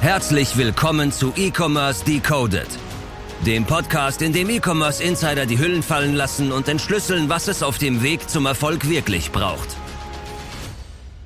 [0.00, 2.68] Herzlich willkommen zu E-Commerce Decoded,
[3.44, 7.78] dem Podcast, in dem E-Commerce Insider die Hüllen fallen lassen und entschlüsseln, was es auf
[7.78, 9.68] dem Weg zum Erfolg wirklich braucht.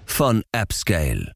[0.06, 1.32] Von AppScale.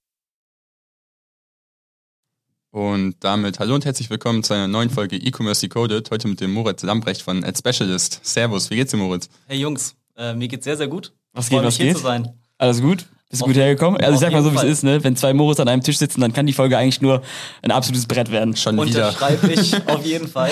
[2.70, 6.10] Und damit hallo und herzlich willkommen zu einer neuen Folge E-Commerce Decoded.
[6.10, 8.20] Heute mit dem Moritz Lambrecht von Ad Specialist.
[8.22, 9.28] Servus, wie geht's dir, Moritz?
[9.46, 11.12] Hey Jungs, äh, mir geht's sehr, sehr gut.
[11.32, 11.96] Was Freu geht, mich, was hier geht?
[11.96, 12.40] zu sein.
[12.58, 13.06] Alles gut?
[13.34, 14.00] Bist du Auf- gut hergekommen?
[14.00, 15.02] Also ich sag mal so, wie es ist, ne?
[15.02, 17.20] Wenn zwei Moritz an einem Tisch sitzen, dann kann die Folge eigentlich nur
[17.62, 18.54] ein absolutes Brett werden.
[18.56, 19.08] Schon wieder.
[19.08, 20.50] Unterschreibe ich auf jeden Fall.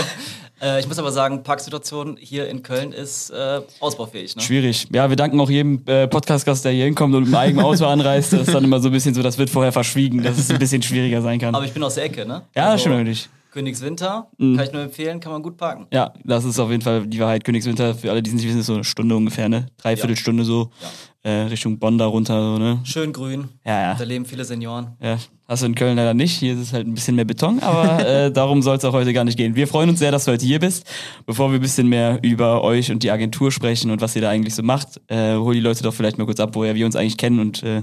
[0.61, 4.35] Äh, ich muss aber sagen, Parksituation hier in Köln ist äh, ausbaufähig.
[4.37, 4.43] Ne?
[4.43, 4.87] Schwierig.
[4.93, 7.87] Ja, wir danken auch jedem äh, Podcast-Gast, der hier hinkommt und mit dem eigenen Auto
[7.87, 8.33] anreist.
[8.33, 10.59] Das ist dann immer so ein bisschen so, das wird vorher verschwiegen, dass es ein
[10.59, 11.55] bisschen schwieriger sein kann.
[11.55, 12.43] Aber ich bin aus der Ecke, ne?
[12.57, 13.29] ja, das stimmt natürlich.
[13.53, 14.57] Königswinter, Mhm.
[14.57, 15.87] kann ich nur empfehlen, kann man gut parken.
[15.93, 17.45] Ja, das ist auf jeden Fall die Wahrheit.
[17.45, 19.67] Königswinter, für alle, die es nicht wissen, ist so eine Stunde ungefähr, ne?
[19.77, 20.71] Dreiviertelstunde so.
[20.81, 20.87] Äh,
[21.31, 22.81] Richtung Bonn da runter, so, ne?
[22.85, 23.95] Schön grün, Ja, ja.
[23.95, 24.97] da leben viele Senioren.
[25.01, 26.39] Ja, hast du in Köln leider nicht.
[26.39, 29.13] Hier ist es halt ein bisschen mehr Beton, aber äh, darum soll es auch heute
[29.13, 29.55] gar nicht gehen.
[29.55, 30.85] Wir freuen uns sehr, dass du heute hier bist.
[31.25, 34.31] Bevor wir ein bisschen mehr über euch und die Agentur sprechen und was ihr da
[34.31, 36.97] eigentlich so macht, äh, hol die Leute doch vielleicht mal kurz ab, woher wir uns
[36.97, 37.83] eigentlich kennen und äh,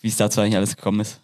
[0.00, 1.20] wie es dazu eigentlich alles gekommen ist.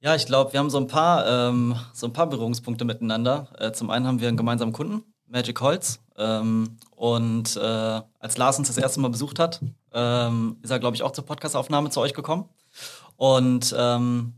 [0.00, 3.48] Ja, ich glaube, wir haben so ein paar, ähm, so ein paar Berührungspunkte miteinander.
[3.58, 5.98] Äh, zum einen haben wir einen gemeinsamen Kunden, Magic Holz.
[6.16, 7.60] Ähm, und äh,
[8.20, 9.60] als Lars uns das erste Mal besucht hat,
[9.98, 12.44] ähm, ist er, glaube ich, auch zur Podcastaufnahme zu euch gekommen.
[13.16, 14.34] Und ähm,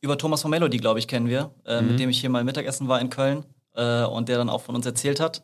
[0.00, 2.88] über Thomas von Melody, glaube ich, kennen wir, äh, mit dem ich hier mal Mittagessen
[2.88, 5.42] war in Köln äh, und der dann auch von uns erzählt hat.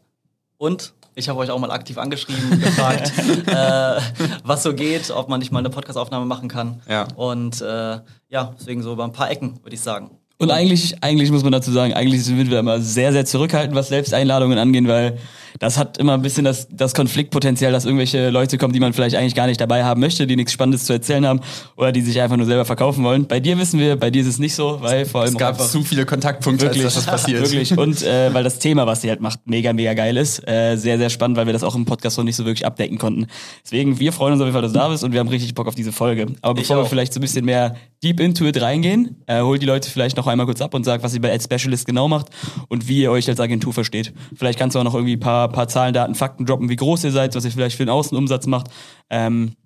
[0.57, 3.13] Und ich habe euch auch mal aktiv angeschrieben, gefragt,
[3.47, 4.01] äh,
[4.45, 6.81] was so geht, ob man nicht mal eine Podcastaufnahme machen kann.
[6.89, 7.09] Ja.
[7.17, 7.99] Und äh,
[8.31, 10.13] ja, deswegen so über ein paar Ecken, würde ich sagen.
[10.39, 13.89] Und eigentlich, eigentlich muss man dazu sagen, eigentlich sind wir immer sehr, sehr zurückhaltend, was
[13.89, 15.19] Selbsteinladungen angeht, weil
[15.59, 19.17] das hat immer ein bisschen das, das Konfliktpotenzial, dass irgendwelche Leute kommen, die man vielleicht
[19.17, 21.41] eigentlich gar nicht dabei haben möchte, die nichts Spannendes zu erzählen haben
[21.77, 23.27] oder die sich einfach nur selber verkaufen wollen.
[23.27, 25.61] Bei dir wissen wir, bei dir ist es nicht so, weil vor allem Es gab
[25.61, 27.41] zu viele Kontaktpunkte, Wirklich, als dass das passiert.
[27.53, 27.77] Wirklich.
[27.77, 30.47] Und äh, weil das Thema, was sie halt macht, mega, mega geil ist.
[30.47, 32.99] Äh, sehr, sehr spannend, weil wir das auch im Podcast noch nicht so wirklich abdecken
[32.99, 33.27] konnten.
[33.65, 35.55] Deswegen, wir freuen uns auf jeden Fall, dass du da bist und wir haben richtig
[35.55, 36.27] Bock auf diese Folge.
[36.43, 39.67] Aber bevor wir vielleicht so ein bisschen mehr deep into it reingehen, äh, holt die
[39.67, 42.29] Leute vielleicht noch einmal kurz ab und sagt, was ihr bei Ad Specialist genau macht
[42.69, 44.13] und wie ihr euch als Agentur versteht.
[44.35, 47.05] Vielleicht kannst du auch noch irgendwie ein paar, paar Zahlen, Daten, Fakten droppen, wie groß
[47.05, 48.69] ihr seid, was ihr vielleicht für den Außenumsatz macht.
[49.11, 49.57] Ähm,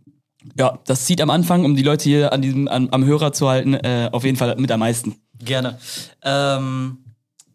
[0.56, 3.48] ja, das zieht am Anfang, um die Leute hier an diesem, an, am Hörer zu
[3.48, 5.16] halten, äh, auf jeden Fall mit am meisten.
[5.38, 5.78] Gerne.
[6.22, 6.98] Ähm,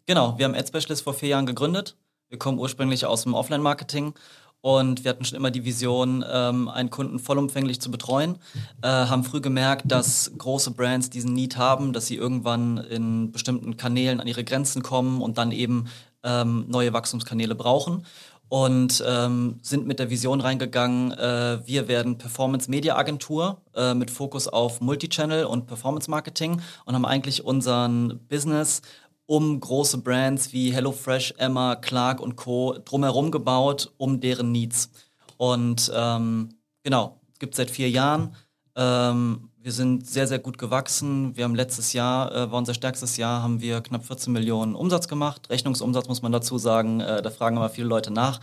[0.06, 1.96] genau, wir haben Ad Specialist vor vier Jahren gegründet.
[2.28, 4.14] Wir kommen ursprünglich aus dem Offline-Marketing
[4.62, 8.38] und wir hatten schon immer die Vision, ähm, einen Kunden vollumfänglich zu betreuen.
[8.80, 13.76] Äh, haben früh gemerkt, dass große Brands diesen Need haben, dass sie irgendwann in bestimmten
[13.76, 15.86] Kanälen an ihre Grenzen kommen und dann eben
[16.24, 18.04] ähm, neue Wachstumskanäle brauchen.
[18.48, 24.82] Und ähm, sind mit der Vision reingegangen, äh, wir werden Performance-Media-Agentur äh, mit Fokus auf
[24.82, 28.82] Multichannel und Performance-Marketing und haben eigentlich unseren Business
[29.24, 32.76] um große Brands wie HelloFresh, Emma, Clark und Co.
[32.84, 34.90] drumherum gebaut, um deren Needs.
[35.38, 36.50] Und ähm,
[36.82, 38.34] genau, gibt seit vier Jahren.
[38.76, 41.36] Ähm, wir sind sehr, sehr gut gewachsen.
[41.36, 45.08] Wir haben letztes Jahr, äh, war unser stärkstes Jahr, haben wir knapp 14 Millionen Umsatz
[45.08, 45.48] gemacht.
[45.50, 48.40] Rechnungsumsatz muss man dazu sagen, äh, da fragen immer viele Leute nach.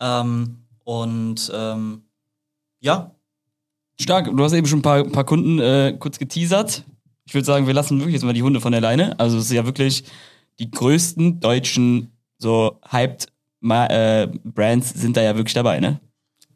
[0.00, 2.02] Ähm, und ähm,
[2.80, 3.14] ja,
[4.00, 4.30] Stark.
[4.34, 6.84] Du hast eben schon ein paar, paar Kunden äh, kurz geteasert.
[7.24, 9.18] Ich würde sagen, wir lassen wirklich jetzt mal die Hunde von der Leine.
[9.18, 10.04] Also es ist ja wirklich
[10.58, 13.28] die größten deutschen so hyped
[13.60, 16.00] Ma äh, Brands sind da ja wirklich dabei, ne?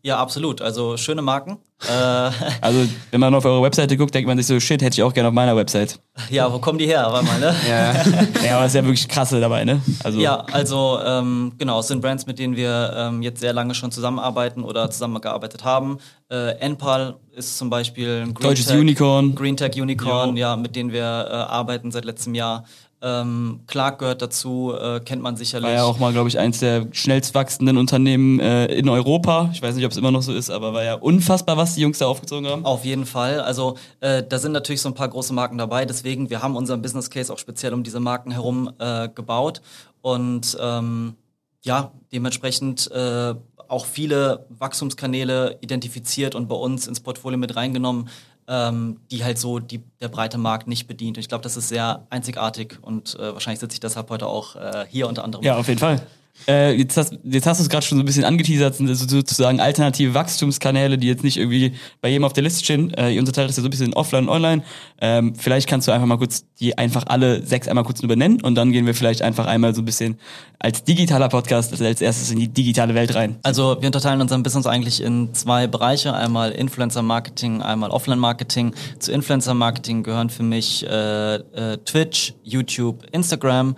[0.06, 0.62] Ja, absolut.
[0.62, 1.58] Also schöne Marken.
[1.82, 1.90] äh,
[2.60, 5.12] Also wenn man auf eure Webseite guckt, denkt man sich so, shit, hätte ich auch
[5.12, 5.98] gerne auf meiner Website.
[6.30, 7.06] ja, wo kommen die her?
[7.10, 7.54] Warte mal, ne?
[7.68, 7.94] Ja.
[8.46, 9.80] Ja, aber es ist ja wirklich krasse dabei, ne?
[10.04, 13.74] Also Ja, also ähm, genau, es sind Brands, mit denen wir ähm, jetzt sehr lange
[13.74, 15.98] schon zusammenarbeiten oder zusammengearbeitet haben.
[16.30, 19.34] Äh, Enpal ist zum Beispiel ein Green Deutsches Tech- Unicorn.
[19.34, 20.36] Green Tech Unicorn, Jo.
[20.42, 22.64] ja, mit denen wir äh, arbeiten seit letztem Jahr.
[23.02, 25.68] Ähm, Clark gehört dazu, äh, kennt man sicherlich.
[25.68, 29.50] war ja auch mal, glaube ich, eins der schnellst wachsenden Unternehmen äh, in Europa.
[29.52, 31.82] Ich weiß nicht, ob es immer noch so ist, aber war ja unfassbar, was die
[31.82, 32.64] Jungs da aufgezogen haben.
[32.64, 33.40] Auf jeden Fall.
[33.40, 35.84] Also äh, da sind natürlich so ein paar große Marken dabei.
[35.84, 39.60] Deswegen, wir haben unseren Business Case auch speziell um diese Marken herum äh, gebaut.
[40.00, 41.16] Und ähm,
[41.65, 43.34] ja, dementsprechend äh,
[43.68, 48.09] auch viele Wachstumskanäle identifiziert und bei uns ins Portfolio mit reingenommen,
[48.48, 51.16] ähm, die halt so die, der breite Markt nicht bedient.
[51.16, 54.57] Und ich glaube, das ist sehr einzigartig und äh, wahrscheinlich sitze ich deshalb heute auch
[54.57, 55.45] äh, hier unter anderem.
[55.45, 56.01] Ja, auf jeden Fall.
[56.48, 59.00] Äh, jetzt hast, jetzt hast du es gerade schon so ein bisschen angeteasert, sind das
[59.00, 62.92] sozusagen alternative Wachstumskanäle, die jetzt nicht irgendwie bei jedem auf der Liste stehen.
[62.94, 64.62] Äh, ihr unterteilt das ja so ein bisschen in offline und online.
[65.00, 68.41] Ähm, vielleicht kannst du einfach mal kurz die einfach alle sechs einmal kurz nur benennen
[68.42, 70.18] und dann gehen wir vielleicht einfach einmal so ein bisschen
[70.59, 73.36] als digitaler Podcast als erstes in die digitale Welt rein.
[73.42, 76.15] Also wir unterteilen unser Business eigentlich in zwei Bereiche.
[76.15, 78.74] Einmal Influencer-Marketing, einmal Offline-Marketing.
[78.98, 83.77] Zu Influencer-Marketing gehören für mich äh, äh, Twitch, YouTube, Instagram.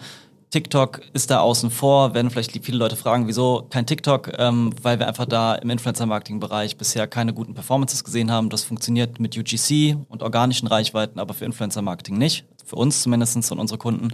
[0.50, 4.98] TikTok ist da außen vor, werden vielleicht viele Leute fragen, wieso kein TikTok, ähm, weil
[4.98, 8.48] wir einfach da im Influencer-Marketing-Bereich bisher keine guten Performances gesehen haben.
[8.48, 12.46] Das funktioniert mit UGC und organischen Reichweiten, aber für Influencer-Marketing nicht.
[12.64, 14.08] Für uns zumindest und unsere Kunden.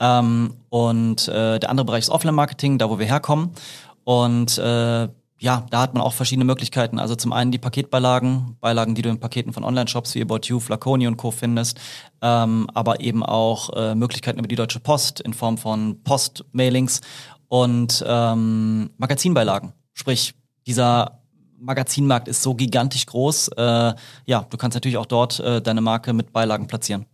[0.00, 3.50] Ähm, und äh, der andere Bereich ist Offline-Marketing, da wo wir herkommen.
[4.04, 6.98] Und äh, ja, da hat man auch verschiedene Möglichkeiten.
[6.98, 10.60] Also zum einen die Paketbeilagen, Beilagen, die du in Paketen von Online-Shops wie About You,
[10.60, 11.30] Flaconi und Co.
[11.30, 11.78] findest,
[12.22, 17.02] ähm, aber eben auch äh, Möglichkeiten über die Deutsche Post in Form von Post-Mailings
[17.48, 19.72] und ähm, Magazinbeilagen.
[19.92, 20.34] Sprich,
[20.66, 21.20] dieser
[21.58, 23.48] Magazinmarkt ist so gigantisch groß.
[23.56, 23.94] Äh,
[24.26, 27.06] ja, du kannst natürlich auch dort äh, deine Marke mit Beilagen platzieren.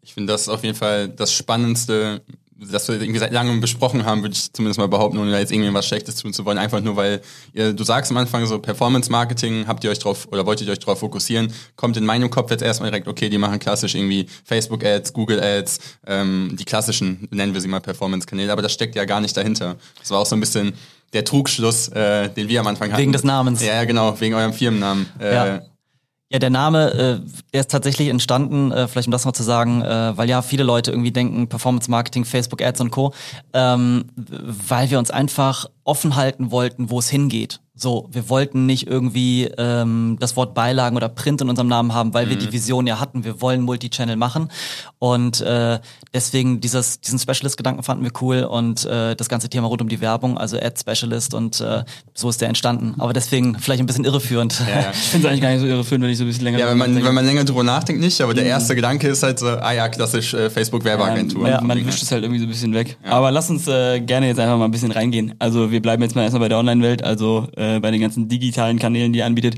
[0.00, 2.22] Ich finde das auf jeden Fall das Spannendste
[2.56, 5.52] das wir irgendwie seit langem besprochen haben, würde ich zumindest mal behaupten, ohne da jetzt
[5.52, 6.58] irgendwie was Schlechtes tun zu wollen.
[6.58, 7.20] Einfach nur, weil
[7.52, 10.72] ihr, du sagst am Anfang so Performance Marketing, habt ihr euch drauf oder wolltet ihr
[10.72, 14.26] euch drauf fokussieren, kommt in meinem Kopf jetzt erstmal direkt, okay, die machen klassisch irgendwie
[14.44, 18.72] Facebook Ads, Google Ads, ähm, die klassischen, nennen wir sie mal Performance Kanäle, aber das
[18.72, 19.76] steckt ja gar nicht dahinter.
[19.98, 20.74] Das war auch so ein bisschen
[21.12, 23.00] der Trugschluss, äh, den wir am Anfang hatten.
[23.00, 23.64] Wegen des Namens.
[23.64, 25.06] Ja, genau, wegen eurem Firmennamen.
[25.20, 25.62] Äh, ja.
[26.30, 29.82] Ja, der Name, äh, der ist tatsächlich entstanden, äh, vielleicht um das noch zu sagen,
[29.82, 33.12] äh, weil ja viele Leute irgendwie denken, Performance Marketing, Facebook Ads und Co.,
[33.52, 37.60] ähm, weil wir uns einfach offen halten wollten, wo es hingeht.
[37.76, 42.14] So, wir wollten nicht irgendwie ähm, das Wort Beilagen oder Print in unserem Namen haben,
[42.14, 42.30] weil mhm.
[42.30, 44.48] wir die Vision ja hatten, wir wollen Multichannel machen.
[45.00, 45.80] Und äh,
[46.14, 50.00] deswegen dieses, diesen Specialist-Gedanken fanden wir cool und äh, das ganze Thema rund um die
[50.00, 51.82] Werbung, also Ad Specialist und äh,
[52.14, 52.94] so ist der entstanden.
[52.98, 54.60] Aber deswegen vielleicht ein bisschen irreführend.
[54.60, 54.90] Ja, ja.
[54.94, 56.70] Ich finde es eigentlich gar nicht so irreführend, wenn ich so ein bisschen länger Ja,
[56.70, 58.50] wenn man, wenn man länger drüber nachdenkt, nicht, aber der mhm.
[58.50, 58.76] erste mhm.
[58.76, 61.48] Gedanke ist halt so, ah ja, klassisch äh, Facebook-Werbeagentur.
[61.48, 62.96] Ja, man wischt es halt irgendwie so ein bisschen weg.
[63.04, 63.10] Ja.
[63.10, 65.34] Aber lass uns äh, gerne jetzt einfach mal ein bisschen reingehen.
[65.40, 68.78] Also wir bleiben jetzt mal erstmal bei der Online-Welt, also äh, bei den ganzen digitalen
[68.78, 69.56] Kanälen, die ihr anbietet.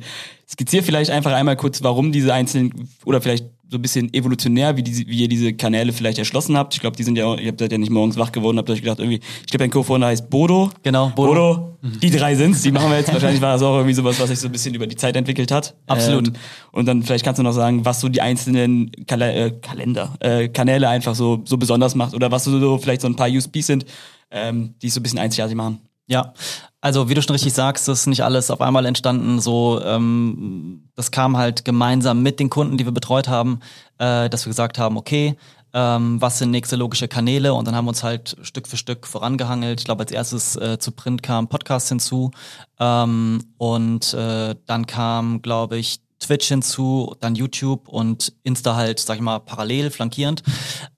[0.48, 4.82] Skizziere vielleicht einfach einmal kurz, warum diese einzelnen oder vielleicht so ein bisschen evolutionär, wie,
[4.82, 6.74] diese, wie ihr diese Kanäle vielleicht erschlossen habt.
[6.74, 9.00] Ich glaube, die sind ja, ihr habt ja nicht morgens wach geworden, habt euch gedacht,
[9.00, 10.70] irgendwie, ich glaube, dein Co-Founder heißt Bodo.
[10.84, 11.32] Genau, Bodo.
[11.32, 11.78] Bodo.
[12.00, 13.12] Die drei sind's, die machen wir jetzt.
[13.12, 15.50] Wahrscheinlich war das auch irgendwie sowas, was sich so ein bisschen über die Zeit entwickelt
[15.50, 15.74] hat.
[15.86, 16.28] Absolut.
[16.28, 16.34] Ähm,
[16.72, 20.48] und dann vielleicht kannst du noch sagen, was so die einzelnen Kal äh, Kalender, äh,
[20.48, 23.66] Kanäle einfach so, so besonders macht oder was so, so vielleicht so ein paar USPs
[23.66, 23.86] sind,
[24.30, 25.80] ähm, die es so ein bisschen einzigartig machen.
[26.08, 26.34] Ja,
[26.80, 29.40] also wie du schon richtig sagst, ist nicht alles auf einmal entstanden.
[29.40, 33.58] So, ähm, das kam halt gemeinsam mit den Kunden, die wir betreut haben,
[33.98, 35.36] äh, dass wir gesagt haben, okay,
[35.74, 37.52] ähm, was sind nächste logische Kanäle?
[37.54, 39.80] Und dann haben wir uns halt Stück für Stück vorangehangelt.
[39.80, 42.30] Ich glaube, als erstes äh, zu Print kam Podcast hinzu
[42.78, 49.16] ähm, und äh, dann kam, glaube ich, Twitch hinzu, dann YouTube und Insta halt, sag
[49.16, 50.42] ich mal, parallel, flankierend.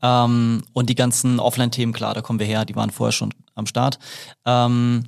[0.03, 3.67] Ähm, und die ganzen Offline-Themen, klar, da kommen wir her, die waren vorher schon am
[3.67, 3.99] Start.
[4.45, 5.05] Ähm,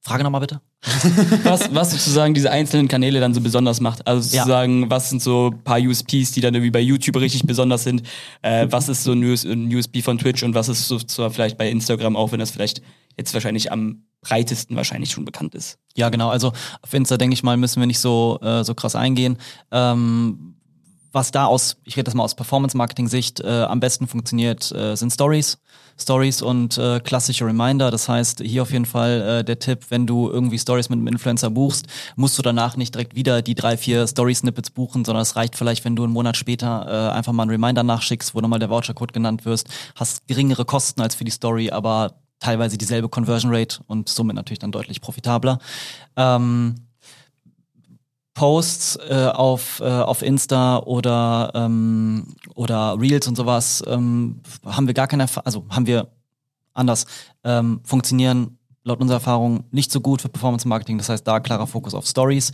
[0.00, 0.60] Frage nochmal bitte.
[1.44, 4.04] was, was sozusagen diese einzelnen Kanäle dann so besonders macht.
[4.06, 4.90] Also sozusagen, ja.
[4.90, 8.02] was sind so ein paar USPs, die dann irgendwie bei YouTube richtig besonders sind?
[8.42, 11.30] Äh, was ist so ein, US, ein USP von Twitch und was ist so zwar
[11.30, 12.82] vielleicht bei Instagram auch, wenn das vielleicht
[13.16, 15.78] jetzt wahrscheinlich am breitesten wahrscheinlich schon bekannt ist.
[15.94, 16.30] Ja, genau.
[16.30, 19.36] Also auf Insta, denke ich mal, müssen wir nicht so, äh, so krass eingehen.
[19.70, 20.54] Ähm,
[21.12, 25.12] was da aus, ich rede das mal aus Performance-Marketing-Sicht, äh, am besten funktioniert, äh, sind
[25.12, 25.58] Stories.
[26.00, 27.90] Stories und äh, klassische Reminder.
[27.90, 31.08] Das heißt, hier auf jeden Fall äh, der Tipp, wenn du irgendwie Stories mit einem
[31.08, 31.86] Influencer buchst,
[32.16, 35.84] musst du danach nicht direkt wieder die drei, vier Story-Snippets buchen, sondern es reicht vielleicht,
[35.84, 39.12] wenn du einen Monat später äh, einfach mal einen Reminder nachschickst, wo nochmal der Voucher-Code
[39.12, 44.08] genannt wirst, hast geringere Kosten als für die Story, aber teilweise dieselbe Conversion Rate und
[44.08, 45.58] somit natürlich dann deutlich profitabler.
[46.16, 46.74] Ähm,
[48.34, 54.94] Posts äh, auf, äh, auf Insta oder, ähm, oder Reels und sowas ähm, haben wir
[54.94, 56.08] gar keine Erfahrung, also haben wir
[56.72, 57.06] anders,
[57.44, 60.98] ähm, funktionieren laut unserer Erfahrung nicht so gut für Performance Marketing.
[60.98, 62.50] Das heißt, da klarer Fokus auf Stories.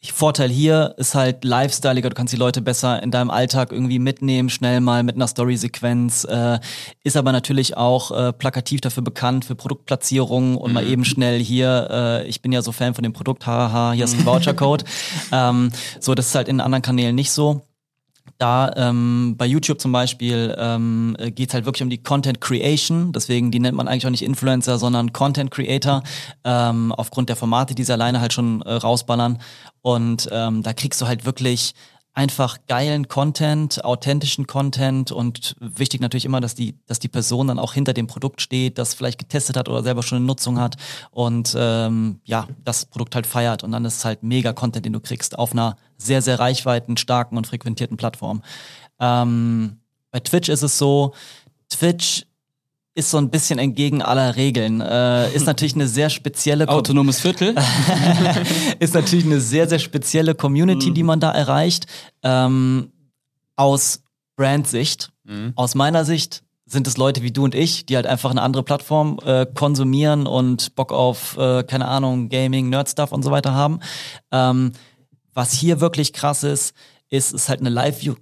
[0.00, 4.48] Vorteil hier ist halt lifestyleiger, du kannst die Leute besser in deinem Alltag irgendwie mitnehmen,
[4.48, 6.60] schnell mal mit einer Story-Sequenz, äh,
[7.02, 10.74] ist aber natürlich auch äh, plakativ dafür bekannt, für Produktplatzierungen und mhm.
[10.74, 14.04] mal eben schnell hier, äh, ich bin ja so Fan von dem Produkt, haha, hier
[14.04, 14.84] ist ein Voucher-Code.
[15.32, 17.67] ähm, so, das ist halt in anderen Kanälen nicht so.
[18.36, 23.12] Da ähm, bei YouTube zum Beispiel ähm, geht halt wirklich um die Content Creation.
[23.12, 26.02] Deswegen, die nennt man eigentlich auch nicht Influencer, sondern Content Creator.
[26.44, 29.38] Ähm, aufgrund der Formate, die sie alleine halt schon äh, rausballern.
[29.80, 31.74] Und ähm, da kriegst du halt wirklich
[32.18, 37.60] einfach geilen Content, authentischen Content und wichtig natürlich immer, dass die, dass die Person dann
[37.60, 40.74] auch hinter dem Produkt steht, das vielleicht getestet hat oder selber schon eine Nutzung hat
[41.12, 44.94] und ähm, ja, das Produkt halt feiert und dann ist es halt mega Content, den
[44.94, 48.42] du kriegst auf einer sehr, sehr reichweiten, starken und frequentierten Plattform.
[48.98, 49.76] Ähm,
[50.10, 51.14] bei Twitch ist es so,
[51.68, 52.24] Twitch
[52.98, 54.80] ist so ein bisschen entgegen aller Regeln.
[54.80, 57.54] Äh, ist natürlich eine sehr spezielle Autonomes Viertel.
[58.80, 61.86] ist natürlich eine sehr, sehr spezielle Community, die man da erreicht.
[62.22, 62.92] Ähm,
[63.56, 64.02] aus
[64.36, 65.10] Brandsicht.
[65.56, 68.62] Aus meiner Sicht sind es Leute wie du und ich, die halt einfach eine andere
[68.62, 73.80] Plattform äh, konsumieren und Bock auf, äh, keine Ahnung, Gaming, Nerd-Stuff und so weiter haben.
[74.32, 74.72] Ähm,
[75.34, 76.74] was hier wirklich krass ist,
[77.10, 78.14] ist, ist halt eine Live-View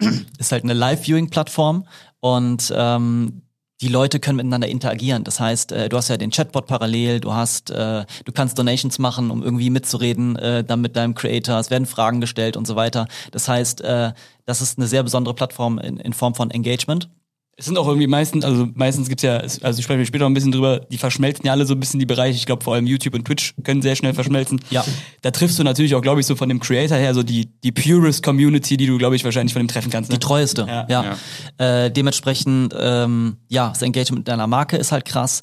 [0.38, 1.86] ist halt eine Live-Viewing-Plattform
[2.20, 3.42] und ähm,
[3.82, 5.24] die Leute können miteinander interagieren.
[5.24, 8.98] Das heißt, äh, du hast ja den Chatbot parallel, du hast, äh, du kannst Donations
[9.00, 11.58] machen, um irgendwie mitzureden, äh, dann mit deinem Creator.
[11.58, 13.08] Es werden Fragen gestellt und so weiter.
[13.32, 14.12] Das heißt, äh,
[14.46, 17.08] das ist eine sehr besondere Plattform in, in Form von Engagement.
[17.56, 20.34] Es sind auch irgendwie meistens, also meistens gibt's ja, also ich spreche später noch ein
[20.34, 22.36] bisschen drüber, die verschmelzen ja alle so ein bisschen die Bereiche.
[22.36, 24.58] Ich glaube, vor allem YouTube und Twitch können sehr schnell verschmelzen.
[24.70, 24.84] Ja.
[25.20, 27.70] Da triffst du natürlich auch, glaube ich, so von dem Creator her so die, die
[27.70, 30.10] purest Community, die du, glaube ich, wahrscheinlich von dem treffen kannst.
[30.10, 30.18] Ne?
[30.18, 30.86] Die treueste, Ja.
[30.88, 31.84] ja.
[31.84, 35.42] Äh, dementsprechend, ähm, ja, das Engagement mit deiner Marke ist halt krass.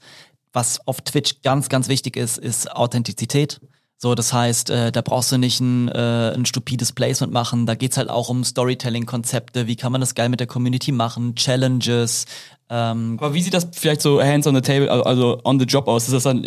[0.52, 3.62] Was auf Twitch ganz, ganz wichtig ist, ist Authentizität.
[4.02, 7.66] So, das heißt, äh, da brauchst du nicht ein, äh, ein stupides Placement machen.
[7.66, 9.68] Da geht's halt auch um Storytelling-Konzepte.
[9.68, 11.36] Wie kann man das geil mit der Community machen?
[11.36, 12.26] Challenges.
[12.70, 15.90] Ähm, Aber wie sieht das vielleicht so hands on the table, also- on the job
[15.90, 16.06] aus?
[16.06, 16.46] Ist das dann,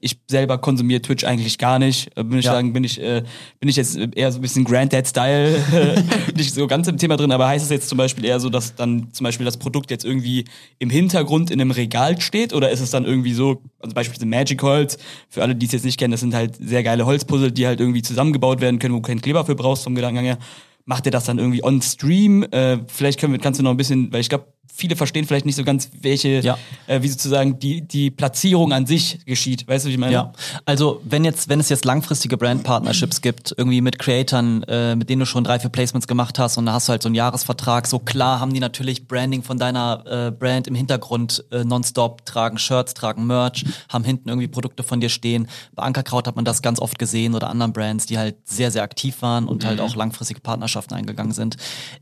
[0.00, 2.10] ich, selber konsumiere Twitch eigentlich gar nicht.
[2.16, 2.52] Äh, Bin ich Ja.
[2.52, 3.22] sagen, bin ich, äh,
[3.58, 6.02] bin ich jetzt eher so ein bisschen Granddad-Style, äh,
[6.36, 8.74] nicht so ganz im Thema drin, aber heißt es jetzt zum Beispiel eher so, dass
[8.74, 10.44] dann zum Beispiel das Produkt jetzt irgendwie
[10.78, 14.62] im Hintergrund in einem Regal steht oder ist es dann irgendwie so, also beispielsweise Magic
[14.62, 17.66] Holz, für alle, die es jetzt nicht kennen, das sind halt sehr geile Holzpuzzle, die
[17.66, 20.38] halt irgendwie zusammengebaut werden können, wo du keinen Kleber für brauchst vom Gedankengang her.
[20.86, 22.42] Macht ihr das dann irgendwie on Stream?
[22.50, 25.46] Äh, vielleicht können wir, kannst du noch ein bisschen, weil ich glaube, viele verstehen vielleicht
[25.46, 26.58] nicht so ganz, welche, Ja.
[26.86, 29.66] äh, wie sozusagen die, die Platzierung an sich geschieht.
[29.68, 30.12] Weißt du, wie ich meine?
[30.12, 30.32] Ja,
[30.64, 35.20] also wenn jetzt, wenn es jetzt langfristige Brand-Partnerships gibt, irgendwie mit Creatoren, äh, mit denen
[35.20, 37.86] du schon drei, vier Placements gemacht hast und da hast du halt so einen Jahresvertrag,
[37.86, 42.58] so klar haben die natürlich Branding von deiner äh, Brand im Hintergrund äh, nonstop, tragen
[42.58, 45.48] Shirts, tragen Merch, haben hinten irgendwie Produkte von dir stehen.
[45.74, 48.82] Bei Ankerkraut hat man das ganz oft gesehen oder anderen Brands, die halt sehr, sehr
[48.82, 51.56] aktiv waren und halt auch langfristige Partnerschaften eingegangen sind.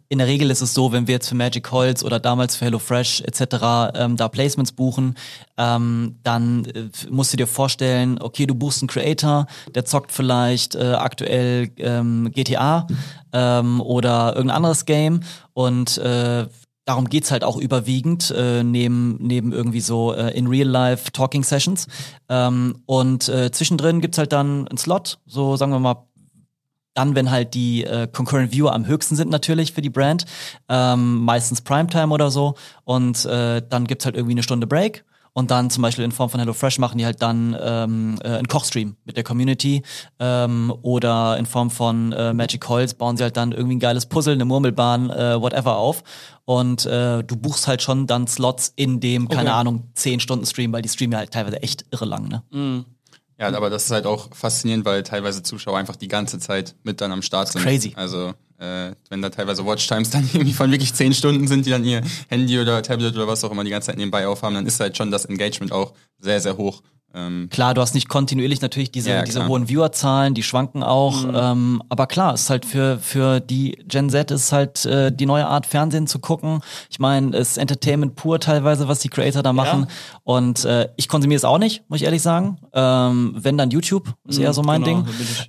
[0.09, 2.67] In der Regel ist es so, wenn wir jetzt für Magic Holz oder damals für
[2.67, 3.95] HelloFresh etc.
[3.95, 5.15] Ähm, da Placements buchen,
[5.57, 10.75] ähm, dann äh, musst du dir vorstellen, okay, du buchst einen Creator, der zockt vielleicht
[10.75, 12.87] äh, aktuell ähm, GTA
[13.33, 15.21] ähm, oder irgendein anderes Game
[15.55, 16.47] und äh,
[16.89, 21.45] Darum geht's halt auch überwiegend, äh, neben, neben irgendwie so äh, in real life Talking
[21.45, 21.87] Sessions.
[22.31, 26.09] Ähm, und äh, zwischendrin gibt's halt dann einen Slot, so sagen wir mal
[26.99, 30.25] dann, wenn halt die äh, Concurrent Viewer am höchsten sind natürlich für die Brand,
[30.69, 32.55] ähm, meistens Primetime oder so.
[32.85, 35.05] Und äh, dann gibt's halt irgendwie eine Stunde Break.
[35.35, 38.49] Und dann zum Beispiel in Form von HelloFresh machen die halt dann ähm, äh, einen
[38.49, 39.83] Kochstream mit der Community.
[40.19, 44.07] Ähm, oder in Form von äh, Magic Holz bauen sie halt dann irgendwie ein geiles
[44.07, 46.03] Puzzle, eine Murmelbahn, äh, whatever auf.
[46.45, 49.61] Und äh, du buchst halt schon dann Slots in dem, keine Okay.
[49.61, 52.43] Ahnung, 10 Stunden Stream, weil die streamen ja halt teilweise echt irre lang, ne?
[53.39, 57.01] Ja, aber das ist halt auch faszinierend, weil teilweise Zuschauer einfach die ganze Zeit mit
[57.01, 57.63] dann am Start sind.
[57.63, 57.93] Crazy.
[57.95, 61.85] Also äh, wenn da teilweise Watchtimes dann irgendwie von wirklich zehn Stunden sind, die dann
[61.85, 64.81] ihr Handy oder Tablet oder was auch immer die ganze Zeit nebenbei aufhaben, dann ist
[64.81, 66.83] halt schon das Engagement auch sehr, sehr hoch.
[67.15, 70.83] Ähm, Klar, du hast nicht kontinuierlich natürlich diese, Ja, ja, diese hohen Viewerzahlen, die schwanken
[70.83, 71.25] auch.
[71.33, 75.25] Ähm, aber klar, es ist halt für, für die Gen Z ist halt äh, die
[75.25, 76.61] neue Art, Fernsehen zu gucken.
[76.91, 79.87] Ich meine, es ist Entertainment pur teilweise, was die Creator da machen.
[80.25, 82.59] Und äh, ich konsumiere es auch nicht, muss ich ehrlich sagen.
[82.75, 85.03] Ähm, wenn dann YouTube, ist eher so mein genau,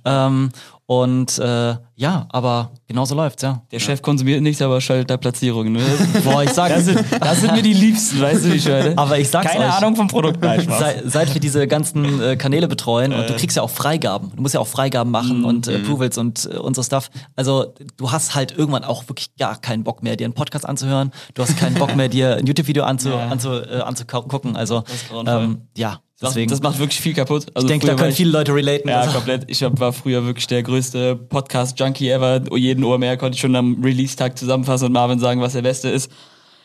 [0.04, 0.50] Ding.
[0.90, 3.62] Und äh, ja, aber genauso läuft's, ja.
[3.70, 5.74] Der Chef konsumiert nichts, aber schaltet da Platzierungen.
[5.74, 5.82] Ne?
[6.24, 8.98] Boah, ich sag, Das sind, das sind mir die Liebsten, weißt du, wie ich meine?
[8.98, 9.74] Aber ich sag's Keine euch.
[9.74, 10.42] Ahnung vom Produkt.
[10.42, 10.66] Nein.
[10.68, 14.32] Seit, seit wir diese ganzen äh, Kanäle betreuen und du kriegst ja auch Freigaben.
[14.34, 17.08] Du musst ja auch Freigaben machen und äh, Approvals und äh, so Stuff.
[17.36, 21.12] Also du hast halt irgendwann auch wirklich gar keinen Bock mehr, dir einen Podcast anzuhören.
[21.34, 23.28] Du hast keinen Bock mehr, dir ein YouTube-Video anzu, Ja.
[23.28, 24.56] anzu, äh, anzugucken.
[24.56, 24.82] Also
[25.24, 26.50] ähm, ja, deswegen.
[26.50, 27.46] das macht wirklich viel kaputt.
[27.54, 28.88] Also ich denke, da können ich- viele Leute relaten.
[28.88, 29.44] Ja, Also, komplett.
[29.50, 32.42] Ich hab, war früher wirklich der größte Podcast-Junkie ever.
[32.56, 36.10] Jeden OMR konnte ich schon am Release-Tag zusammenfassen und Marvin sagen, was der Beste ist.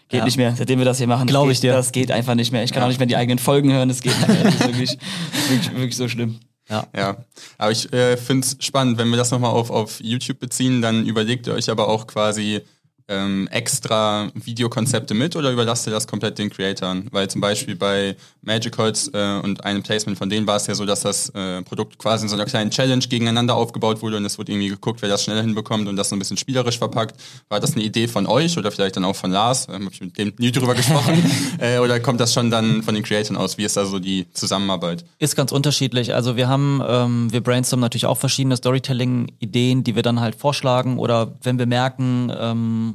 [0.09, 0.25] Geht Ja.
[0.25, 0.53] nicht mehr.
[0.55, 1.74] Seitdem wir das hier machen, Glaub das ich geht, dir.
[1.75, 2.63] das geht einfach nicht mehr.
[2.63, 3.89] Ich kann auch nicht mehr die eigenen Folgen hören.
[3.89, 4.27] Das geht nicht
[4.63, 4.97] wirklich,
[5.50, 6.39] wirklich, wirklich so schlimm.
[6.69, 6.85] ja.
[6.95, 7.17] Ja,
[7.57, 11.05] aber ich äh, finde es spannend, wenn wir das nochmal auf, auf YouTube beziehen, dann
[11.07, 12.62] überlegt ihr euch aber auch quasi
[13.07, 17.07] ähm, extra Videokonzepte mit oder überlasst ihr das komplett den Creatoren?
[17.12, 20.75] Weil zum Beispiel bei Magic Holz äh, und einem Placement von denen war es ja
[20.75, 24.25] so, dass das äh, Produkt quasi in so einer kleinen Challenge gegeneinander aufgebaut wurde und
[24.25, 27.19] es wurde irgendwie geguckt, wer das schneller hinbekommt und das so ein bisschen spielerisch verpackt.
[27.50, 29.67] War das eine Idee von euch oder vielleicht dann auch von Lars?
[29.67, 31.24] Ähm, Habe ich mit dem nie drüber gesprochen?
[31.59, 33.57] äh, oder kommt das schon dann von den Creatoren aus?
[33.57, 35.05] Wie ist da so die Zusammenarbeit?
[35.19, 36.13] Ist ganz unterschiedlich.
[36.13, 40.97] Also wir haben, ähm, wir brainstormen natürlich auch verschiedene Storytelling-Ideen, die wir dann halt vorschlagen
[40.97, 42.95] oder wenn wir merken, ähm,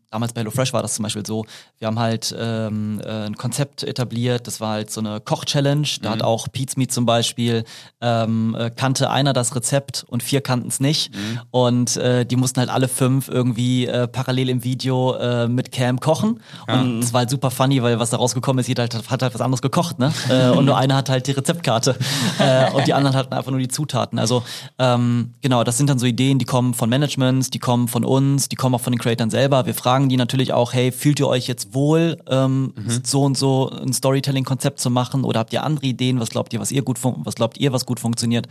[0.11, 1.45] damals bei HelloFresh war das zum Beispiel so,
[1.79, 6.09] wir haben halt ähm, äh, ein Konzept etabliert, das war halt so eine Koch-Challenge, da
[6.09, 6.13] Mhm.
[6.13, 7.63] hat auch Meat zum Beispiel,
[8.01, 11.39] ähm, äh, kannte einer das Rezept und vier kannten es nicht Mhm.
[11.51, 15.99] und äh, die mussten halt alle fünf irgendwie äh, parallel im Video äh, mit Cam
[15.99, 19.21] kochen und es war halt super funny, weil was da rausgekommen ist, jeder halt, hat
[19.21, 20.11] halt was anderes gekocht, ne?
[20.29, 21.95] äh, und nur einer hat halt die Rezeptkarte
[22.39, 24.19] äh, und die anderen hatten einfach nur die Zutaten.
[24.19, 24.43] Also
[24.77, 28.49] ähm, genau, das sind dann so Ideen, die kommen von Managements, die kommen von uns,
[28.49, 29.65] die kommen auch von den Creatoren selber.
[29.65, 33.69] Wir fragen die natürlich auch, hey, fühlt ihr euch jetzt wohl, ähm, so und so
[33.69, 36.19] ein Storytelling-Konzept zu machen oder habt ihr andere Ideen?
[36.19, 38.47] Was glaubt ihr, was ihr gut, was glaubt ihr, was gut funktioniert?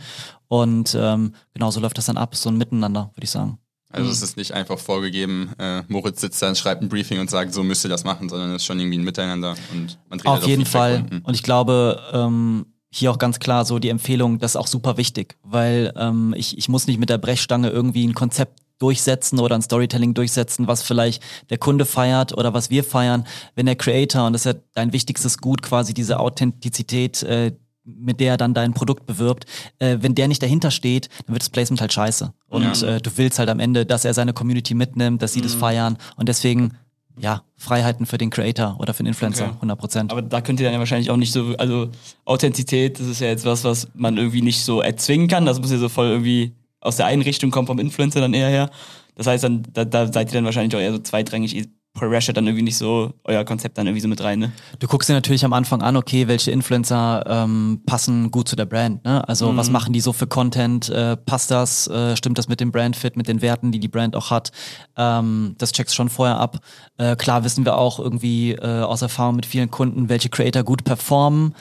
[0.47, 3.57] Und ähm, genau so läuft das dann ab, so ein Miteinander, würde ich sagen.
[3.93, 7.29] Also es ist nicht einfach vorgegeben, äh, Moritz sitzt da und schreibt ein Briefing und
[7.29, 10.19] sagt, so müsst ihr das machen, sondern es ist schon irgendwie ein Miteinander und man
[10.19, 10.91] dreht halt Auf jeden Fall.
[10.93, 11.25] Feedbackrunden.
[11.25, 14.97] Und ich glaube, ähm, hier auch ganz klar so die Empfehlung, das ist auch super
[14.97, 19.55] wichtig, weil ähm, ich, ich muss nicht mit der Brechstange irgendwie ein Konzept durchsetzen oder
[19.55, 24.25] ein Storytelling durchsetzen, was vielleicht der Kunde feiert oder was wir feiern, wenn der Creator,
[24.27, 28.53] und das ist ja dein wichtigstes Gut, quasi diese Authentizität, äh, mit der er dann
[28.53, 29.45] dein Produkt bewirbt,
[29.79, 32.31] äh, wenn der nicht dahinter steht, dann wird das Placement halt scheiße.
[32.47, 32.87] Und Ja.
[32.95, 35.97] äh, du willst halt am Ende, dass er seine Community mitnimmt, dass sie das feiern
[36.15, 36.77] und deswegen,
[37.19, 39.55] ja, Freiheiten für den Creator oder für den Influencer, Okay.
[39.55, 40.11] 100 Prozent.
[40.11, 41.89] Aber da könnt ihr dann ja wahrscheinlich auch nicht so, also
[42.25, 45.45] Authentizität, das ist ja jetzt was, was man irgendwie nicht so erzwingen kann.
[45.45, 48.49] Das muss ja so voll irgendwie aus der einen Richtung kommen vom Influencer dann eher
[48.49, 48.69] her.
[49.15, 52.47] Das heißt, dann, da, da seid ihr dann wahrscheinlich auch eher so zweitrangig, pressured dann
[52.47, 54.51] irgendwie nicht so euer Konzept dann irgendwie so mit rein, ne?
[54.79, 58.65] Du guckst dir natürlich am Anfang an, okay, welche Influencer ähm, passen gut zu der
[58.65, 59.03] Brand.
[59.03, 59.27] Ne?
[59.27, 60.89] Also was machen die so für Content?
[60.89, 61.87] Äh, passt das?
[61.87, 64.51] Äh, stimmt das mit dem Brandfit, mit den Werten, die die Brand auch hat?
[64.95, 66.59] Ähm, das checkst schon vorher ab.
[66.97, 70.83] Äh, klar wissen wir auch irgendwie äh, aus Erfahrung mit vielen Kunden, welche Creator gut
[70.83, 71.53] performen.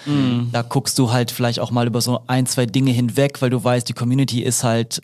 [0.53, 3.63] Da guckst du halt vielleicht auch mal über so ein, zwei Dinge hinweg, weil du
[3.63, 5.03] weißt, die Community ist halt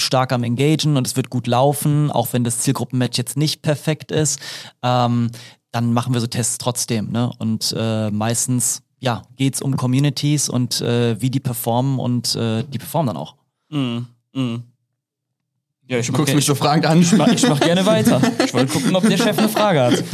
[0.00, 4.12] stark am Engagen und es wird gut laufen, auch wenn das Zielgruppenmatch jetzt nicht perfekt
[4.12, 4.40] ist,
[4.82, 5.30] ähm,
[5.72, 7.10] dann machen wir so Tests trotzdem.
[7.10, 7.30] Ne?
[7.38, 12.78] Und äh, meistens ja, geht's um Communities und äh, wie die performen und äh, die
[12.78, 13.34] performen dann auch.
[13.70, 14.06] Mhm.
[14.34, 14.62] Mhm.
[15.90, 17.02] Ja, ich Du guckst mich so fragend an.
[17.02, 18.22] Ich mach, ich mach gerne weiter.
[18.44, 20.04] Ich wollte gucken, ob der Chef eine Frage hat.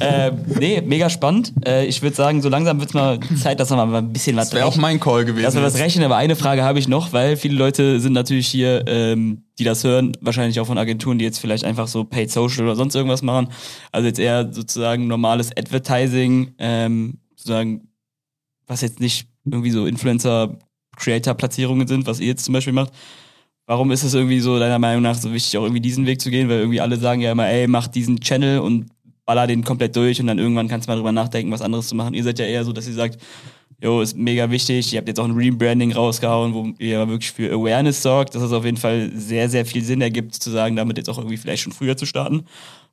[0.00, 1.52] Äh, nee, mega spannend.
[1.66, 4.48] Äh, ich würde sagen, so langsam wird's mal Zeit, dass wir mal ein bisschen was
[4.48, 5.42] Das wäre auch mein Call gewesen.
[5.42, 8.48] Dass wir was rechnen, aber eine Frage habe ich noch, weil viele Leute sind natürlich
[8.48, 12.30] hier, ähm, die das hören, wahrscheinlich auch von Agenturen, die jetzt vielleicht einfach so Paid
[12.30, 13.48] Social oder sonst irgendwas machen.
[13.92, 17.88] Also jetzt eher sozusagen normales Advertising, ähm, sozusagen,
[18.66, 22.94] was jetzt nicht irgendwie so Influencer-Creator-Platzierungen sind, was ihr jetzt zum Beispiel macht.
[23.68, 26.30] Warum ist es irgendwie so deiner Meinung nach so wichtig, auch irgendwie diesen Weg zu
[26.30, 26.48] gehen?
[26.48, 28.86] Weil irgendwie alle sagen ja immer, ey, mach diesen Channel und
[29.26, 31.94] baller den komplett durch und dann irgendwann kannst du mal drüber nachdenken, was anderes zu
[31.94, 32.14] machen.
[32.14, 33.18] Ihr seid ja eher so, dass ihr sagt,
[33.82, 34.90] jo, ist mega wichtig.
[34.94, 38.52] Ihr habt jetzt auch ein Rebranding rausgehauen, wo ihr wirklich für Awareness sorgt, dass es
[38.52, 41.62] auf jeden Fall sehr, sehr viel Sinn ergibt, zu sagen, damit jetzt auch irgendwie vielleicht
[41.62, 42.44] schon früher zu starten.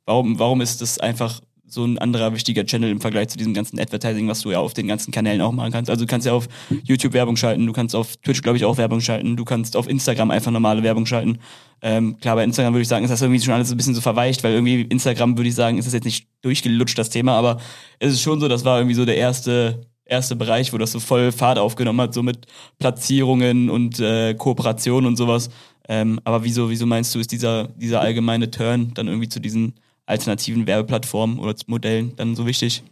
[0.04, 3.78] Warum, warum ist das einfach so ein anderer wichtiger Channel im Vergleich zu diesem ganzen
[3.78, 5.90] Advertising, was du ja auf den ganzen Kanälen auch machen kannst?
[5.90, 6.48] Also du kannst ja auf
[6.84, 9.88] YouTube Werbung schalten, du kannst auf Twitch, glaube ich, auch Werbung schalten, du kannst auf
[9.88, 11.38] Instagram einfach normale Werbung schalten.
[11.82, 14.00] Ähm, klar, bei Instagram würde ich sagen, ist das irgendwie schon alles ein bisschen so
[14.00, 17.60] verweicht, weil irgendwie Instagram würde ich sagen, ist das jetzt nicht durchgelutscht, das Thema, aber
[17.98, 21.00] es ist schon so, das war irgendwie so der erste erste Bereich, wo das so
[21.00, 22.46] voll Fahrt aufgenommen hat, so mit
[22.78, 25.50] Platzierungen und äh, Kooperationen und sowas.
[25.88, 29.74] Ähm, aber wieso, wieso meinst du, ist dieser, dieser allgemeine Turn dann irgendwie zu diesen
[30.06, 32.82] alternativen Werbeplattformen oder Modellen dann so wichtig?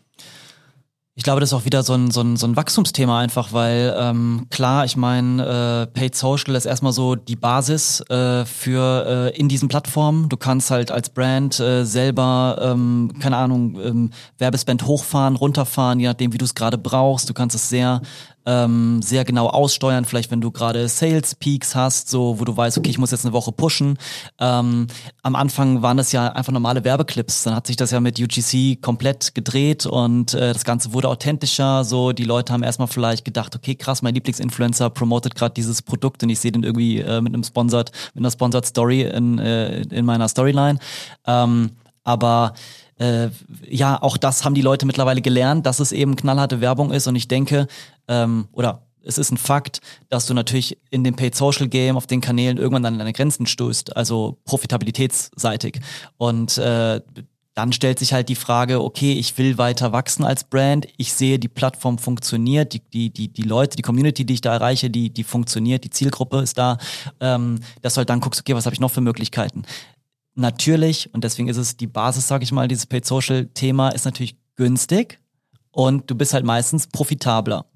[1.17, 3.95] Ich glaube, das ist auch wieder so ein, so ein, so ein Wachstumsthema einfach, weil
[3.97, 9.39] ähm, klar, ich meine, äh, Paid Social ist erstmal so die Basis äh, für äh,
[9.39, 10.29] in diesen Plattformen.
[10.29, 16.09] Du kannst halt als Brand äh, selber, ähm, keine Ahnung, ähm, Werbespend hochfahren, runterfahren, je
[16.09, 17.31] nachdem, wie du es gerade brauchst.
[17.31, 18.03] Du kannst es sehr
[18.47, 22.79] ähm, sehr genau aussteuern, vielleicht wenn du gerade Sales Peaks hast, so wo du weißt,
[22.79, 23.99] okay, ich muss jetzt eine Woche pushen.
[24.39, 24.87] Ähm,
[25.23, 28.81] am Anfang waren das ja einfach normale Werbeclips, dann hat sich das ja mit UGC
[28.81, 31.85] komplett gedreht und äh, das Ganze wurde authentischer.
[31.85, 36.23] So die Leute haben erstmal vielleicht gedacht, okay, krass, mein Lieblingsinfluencer promotet gerade dieses Produkt
[36.23, 39.83] und ich sehe den irgendwie äh, mit einem Sponsored, mit einer Sponsored Story in, äh,
[39.83, 40.79] in meiner Storyline.
[41.27, 41.71] Ähm,
[42.05, 42.55] aber
[42.99, 43.29] äh,
[43.69, 47.07] ja, auch das haben die Leute mittlerweile gelernt, dass es eben knallharte Werbung ist.
[47.07, 47.67] Und ich denke,
[48.09, 52.07] ähm, oder es ist ein Fakt, dass du natürlich in dem Paid Social Game auf
[52.07, 55.81] den Kanälen irgendwann an deine Grenzen stößt, also profitabilitätsseitig.
[56.17, 57.01] Und äh,
[57.55, 61.39] dann stellt sich halt die Frage, okay, ich will weiter wachsen als Brand, ich sehe,
[61.39, 65.11] die Plattform funktioniert, die, die, die, die Leute, die Community, die ich da erreiche, die,
[65.11, 66.79] die funktioniert, die Zielgruppe ist da,
[67.21, 69.63] ähm, dass du halt dann guckst, okay, was habe ich noch für Möglichkeiten?
[70.35, 74.05] Natürlich, und deswegen ist es die Basis, sage ich mal, dieses Paid Social Thema ist
[74.05, 75.21] natürlich günstig
[75.71, 77.67] und du bist halt meistens profitabler.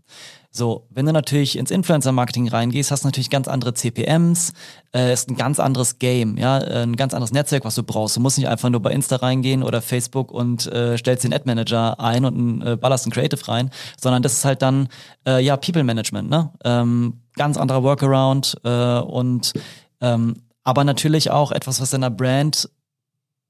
[0.50, 4.54] So, wenn du natürlich ins Influencer-Marketing reingehst, hast du natürlich ganz andere CPMs,
[4.94, 8.16] äh, ist ein ganz anderes Game, ja, äh, ein ganz anderes Netzwerk, was du brauchst.
[8.16, 12.00] Du musst nicht einfach nur bei Insta reingehen oder Facebook und äh, stellst den Ad-Manager
[12.00, 14.88] ein und äh, ballerst ein Creative rein, sondern das ist halt dann,
[15.26, 16.50] äh, ja, People-Management, ne?
[16.64, 19.52] Ähm, ganz anderer Workaround äh, und
[20.00, 20.36] ähm,
[20.68, 22.68] aber natürlich auch etwas, was deiner Brand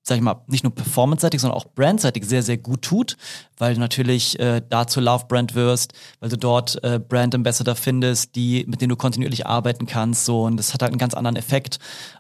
[0.05, 3.17] sag ich mal, nicht nur performance-seitig, sondern auch brandseitig sehr, sehr gut tut,
[3.59, 8.65] weil du natürlich äh, da zur Love-Brand wirst, weil du dort äh, Brand-Ambassador findest, die,
[8.69, 11.79] mit denen du kontinuierlich arbeiten kannst, so, und das hat halt einen ganz anderen Effekt.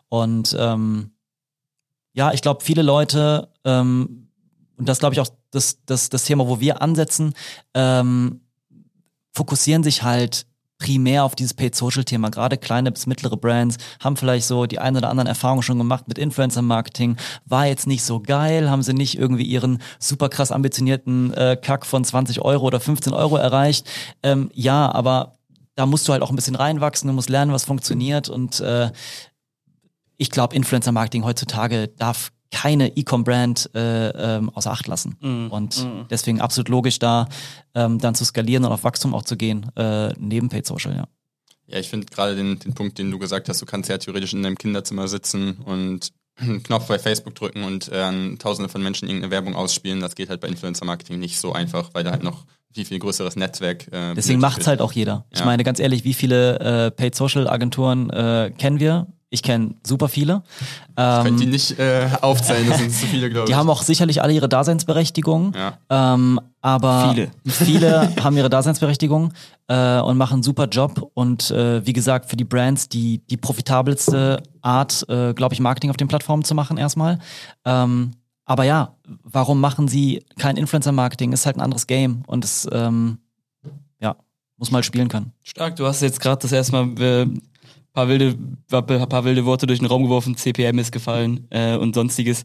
[0.09, 1.13] Und ähm,
[2.13, 4.29] ja, ich glaube, viele Leute, ähm,
[4.77, 7.33] und das glaube ich auch das, das, das Thema, wo wir ansetzen,
[7.73, 8.41] ähm,
[9.33, 10.48] fokussieren sich halt
[10.79, 12.31] primär auf dieses Paid Social Thema.
[12.31, 16.09] Gerade kleine bis mittlere Brands haben vielleicht so die ein oder anderen Erfahrungen schon gemacht
[16.09, 17.17] mit Influencer Marketing.
[17.45, 21.85] War jetzt nicht so geil, haben sie nicht irgendwie ihren super krass ambitionierten äh, Kack
[21.85, 23.89] von 20 Euro oder 15 Euro erreicht.
[24.23, 25.35] Ähm, ja, aber
[25.75, 28.91] da musst du halt auch ein bisschen reinwachsen, du musst lernen, was funktioniert und äh,
[30.17, 35.17] ich glaube, Influencer Marketing heutzutage darf keine E-Com-Brand äh, ähm, außer Acht lassen.
[35.21, 35.49] Mhm.
[35.51, 37.29] Und deswegen absolut logisch da,
[37.75, 41.05] ähm, dann zu skalieren und auf Wachstum auch zu gehen, äh, neben Paid Social, ja.
[41.67, 44.33] Ja, ich finde gerade den, den Punkt, den du gesagt hast, du kannst ja theoretisch
[44.33, 46.09] in deinem Kinderzimmer sitzen und
[46.41, 50.01] einen Knopf bei Facebook drücken und äh, an tausende von Menschen irgendeine Werbung ausspielen.
[50.01, 53.37] Das geht halt bei Influencer-Marketing nicht so einfach, weil da halt noch viel, viel größeres
[53.37, 54.67] Netzwerk äh, Deswegen macht's wird.
[54.69, 55.27] halt auch jeder.
[55.31, 55.45] Ich Ja.
[55.45, 59.07] meine, ganz ehrlich, wie viele äh, Paid Social Agenturen äh, kennen wir?
[59.31, 60.43] Ich kenne super viele.
[60.97, 63.51] Ähm, Könnt ihr nicht äh, aufzählen, das sind zu viele, glaube ich.
[63.51, 65.55] die haben auch sicherlich alle ihre Daseinsberechtigung.
[65.55, 66.15] Ja.
[66.15, 67.31] Ähm, aber Viele.
[67.47, 69.35] viele haben ihre Daseinsberechtigung
[69.69, 71.11] äh, und machen einen super Job.
[71.13, 75.91] Und äh, wie gesagt, für die Brands die, die profitabelste Art, äh, glaube ich, Marketing
[75.91, 77.19] auf den Plattformen zu machen erstmal.
[77.67, 78.13] Ähm,
[78.47, 81.33] aber ja, warum machen sie kein Influencer-Marketing?
[81.33, 83.19] Ist halt ein anderes Game und es, ähm,
[84.01, 84.17] ja,
[84.57, 85.33] muss mal spielen können.
[85.45, 87.27] Stark, du hast jetzt gerade das erste Mal äh,
[87.99, 88.37] paar wilde,
[88.69, 92.45] paar, wilde Worte durch den Raum geworfen, CPM ist gefallen äh, und sonstiges.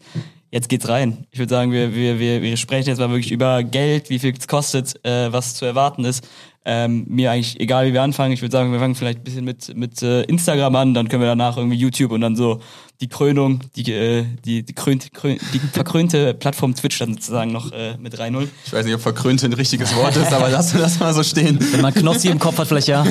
[0.50, 1.28] Jetzt geht's rein.
[1.30, 4.34] Ich würde sagen, wir, wir, wir, wir sprechen jetzt mal wirklich über Geld, wie viel
[4.36, 6.28] es kostet, äh, was zu erwarten ist.
[6.66, 8.34] Ähm, mir eigentlich egal, wie wir anfangen.
[8.34, 11.22] Ich würde sagen, wir fangen vielleicht ein bisschen mit, mit äh, Instagram an, dann können
[11.22, 12.60] wir danach irgendwie YouTube und dann so
[13.04, 17.74] die Krönung, die, äh, die, die, krönt, krön, die verkrönte Plattform Twitch dann sozusagen noch
[17.74, 18.50] äh, mit reinholen.
[18.66, 21.22] Ich weiß nicht, ob verkrönte ein richtiges Wort ist, aber lassen wir das mal so
[21.22, 21.60] stehen.
[21.74, 23.06] Wenn man Knossi im Kopf hat, vielleicht ja.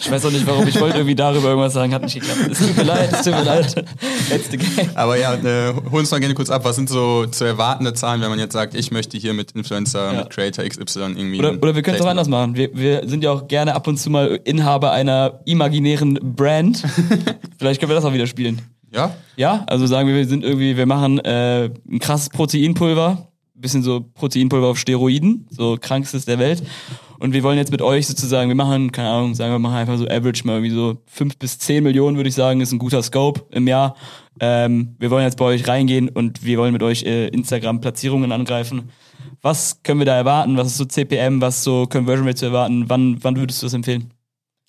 [0.00, 2.50] Ich weiß auch nicht warum, ich wollte irgendwie darüber irgendwas sagen, hat nicht geklappt.
[2.50, 3.84] Es tut mir leid, es tut mir leid.
[4.28, 4.90] Letzte Game.
[4.96, 6.64] Aber ja, äh, hol uns mal gerne kurz ab.
[6.64, 10.12] Was sind so zu erwartende Zahlen, wenn man jetzt sagt, ich möchte hier mit Influencer,
[10.12, 10.18] Ja.
[10.20, 11.38] mit Creator XY irgendwie.
[11.38, 12.56] Oder, oder wir können es auch anders machen.
[12.56, 16.82] Wir, wir sind ja auch gerne ab und zu mal Inhaber einer imaginären Brand.
[17.58, 18.60] Vielleicht können wir das auch wieder spielen.
[18.92, 19.14] Ja?
[19.36, 24.06] Ja, also sagen wir, wir sind irgendwie, wir machen äh, ein krasses Proteinpulver, bisschen so
[24.14, 26.62] Proteinpulver auf Steroiden, so krankstes der Welt.
[27.18, 29.98] Und wir wollen jetzt mit euch sozusagen, wir machen, keine Ahnung, sagen wir machen einfach
[29.98, 33.02] so average mal irgendwie so fünf bis zehn Millionen, würde ich sagen, ist ein guter
[33.02, 33.96] Scope im Jahr.
[34.40, 38.90] Ähm, wir wollen jetzt bei euch reingehen und wir wollen mit euch äh, Instagram-Platzierungen angreifen.
[39.42, 40.56] Was können wir da erwarten?
[40.56, 41.40] Was ist so CPM?
[41.40, 42.84] Was ist so Conversion Rate zu erwarten?
[42.88, 44.12] Wann, wann würdest du das empfehlen?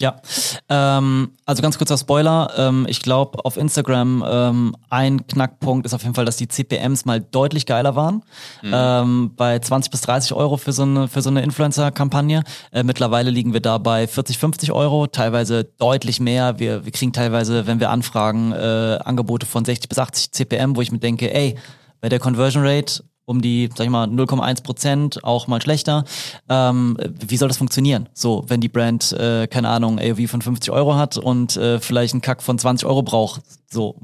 [0.02, 0.22] Ja,
[0.70, 2.54] ähm, also ganz kurzer Spoiler.
[2.56, 7.04] Ähm, ich glaube, auf Instagram ähm, ein Knackpunkt ist auf jeden Fall, dass die CPMs
[7.04, 8.24] mal deutlich geiler waren.
[8.64, 12.44] Ähm, bei 20 bis 30 Euro für so eine, für so eine Influencer-Kampagne.
[12.72, 16.60] Äh, mittlerweile liegen wir da bei 40, 50 Euro, teilweise deutlich mehr.
[16.60, 20.82] Wir, wir kriegen teilweise, wenn wir anfragen, äh, Angebote von 60 bis 80 CPM, wo
[20.82, 21.58] ich mir denke, ey,
[22.00, 26.04] bei der Conversion Rate um die, sag ich mal, 0,1 Prozent, auch mal schlechter.
[26.50, 28.10] Ähm, wie soll das funktionieren?
[28.14, 32.14] So, wenn die Brand, äh, keine Ahnung, AOV von 50 Euro hat und äh, vielleicht
[32.14, 33.42] einen Kack von 20 Euro braucht.
[33.70, 33.98] So,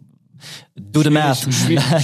[0.76, 1.40] do the math.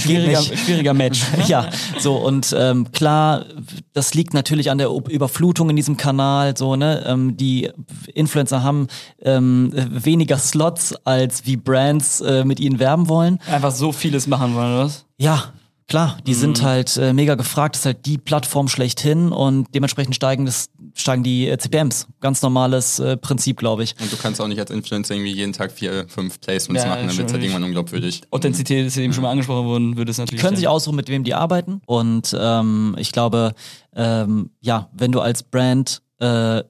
[0.00, 1.22] Schwieriger, schwieriger Match.
[1.46, 3.44] Ja, so und ähm, klar,
[3.92, 6.56] das liegt natürlich an der Überflutung in diesem Kanal.
[6.56, 7.70] So ne, ähm, die
[8.14, 8.88] Influencer haben
[9.22, 13.38] ähm, weniger Slots als wie Brands äh, mit ihnen werben wollen.
[13.46, 15.04] Einfach so vieles machen wollen, oder was?
[15.18, 15.52] Ja,
[15.92, 20.14] klar, die sind halt äh, mega gefragt, das ist halt die Plattform schlechthin und dementsprechend
[20.14, 22.06] steigen, das, steigen die äh, CPMs.
[22.20, 23.94] Ganz normales äh, Prinzip, glaube ich.
[24.00, 27.08] Und du kannst auch nicht als Influencer irgendwie jeden Tag vier, fünf Placements Ja, machen,
[27.08, 28.22] dann wird es halt irgendwann unglaubwürdig.
[28.30, 30.40] Authentizität ist ja eben schon mal angesprochen worden, würde es natürlich.
[30.40, 31.82] können sich aussuchen, mit wem die arbeiten.
[31.84, 33.52] Und ähm, ich glaube,
[33.94, 36.62] ähm, ja, wenn du als Brand äh,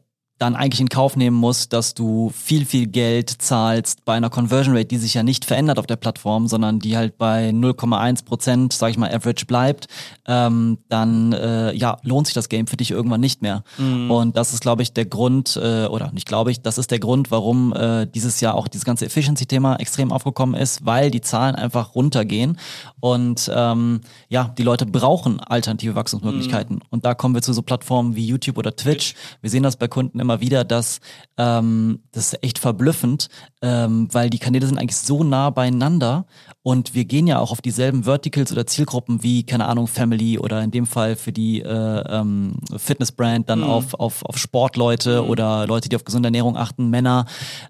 [0.43, 4.77] dann eigentlich in Kauf nehmen musst, dass du viel, viel Geld zahlst bei einer Conversion
[4.77, 8.73] Rate, die sich ja nicht verändert auf der Plattform, sondern die halt bei 0,1 Prozent,
[8.73, 9.87] sag ich mal, Average bleibt,
[10.27, 13.63] ähm, dann äh, ja, lohnt sich das Game für dich irgendwann nicht mehr.
[14.09, 16.99] Und das ist, glaube ich, der Grund, äh, oder nicht glaube ich, das ist der
[16.99, 21.55] Grund, warum äh, dieses Jahr auch dieses ganze Efficiency-Thema extrem aufgekommen ist, weil die Zahlen
[21.55, 22.59] einfach runtergehen
[23.01, 26.81] und ähm, ja, die Leute brauchen alternative Wachstumsmöglichkeiten.
[26.91, 29.15] Und da kommen wir zu so Plattformen wie YouTube oder Twitch.
[29.41, 31.01] Wir sehen das bei Kunden immer wieder, dass
[31.37, 33.29] ähm, das ist echt verblüffend,
[33.63, 36.27] ähm, weil die Kanäle sind eigentlich so nah beieinander
[36.65, 40.63] und wir gehen ja auch auf dieselben Verticals oder Zielgruppen wie, keine Ahnung, Family oder
[40.63, 45.89] in dem Fall für die äh, ähm, Fitnessbrand dann auf, auf, auf Sportleute oder Leute,
[45.89, 47.27] die auf gesunde Ernährung achten, Männer.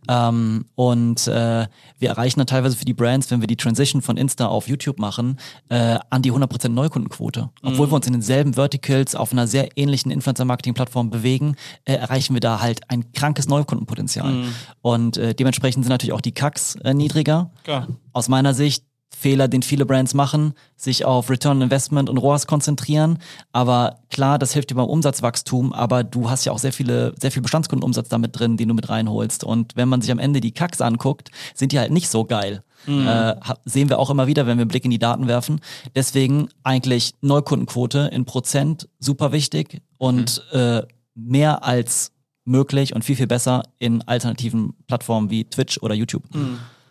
[0.09, 1.67] Ähm, und äh,
[1.99, 4.99] wir erreichen dann teilweise für die Brands, wenn wir die Transition von Insta auf YouTube
[4.99, 5.39] machen,
[5.71, 7.49] äh, an die 100% Neukundenquote.
[7.63, 12.41] Obwohl wir uns in denselben Verticals auf einer sehr ähnlichen Influencer-Marketing-Plattform bewegen, äh, erreichen wir
[12.41, 14.45] da halt ein krankes Neukundenpotenzial.
[14.83, 17.51] Und äh, dementsprechend sind natürlich auch die Kacks äh, niedriger.
[17.65, 17.89] Klar.
[18.13, 18.85] Aus meiner Sicht
[19.15, 23.19] Fehler, den viele Brands machen, sich auf Return on Investment und ROAS konzentrieren.
[23.53, 27.31] Aber klar, das hilft dir beim Umsatzwachstum, aber du hast ja auch sehr viele, sehr
[27.31, 29.45] viel Bestandskundenumsatz damit drin, den du mit reinholst.
[29.45, 32.65] Und wenn man sich am Ende die Kacks anguckt, sind die halt nicht so geil.
[32.89, 35.61] Äh, ha- sehen wir auch immer wieder, wenn wir einen Blick in die Daten werfen.
[35.95, 40.83] Deswegen eigentlich Neukundenquote in Prozent super wichtig und äh,
[41.15, 42.11] mehr als
[42.45, 46.25] möglich und viel, viel besser in alternativen Plattformen wie Twitch oder YouTube.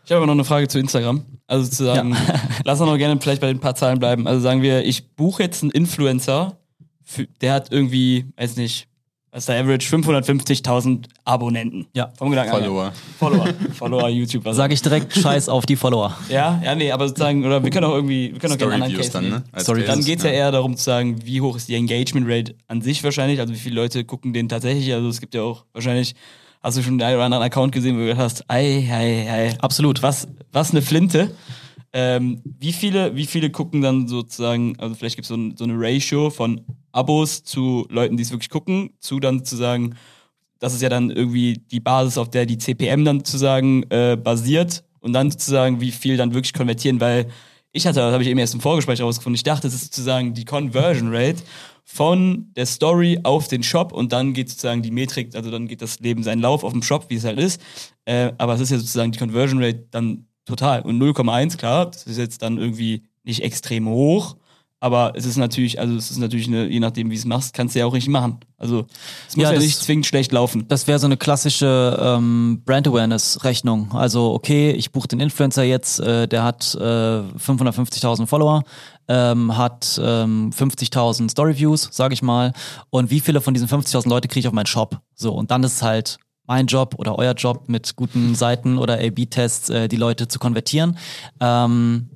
[0.06, 1.26] Ich habe aber noch eine Frage zu Instagram.
[1.48, 2.16] Also zu sagen,
[2.64, 4.28] lass uns noch gerne vielleicht bei den paar Zahlen bleiben.
[4.28, 6.58] Also sagen wir, ich buche jetzt einen Influencer,
[7.04, 8.88] für, der hat irgendwie, weiß nicht,
[9.32, 11.88] was ist der Average, 550.000 Abonnenten.
[11.94, 12.12] Ja.
[12.18, 12.60] Vom Gedanken her.
[12.60, 12.94] Follower.
[13.18, 13.48] Follower.
[13.74, 14.44] Follower, YouTube.
[14.44, 16.18] Was Sage ich direkt Scheiß auf die Follower.
[16.30, 18.92] Ja, ja, nee, aber sozusagen, oder wir können auch irgendwie, wir können auch gerne anderen
[18.94, 19.36] Story-Views Case dann, nehmen.
[19.36, 19.64] ne?
[19.64, 20.30] Cases, Dann geht's ja.
[20.32, 23.58] eher darum zu sagen, wie hoch ist die Engagement Rate an sich wahrscheinlich, also wie
[23.58, 26.16] viele Leute gucken den tatsächlich, also es gibt ja auch wahrscheinlich,
[26.62, 29.30] hast du schon den einen oder anderen Account gesehen, wo du gedacht hast, ei, ei,
[29.30, 30.04] ei, Absolut.
[30.04, 31.32] was, was eine Flinte.
[31.94, 35.66] Ähm, wie viele, wie viele gucken dann sozusagen, also vielleicht gibt es so, ein, so
[35.66, 39.96] eine Ratio von Abos zu Leuten, die es wirklich gucken, zu dann zu sagen,
[40.60, 44.84] das ist ja dann irgendwie die Basis, auf der die CPM dann sozusagen äh, basiert
[45.00, 47.28] und dann sozusagen, wie viel dann wirklich konvertieren, weil
[47.74, 50.34] ich hatte, das habe ich eben erst im Vorgespräch herausgefunden, ich dachte, es ist sozusagen
[50.34, 51.42] die Conversion Rate
[51.84, 55.82] von der Story auf den Shop und dann geht sozusagen die Metrik, also dann geht
[55.82, 57.62] das Leben seinen Lauf auf dem Shop, wie es halt ist.
[58.06, 60.82] Äh, aber es ist ja sozusagen die Conversion Rate dann total.
[60.82, 64.36] Und 0,1, klar, das ist jetzt dann irgendwie nicht extrem hoch,
[64.82, 67.76] aber es ist natürlich, also es ist natürlich eine, je nachdem, wie es machst, kannst
[67.76, 68.40] du ja auch richtig machen.
[68.58, 68.88] Also
[69.30, 70.68] es muss Ja, ja, das- nicht zwingend schlecht laufen.
[70.68, 73.92] Das wäre so eine klassische ähm, Brand Awareness Rechnung.
[73.94, 78.64] Also okay, ich buche den Influencer jetzt, äh, der hat äh, 550.000 Follower,
[79.08, 82.52] ähm, hat ähm, 50.000 Story Views, sage ich mal.
[82.90, 85.00] Und wie viele von diesen 50.000 Leute kriege ich auf meinen Shop?
[85.16, 86.18] So und dann ist es halt
[86.48, 90.98] mein Job oder euer Job mit guten Seiten oder A/B-Tests äh, die Leute zu konvertieren.
[91.40, 92.10] Ähm,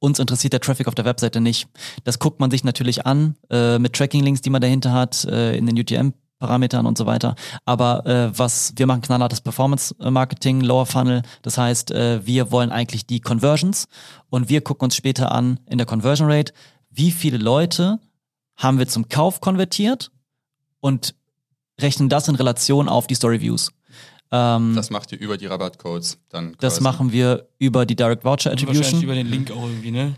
[0.00, 1.68] uns interessiert der Traffic auf der Webseite nicht.
[2.04, 5.66] Das guckt man sich natürlich an äh, mit Tracking-Links, die man dahinter hat, äh, in
[5.66, 6.12] den UTM.
[6.40, 7.36] Parametern und so weiter.
[7.66, 11.22] Aber äh, was wir machen knallhartes Performance-Marketing, Lower Funnel.
[11.42, 13.86] Das heißt, äh, wir wollen eigentlich die Conversions
[14.30, 16.54] und wir gucken uns später an in der Conversion Rate,
[16.90, 18.00] wie viele Leute
[18.56, 20.10] haben wir zum Kauf konvertiert
[20.80, 21.14] und
[21.80, 23.70] rechnen das in Relation auf die Story Views.
[24.32, 26.54] Ähm, das Das macht ihr über die Rabattcodes dann.
[26.60, 26.82] das quasi.
[26.82, 29.02] machen wir über die Direct Voucher Wahrscheinlich Attribution.
[29.02, 30.14] über den Link auch irgendwie, ne?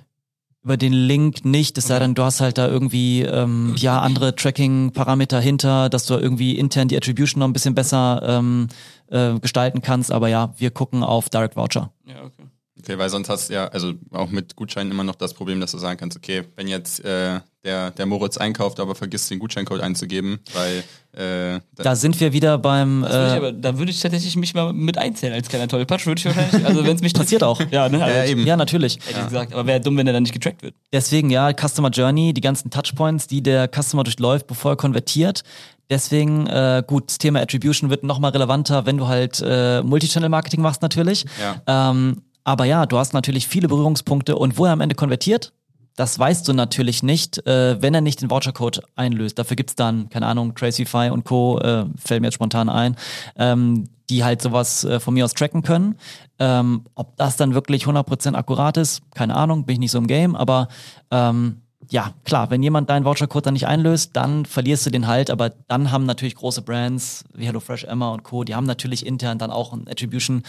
[0.64, 4.36] Über den Link nicht, es sei denn, du hast halt da irgendwie ähm, ja andere
[4.36, 8.68] Tracking-Parameter hinter, dass du irgendwie intern die Attribution noch ein bisschen besser ähm,
[9.08, 10.12] äh, gestalten kannst.
[10.12, 11.90] Aber ja, wir gucken auf Direct Voucher.
[12.06, 12.44] Ja, okay.
[12.82, 15.70] Okay, weil sonst hast du ja, also auch mit Gutscheinen immer noch das Problem, dass
[15.70, 19.80] du sagen kannst, okay, wenn jetzt äh, der, der Moritz einkauft, aber vergisst den Gutscheincode
[19.80, 23.92] einzugeben, weil äh, Da sind wir wieder beim Das würde ich äh, aber, da würde
[23.92, 27.02] ich tatsächlich mich mal mit einzählen als kleiner Tollpatsch, würde ich wahrscheinlich, also wenn es
[27.02, 27.60] mich Passiert auch.
[27.70, 28.02] Ja, ne?
[28.02, 28.44] Also Ja, eben.
[28.44, 28.98] ja natürlich.
[29.06, 30.74] Hätte ich gesagt, aber wäre dumm, wenn er dann nicht getrackt wird.
[30.92, 35.44] Deswegen ja, Customer Journey, die ganzen Touchpoints, die der Customer durchläuft, bevor er konvertiert.
[35.88, 40.80] Deswegen, äh, gut, das Thema Attribution wird nochmal relevanter, wenn du halt äh, Multichannel-Marketing machst
[40.82, 41.26] natürlich.
[41.40, 41.90] Ja.
[41.90, 45.52] Ähm, aber ja, du hast natürlich viele Berührungspunkte und wo er am Ende konvertiert,
[45.96, 49.38] das weißt du natürlich nicht, äh, wenn er nicht den Vouchercode einlöst.
[49.38, 52.96] Dafür gibt's dann, keine Ahnung, Tracify und Co., äh, fällt mir jetzt spontan ein,
[53.36, 55.96] ähm, die halt sowas äh, von mir aus tracken können.
[56.38, 60.06] Ähm, ob das dann wirklich 100% akkurat ist, keine Ahnung, bin ich nicht so im
[60.06, 60.68] Game, aber
[61.10, 65.30] ähm, ja, klar, wenn jemand deinen Vouchercode dann nicht einlöst, dann verlierst du den halt,
[65.30, 69.38] aber dann haben natürlich große Brands wie HelloFresh, Emma und Co., die haben natürlich intern
[69.38, 70.42] dann auch ein Attribution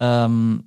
[0.00, 0.64] ähm,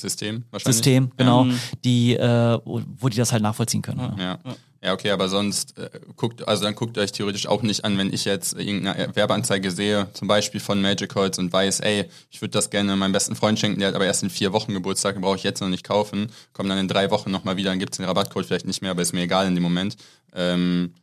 [0.00, 0.76] System wahrscheinlich.
[0.76, 1.58] System, genau, Mhm.
[1.84, 4.00] die, äh, wo die das halt nachvollziehen können.
[4.18, 4.38] Ja.
[4.44, 4.56] Ja.
[4.82, 8.14] Ja, okay, aber sonst äh, guckt, also dann guckt euch theoretisch auch nicht an, wenn
[8.14, 12.52] ich jetzt irgendeine Werbeanzeige sehe, zum Beispiel von Magic Holz und weiß, ey, ich würde
[12.52, 15.20] das gerne meinem besten Freund schenken, der hat aber erst in vier Wochen Geburtstag, den
[15.20, 17.98] brauche ich jetzt noch nicht kaufen, kommt dann in drei Wochen nochmal wieder, dann gibt's
[17.98, 19.98] den Rabattcode vielleicht nicht mehr, aber ist mir egal in dem Moment.
[20.34, 20.94] Ähm,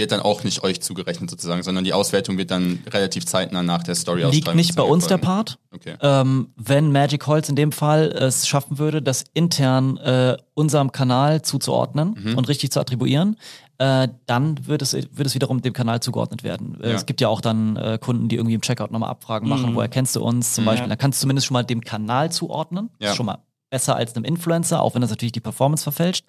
[0.00, 3.84] wird dann auch nicht euch zugerechnet sozusagen, sondern die Auswertung wird dann relativ zeitnah nach
[3.84, 5.58] der story Liegt nicht bei uns der Part.
[5.72, 5.94] Okay.
[6.00, 11.42] Ähm, wenn Magic Holz in dem Fall es schaffen würde, das intern äh, unserem Kanal
[11.42, 12.36] zuzuordnen Mhm.
[12.38, 13.36] und richtig zu attribuieren,
[13.78, 16.76] äh, dann wird es, wird es wiederum dem Kanal zugeordnet werden.
[16.82, 16.94] Äh, Ja.
[16.96, 19.88] Es gibt ja auch dann äh, Kunden, die irgendwie im Checkout nochmal Abfragen machen, woher
[19.88, 20.88] kennst du uns zum Beispiel.
[20.88, 22.90] Dann kannst du zumindest schon mal dem Kanal zuordnen.
[22.98, 23.10] Ja.
[23.10, 23.38] Ist schon mal
[23.70, 26.24] besser als einem Influencer, auch wenn das natürlich die Performance verfälscht.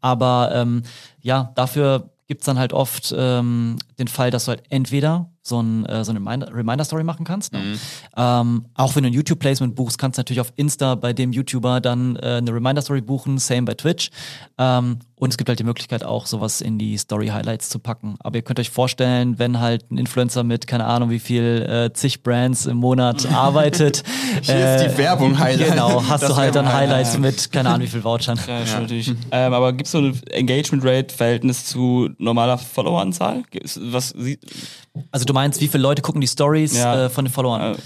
[0.00, 0.82] Aber ähm,
[1.22, 5.84] ja, dafür gibt's dann halt oft ähm, den Fall, dass du halt entweder so, ein,
[5.84, 7.52] äh, so eine Reminder- Reminder-Story machen kannst.
[7.52, 7.76] Ne?
[8.16, 11.80] Ähm, auch wenn du ein YouTube-Placement buchst, kannst du natürlich auf Insta bei dem YouTuber
[11.82, 14.10] dann äh, eine Reminder-Story buchen, same bei Twitch.
[14.56, 18.16] Ähm, und es gibt halt die Möglichkeit auch, sowas in die Story-Highlights zu packen.
[18.20, 21.92] Aber ihr könnt euch vorstellen, wenn halt ein Influencer mit, keine Ahnung, wie viel äh,
[21.92, 24.02] zig Brands im Monat arbeitet.
[24.42, 25.70] Hier ist die Werbung Highlight.
[25.70, 26.72] Genau, hast Das du halt dann.
[26.72, 28.38] Highlights mit, keine Ahnung, wie viel Vouchern.
[28.48, 29.12] Ja, schon natürlich.
[29.30, 33.44] Ähm, aber gibt es so ein Engagement Rate Verhältnis zu normaler Followeranzahl?
[33.76, 34.14] Was
[35.12, 37.04] Also du meinst, wie viele Leute gucken die Stories Ja.
[37.06, 37.74] äh, von den Followern?
[37.74, 37.76] äh,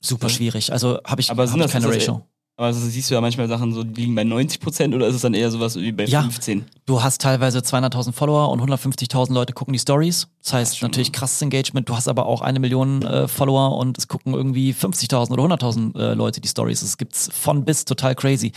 [0.00, 0.72] Super schwierig.
[0.72, 2.26] Also habe ich, aber hab sind ich das keine das- Ratio.
[2.58, 5.14] Aber so siehst du ja manchmal Sachen, so, die liegen bei 90 Prozent oder ist
[5.14, 6.22] es dann eher sowas wie bei Ja.
[6.22, 6.64] 15?
[6.86, 10.28] Du hast teilweise 200.000 Follower und 150.000 Leute gucken die Stories.
[10.42, 11.86] Das heißt natürlich krasses Engagement.
[11.86, 15.98] Du hast aber auch eine Million äh, Follower und es gucken irgendwie 50.000 oder 100.000
[15.98, 16.80] äh, Leute die Stories.
[16.80, 18.52] Es gibt's von bis total crazy.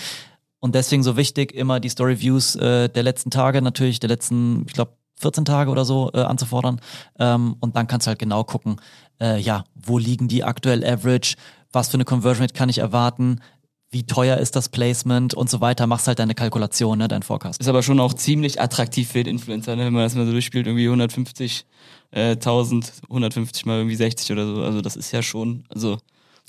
[0.62, 4.74] Und deswegen so wichtig, immer die Story-Views äh, der letzten Tage, natürlich der letzten, ich
[4.74, 6.80] glaube, 14 Tage oder so äh, anzufordern.
[7.20, 8.78] Ähm, und dann kannst du halt genau gucken,
[9.20, 11.36] äh, ja, wo liegen die aktuell Average,
[11.74, 13.42] was für eine Conversion Rate kann ich erwarten,
[13.92, 15.88] wie teuer ist das Placement und so weiter.
[15.88, 17.60] Machst halt deine Kalkulation, ne, dein Forecast.
[17.60, 19.86] Ist aber schon auch ziemlich attraktiv für den Influencer, ne?
[19.86, 21.66] wenn man das mal so durchspielt, irgendwie 150,
[22.12, 24.62] äh, 1000, 150 mal irgendwie 60 oder so.
[24.62, 25.98] Also das ist ja schon, also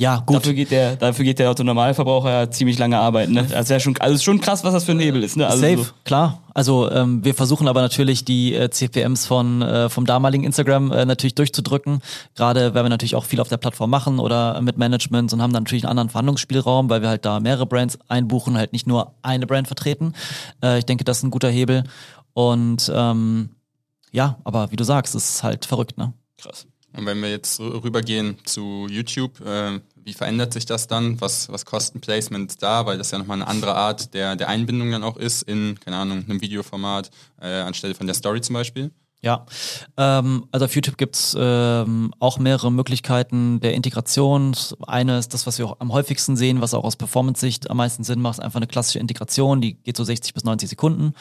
[0.01, 0.37] Ja, gut.
[0.37, 3.35] dafür geht der, dafür geht der Otto Normalverbraucher ja ziemlich lange arbeiten.
[3.35, 3.47] Ne?
[3.55, 5.37] Also, ja schon, also ist schon krass, was das für ein Hebel ist.
[5.37, 5.47] Ne?
[5.47, 6.43] Also Safe, so, klar.
[6.55, 11.05] Also ähm, wir versuchen aber natürlich die äh, CPMs von äh, vom damaligen Instagram äh,
[11.05, 12.01] natürlich durchzudrücken.
[12.35, 15.53] Gerade weil wir natürlich auch viel auf der Plattform machen oder mit Management und haben
[15.53, 19.13] dann natürlich einen anderen Verhandlungsspielraum, weil wir halt da mehrere Brands einbuchen, halt nicht nur
[19.21, 20.15] eine Brand vertreten.
[20.65, 21.85] Äh, ich denke, das ist ein guter Hebel.
[22.33, 23.51] Und ähm,
[24.13, 26.15] ja, aber wie du sagst, es ist halt verrückt, ne?
[26.39, 26.67] krass.
[26.97, 31.21] Und wenn wir jetzt rü- rübergehen zu YouTube, äh, wie verändert sich das dann?
[31.21, 32.87] Was, was kosten Placements da?
[32.87, 35.97] Weil das ja nochmal eine andere Art der, der Einbindung dann auch ist in, keine
[35.97, 37.11] Ahnung, einem Videoformat,
[37.41, 38.91] äh, anstelle von der Story zum Beispiel.
[39.23, 39.45] Ja,
[39.99, 44.57] ähm, also auf YouTube gibt's ähm, auch mehrere Möglichkeiten der Integration.
[44.87, 48.03] Eine ist das, was wir auch am häufigsten sehen, was auch aus Performance-Sicht am meisten
[48.03, 51.13] Sinn macht, ist einfach eine klassische Integration, die geht so 60 bis 90 Sekunden.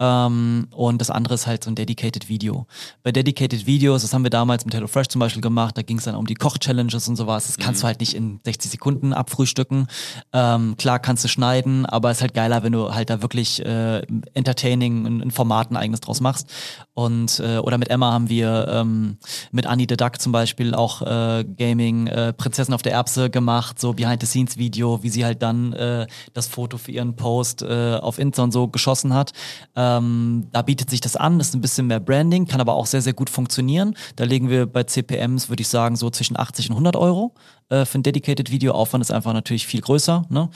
[0.00, 2.66] Ähm, und das andere ist halt so ein Dedicated Video.
[3.04, 6.04] Bei Dedicated Videos, das haben wir damals mit HelloFresh zum Beispiel gemacht, da ging es
[6.04, 7.46] dann um die Koch-Challenges und sowas.
[7.46, 9.86] Das kannst du halt nicht in 60 Sekunden abfrühstücken.
[10.32, 13.64] Ähm, klar kannst du schneiden, aber es ist halt geiler, wenn du halt da wirklich
[13.64, 14.00] äh,
[14.34, 16.50] entertaining ein, ein Format ein eigenes draus machst.
[16.94, 19.18] Und äh, oder mit Emma haben wir ähm,
[19.52, 23.78] mit Annie the Duck zum Beispiel auch äh, Gaming äh, Prinzessin auf der Erbse gemacht,
[23.78, 28.42] so Behind-the-Scenes-Video, wie sie halt dann äh, das Foto für ihren Post äh, auf Insta
[28.42, 29.32] und so geschossen hat.
[29.76, 33.02] Ähm, da bietet sich das an, ist ein bisschen mehr Branding, kann aber auch sehr,
[33.02, 33.94] sehr gut funktionieren.
[34.16, 37.34] Da legen wir bei CPMs, würde ich sagen, so zwischen 80 und 100 Euro.
[37.68, 40.24] Äh, für ein Dedicated Video Aufwand ist einfach natürlich viel größer.
[40.28, 40.48] Ne?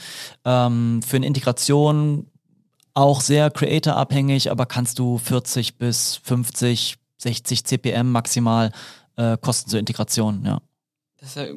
[0.45, 2.27] Ähm, für eine Integration
[2.99, 8.71] auch sehr creator-abhängig, aber kannst du 40 bis 50, 60 CPM maximal
[9.15, 10.61] äh, kosten zur Integration, ja.
[11.17, 11.53] Das ist ja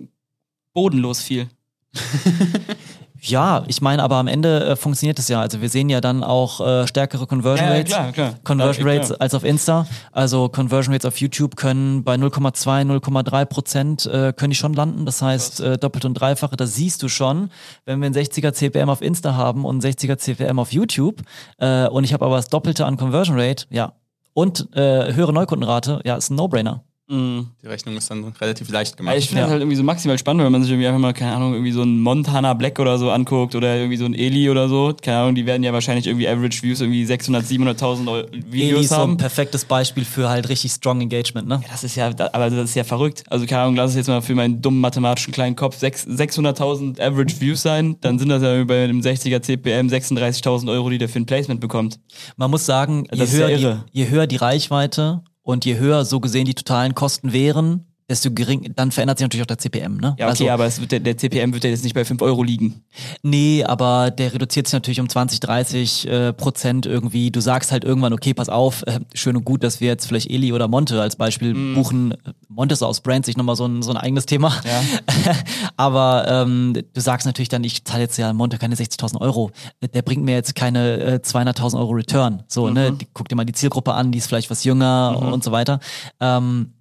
[0.73, 1.49] bodenlos viel.
[3.25, 5.41] Ja, ich meine, aber am Ende äh, funktioniert es ja.
[5.41, 7.93] Also wir sehen ja dann auch äh, stärkere Conversion Ja, ja, Rates.
[7.95, 8.35] klar, klar.
[8.43, 9.21] Conversion Klar, Rates klar.
[9.21, 9.87] als auf Insta.
[10.11, 15.07] Also Conversion Rates auf YouTube können bei 0,2, 0,3 Prozent äh, können die schon landen.
[15.07, 16.57] Das heißt äh, doppelt und dreifache.
[16.57, 17.51] Da siehst du schon,
[17.85, 21.23] wenn wir ein 60er CPM auf Insta haben und ein 60er CPM auf YouTube
[21.59, 23.93] äh, und ich habe aber das Doppelte an Conversion Rate, ja.
[24.35, 26.83] Und äh, höhere Neukundenrate, ja, ist ein No-Brainer.
[27.13, 27.49] Mhm.
[27.63, 29.13] Die Rechnung ist dann relativ leicht gemacht.
[29.13, 29.47] Ja, ich finde Ja.
[29.47, 31.73] das halt irgendwie so maximal spannend, wenn man sich irgendwie einfach mal, keine Ahnung, irgendwie
[31.73, 34.95] so einen Montana Black oder so anguckt oder irgendwie so einen Eli oder so.
[35.03, 38.81] Keine Ahnung, die werden ja wahrscheinlich irgendwie Average Views irgendwie 600, 700.000 Eu- Eli Videos
[38.85, 39.17] ist so ein haben.
[39.19, 41.61] perfektes Beispiel für halt richtig strong Engagement, ne?
[41.71, 43.25] Das ist ja, aber das ist ja verrückt.
[43.29, 46.99] Also keine Ahnung, lass es jetzt mal für meinen dummen mathematischen kleinen Kopf sechs- 600.000
[47.01, 51.09] Average Views sein, dann sind das ja bei einem 60er CPM 36.000 Euro, die der
[51.09, 51.99] für ein Placement bekommt.
[52.37, 56.21] Man muss sagen, je ja höher, die, je höher die Reichweite und je höher so
[56.21, 60.15] gesehen die totalen Kosten wären, desto gering, dann verändert sich natürlich auch der CPM, ne?
[60.19, 62.43] Ja, okay, aber es wird, der, der CPM wird ja jetzt nicht bei 5 Euro
[62.43, 62.83] liegen.
[63.23, 67.31] Nee, aber der reduziert sich natürlich um 20, 30 äh, Prozent irgendwie.
[67.31, 70.31] Du sagst halt irgendwann, okay, pass auf, äh, schön und gut, dass wir jetzt vielleicht
[70.31, 72.15] Eli oder Monte als Beispiel buchen.
[72.55, 74.53] Monte ist aus Brand sich nochmal so ein, so ein eigenes Thema.
[74.65, 74.83] Ja.
[75.77, 79.51] aber ähm, du sagst natürlich dann, ich zahle jetzt ja Monte keine 60.000 Euro.
[79.95, 82.43] Der bringt mir jetzt keine äh, 200.000 Euro Return.
[82.49, 82.93] So, ne?
[82.93, 85.81] Die, guck dir mal die Zielgruppe an, die ist vielleicht was jünger und so weiter.
[86.21, 86.75] Ähm,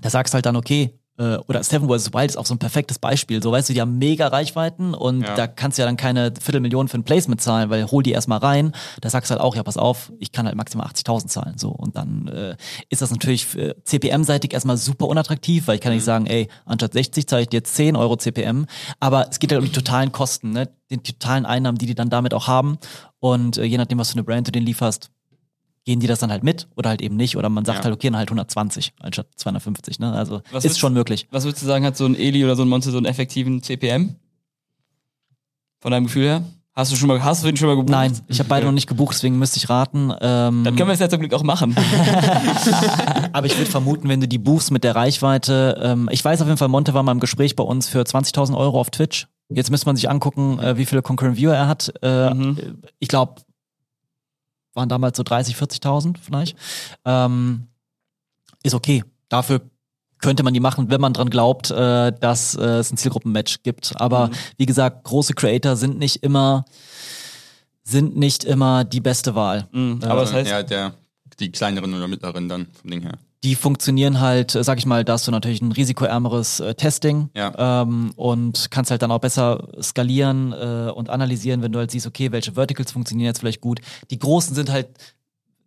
[0.00, 2.12] da sagst halt dann, okay, äh, oder Seven vs.
[2.12, 3.42] Wild ist auch so ein perfektes Beispiel.
[3.42, 5.34] So, weißt du, die haben mega Reichweiten und Ja.
[5.34, 8.38] da kannst du ja dann keine Viertelmillion für ein Placement zahlen, weil hol die erstmal
[8.38, 8.72] rein.
[9.00, 11.58] Da sagst du halt auch, ja, pass auf, ich kann halt maximal 80.000 zahlen.
[11.58, 12.56] So, und dann äh,
[12.90, 16.92] ist das natürlich äh, CPM-seitig erstmal super unattraktiv, weil ich kann nicht sagen, ey, anstatt
[16.92, 18.66] 60 zahle ich dir jetzt 10 Euro CPM.
[19.00, 20.68] Aber es geht halt um die totalen Kosten, ne?
[20.90, 22.78] Den totalen Einnahmen, die die dann damit auch haben.
[23.18, 25.10] Und äh, je nachdem, was für eine Brand du denen lieferst,
[25.86, 27.36] gehen die das dann halt mit oder halt eben nicht.
[27.38, 27.84] Oder man sagt Ja.
[27.84, 29.98] halt, okay, dann halt 120 anstatt 250.
[30.00, 30.12] Ne?
[30.12, 31.26] Also Was ist würdest- schon möglich.
[31.30, 33.62] Was würdest du sagen, hat so ein Eli oder so ein Monte so einen effektiven
[33.62, 34.16] CPM?
[35.80, 36.42] Von deinem Gefühl her?
[36.74, 37.88] Hast du schon mal, hast du den schon mal gebucht?
[37.90, 40.10] Nein, ich habe beide noch nicht gebucht, deswegen müsste ich raten.
[40.20, 41.74] Ähm, Dann können wir es ja zum Glück auch machen.
[43.32, 46.48] aber ich würde vermuten, wenn du die buchst mit der Reichweite, ähm, ich weiß auf
[46.48, 49.26] jeden Fall, Monte war mal im Gespräch bei uns für 20.000 Euro auf Twitch.
[49.48, 51.94] Jetzt müsste man sich angucken, äh, wie viele Concurrent Viewer er hat.
[52.02, 52.82] Äh, Mhm.
[52.98, 53.36] Ich glaube,
[54.76, 56.56] waren damals so 30, 40.000 vielleicht.
[57.04, 57.66] Ähm,
[58.62, 59.02] ist okay.
[59.28, 59.62] Dafür
[60.18, 64.00] könnte man die machen, wenn man dran glaubt, äh, dass äh, es ein Zielgruppenmatch gibt.
[64.00, 66.64] Aber wie gesagt, große Creator sind nicht immer
[67.86, 69.68] sind nicht immer die beste Wahl.
[69.70, 70.00] Mhm.
[70.02, 70.94] Aber das heißt, ja, der,
[71.38, 73.18] die kleineren oder mittleren dann vom Ding her.
[73.46, 77.30] Die funktionieren halt, äh, sag ich mal, da hast du natürlich ein risikoärmeres äh, Testing
[77.32, 77.82] Ja.
[77.82, 82.08] ähm, und kannst halt dann auch besser skalieren äh, und analysieren, wenn du halt siehst,
[82.08, 83.80] okay, welche Verticals funktionieren jetzt vielleicht gut.
[84.10, 84.88] Die großen sind halt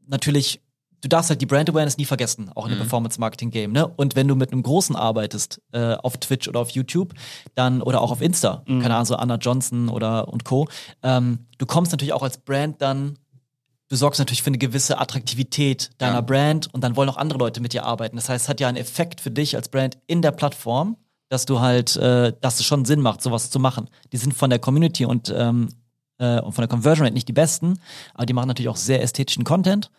[0.08, 0.62] natürlich,
[1.00, 3.72] du darfst halt die Brand Awareness nie vergessen, auch in dem Performance-Marketing-Game.
[3.72, 3.88] Ne?
[3.88, 7.14] Und wenn du mit einem Großen arbeitest, äh, auf Twitch oder auf YouTube,
[7.56, 10.68] dann oder auch auf Insta, keine Ahnung, so Anna Johnson oder und Co.,
[11.02, 13.18] ähm, du kommst natürlich auch als Brand dann
[13.90, 16.22] du sorgst natürlich für eine gewisse Attraktivität deiner Ja.
[16.22, 18.16] Brand und dann wollen auch andere Leute mit dir arbeiten.
[18.16, 20.96] Das heißt, es hat ja einen Effekt für dich als Brand in der Plattform,
[21.28, 23.90] dass du halt, äh, dass es schon Sinn macht, sowas zu machen.
[24.12, 25.70] Die sind von der Community und, ähm,
[26.20, 27.80] äh, und von der Conversion Rate nicht die besten,
[28.14, 29.92] aber die machen natürlich auch sehr ästhetischen Content,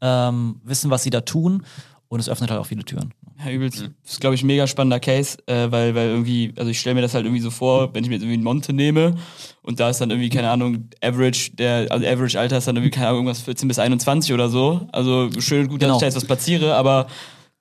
[0.00, 1.64] ähm, wissen, was sie da tun
[2.08, 3.12] und es öffnet halt auch viele Türen.
[3.44, 3.80] Ja, übelst.
[4.02, 6.94] Das ist, glaube ich, ein mega spannender Case, äh, weil, weil irgendwie, also ich stelle
[6.94, 9.14] mir das halt irgendwie so vor, wenn ich mir jetzt irgendwie einen Monte nehme
[9.62, 12.90] und da ist dann irgendwie, keine Ahnung, Average, der, also Average Alter ist dann irgendwie,
[12.90, 14.86] keine Ahnung, irgendwas 14 bis 21 oder so.
[14.92, 15.94] Also schön gut, Genau.
[15.94, 17.06] dass ich da jetzt was platziere, aber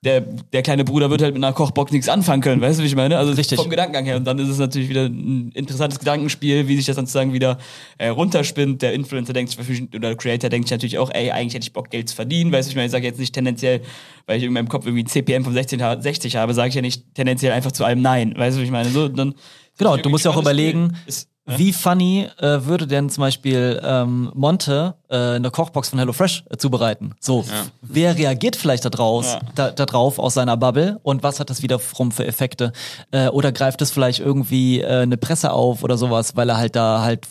[0.03, 2.87] der, der kleine Bruder wird halt mit einer Kochbox nichts anfangen können, weißt du, wie
[2.87, 3.17] ich meine?
[3.19, 3.59] Also Richtig.
[3.59, 4.17] vom Gedankengang her.
[4.17, 7.59] Und dann ist es natürlich wieder ein interessantes Gedankenspiel, wie sich das dann sozusagen wieder
[7.99, 8.81] äh, runterspinnt.
[8.81, 11.73] Der Influencer denkt sich, oder der Creator denkt sich natürlich auch, ey, eigentlich hätte ich
[11.73, 13.81] Bock, Geld zu verdienen, weißt du, ich meine, ich sage jetzt nicht tendenziell,
[14.25, 16.75] weil ich in meinem Kopf irgendwie ein CPM von 16, ha- 60 habe, sage ich
[16.75, 18.89] ja nicht tendenziell einfach zu allem Nein, weißt du, wie ich meine?
[18.89, 19.35] So, dann
[19.77, 20.95] Genau, du musst ja auch überlegen.
[21.07, 21.27] Ist,
[21.57, 26.57] Wie funny äh, würde denn zum Beispiel ähm, Monte äh, eine Kochbox von HelloFresh äh,
[26.57, 27.13] zubereiten?
[27.19, 27.45] So,
[27.81, 29.39] wer reagiert vielleicht da, draus, Ja.
[29.55, 32.71] da, da drauf aus seiner Bubble und was hat das wiederum für Effekte?
[33.11, 36.75] Äh, oder greift es vielleicht irgendwie äh, eine Presse auf oder sowas, weil er halt
[36.75, 37.27] da halt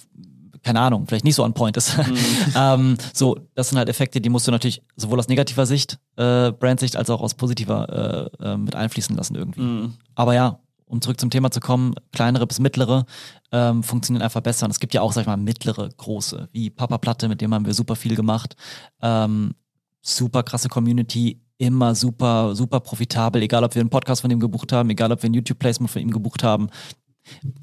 [0.63, 1.97] keine Ahnung, vielleicht nicht so on point ist.
[2.55, 6.53] ähm, so, das sind halt Effekte, die musst du natürlich sowohl aus negativer Sicht, äh,
[6.53, 9.89] Brandsicht, als auch aus positiver äh, äh, mit einfließen lassen irgendwie.
[10.15, 10.59] Aber ja,
[10.91, 13.07] um zurück zum Thema zu kommen, kleinere bis mittlere
[13.53, 14.67] ähm, funktionieren einfach besser.
[14.67, 17.55] Und es gibt ja auch, sag ich mal, mittlere, große, wie Papa Platte, mit dem
[17.55, 18.57] haben wir super viel gemacht.
[19.01, 19.55] Ähm,
[20.03, 24.73] super krasse Community, immer super, super profitabel, egal ob wir einen Podcast von ihm gebucht
[24.73, 26.69] haben, egal ob wir ein YouTube-Placement von ihm gebucht haben.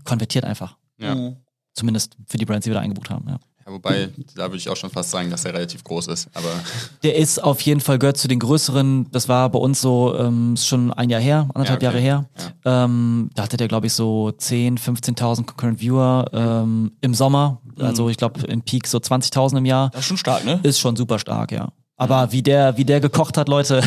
[0.05, 0.77] Konvertiert einfach.
[0.97, 1.33] Ja.
[1.73, 3.39] Zumindest für die Brands, die wir da eingebucht haben, ja.
[3.67, 6.29] Ja, wobei, da würde ich auch schon fast sagen, dass er relativ groß ist.
[6.33, 6.49] Aber
[7.03, 9.11] Der ist auf jeden Fall gehört zu den größeren.
[9.11, 12.01] Das war bei uns so ähm, ist schon ein Jahr her, anderthalb Ja, okay.
[12.05, 12.29] Jahre her.
[12.63, 17.61] Ähm, da hatte der, glaube ich, so 10, 15.000 Concurrent Viewer ähm, im Sommer.
[17.77, 19.89] Also ich glaube im Peak so 20.000 im Jahr.
[19.89, 20.59] das ist schon stark, ne?
[20.63, 21.69] Ist schon super stark, ja.
[21.99, 23.81] Aber wie der, wie der gekocht hat, Leute,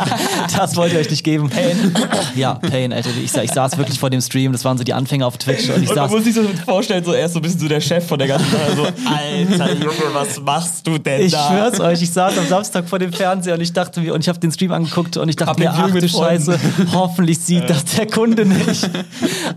[0.56, 1.50] das wollt ihr euch nicht geben.
[1.50, 1.94] Pain.
[2.34, 3.10] Ja, Pain, Alter.
[3.22, 5.82] Ich, ich saß wirklich vor dem Stream, das waren so die Anfänger auf Twitch und
[5.82, 6.10] ich Und saß.
[6.10, 8.28] muss sich so vorstellen, so er ist so ein bisschen so der Chef von der
[8.28, 8.76] ganzen Sache.
[8.76, 11.48] So, Alter Junge, was machst du denn Ich da?
[11.48, 14.28] schwör's euch, ich saß am Samstag vor dem Fernseher und ich dachte mir, und ich
[14.30, 16.08] habe den Stream angeguckt und ich dachte Hab mir, ach du.
[16.08, 16.58] Scheiße,
[16.94, 18.88] hoffentlich sieht das der Kunde nicht.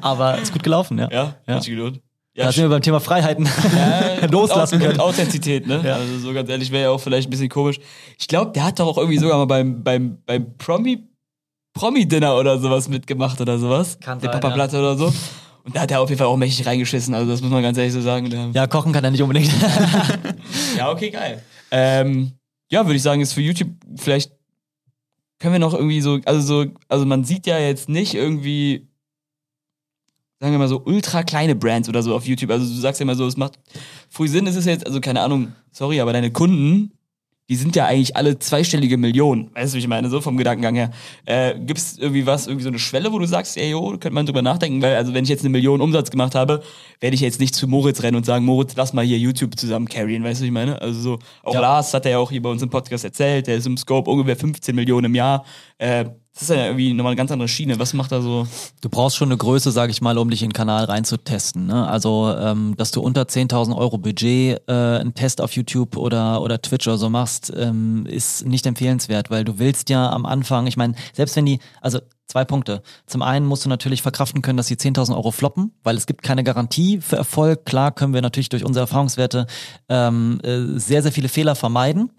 [0.01, 1.07] Aber ist gut gelaufen, ja.
[1.09, 1.55] Ja, ja.
[1.55, 2.01] hat sich gelohnt.
[2.35, 3.47] Da sind wir beim Thema Freiheiten
[4.31, 4.99] loslassen und, können.
[4.99, 5.81] Authentizität, ne?
[5.83, 5.95] Ja.
[5.95, 7.79] Also so ganz ehrlich, wäre ja auch vielleicht ein bisschen komisch.
[8.17, 11.03] Ich glaube, der hat doch auch irgendwie sogar mal beim, beim, beim Promi,
[11.73, 13.99] Promi-Dinner oder sowas mitgemacht oder sowas.
[13.99, 14.55] Kann Der sein, Papa ja.
[14.55, 15.13] Platte oder so.
[15.63, 17.77] Und da hat er auf jeden Fall auch mächtig reingeschissen, also das muss man ganz
[17.77, 18.51] ehrlich so sagen.
[18.53, 19.51] Ja, kochen kann er nicht unbedingt.
[20.77, 21.41] Ja, okay, geil.
[21.71, 22.31] Ähm,
[22.69, 24.31] ja, würde ich sagen, ist für YouTube vielleicht
[25.39, 28.87] können wir noch irgendwie so, also so, also man sieht ja jetzt nicht irgendwie,
[30.43, 32.51] sagen wir mal so, ultra kleine Brands oder so auf YouTube.
[32.51, 33.57] Also du sagst ja immer so, es macht
[34.09, 36.91] früh Sinn, ist es jetzt, also keine Ahnung, sorry, aber deine Kunden,
[37.47, 39.51] die sind ja eigentlich alle zweistellige Millionen.
[39.55, 40.91] Weißt du, wie ich meine, so vom Gedankengang her.
[41.25, 44.11] Äh, Gibt es irgendwie was, irgendwie so eine Schwelle, wo du sagst, ey, jo, könnte
[44.11, 46.61] man drüber nachdenken, weil, also wenn ich jetzt eine Million Umsatz gemacht habe,
[46.99, 49.87] werde ich jetzt nicht zu Moritz rennen und sagen, Moritz, lass mal hier YouTube zusammen
[49.87, 50.81] carryen, weißt du, wie ich meine?
[50.81, 51.61] Also so, auch Ja.
[51.61, 54.11] Lars hat er ja auch hier bei uns im Podcast erzählt, der ist im Scope
[54.11, 55.45] ungefähr 15 Millionen im Jahr.
[55.77, 56.03] Äh,
[56.33, 57.77] das ist ja irgendwie nochmal eine ganz andere Schiene.
[57.77, 58.47] Was macht da so?
[58.81, 61.67] Du brauchst schon eine Größe, sage ich mal, um dich in den Kanal reinzutesten.
[61.67, 61.87] Ne?
[61.87, 66.59] Also, ähm, dass du unter 10.000 Euro Budget äh, einen Test auf YouTube oder, oder
[66.59, 70.75] Twitch oder so machst, ähm, ist nicht empfehlenswert, weil du willst ja am Anfang, ich
[70.75, 72.81] meine, selbst wenn die, also zwei Punkte.
[73.05, 76.23] Zum einen musst du natürlich verkraften können, dass die 10.000 Euro floppen, weil es gibt
[76.23, 77.65] keine Garantie für Erfolg.
[77.65, 79.45] Klar können wir natürlich durch unsere Erfahrungswerte
[79.89, 82.11] ähm, äh, sehr, sehr viele Fehler vermeiden.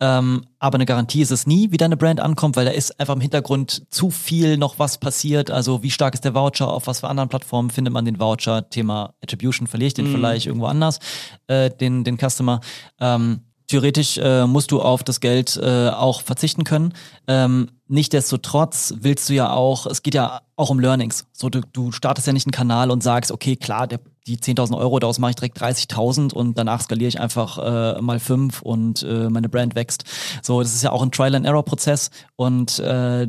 [0.00, 3.14] Ähm, aber eine Garantie ist es nie, wie deine Brand ankommt, weil da ist einfach
[3.14, 5.50] im Hintergrund zu viel noch was passiert.
[5.50, 8.68] Also wie stark ist der Voucher, auf was für anderen Plattformen findet man den Voucher?
[8.70, 10.98] Thema Attribution, verliere ich den vielleicht irgendwo anders,
[11.46, 12.60] äh, den, den Customer.
[12.98, 13.40] Ähm,
[13.70, 16.92] theoretisch äh, musst du auf das Geld äh, auch verzichten können.
[17.28, 21.26] Ähm, Nichtsdestotrotz willst du ja auch, es geht ja auch um Learnings.
[21.32, 24.78] So, du, du startest ja nicht einen Kanal und sagst, okay, klar, der, die 10.000
[24.78, 29.02] Euro, daraus mache ich direkt 30.000 und danach skaliere ich einfach äh, mal fünf und
[29.02, 30.04] äh, meine Brand wächst.
[30.40, 33.26] So, das ist ja auch ein Trial-and-Error-Prozess und äh,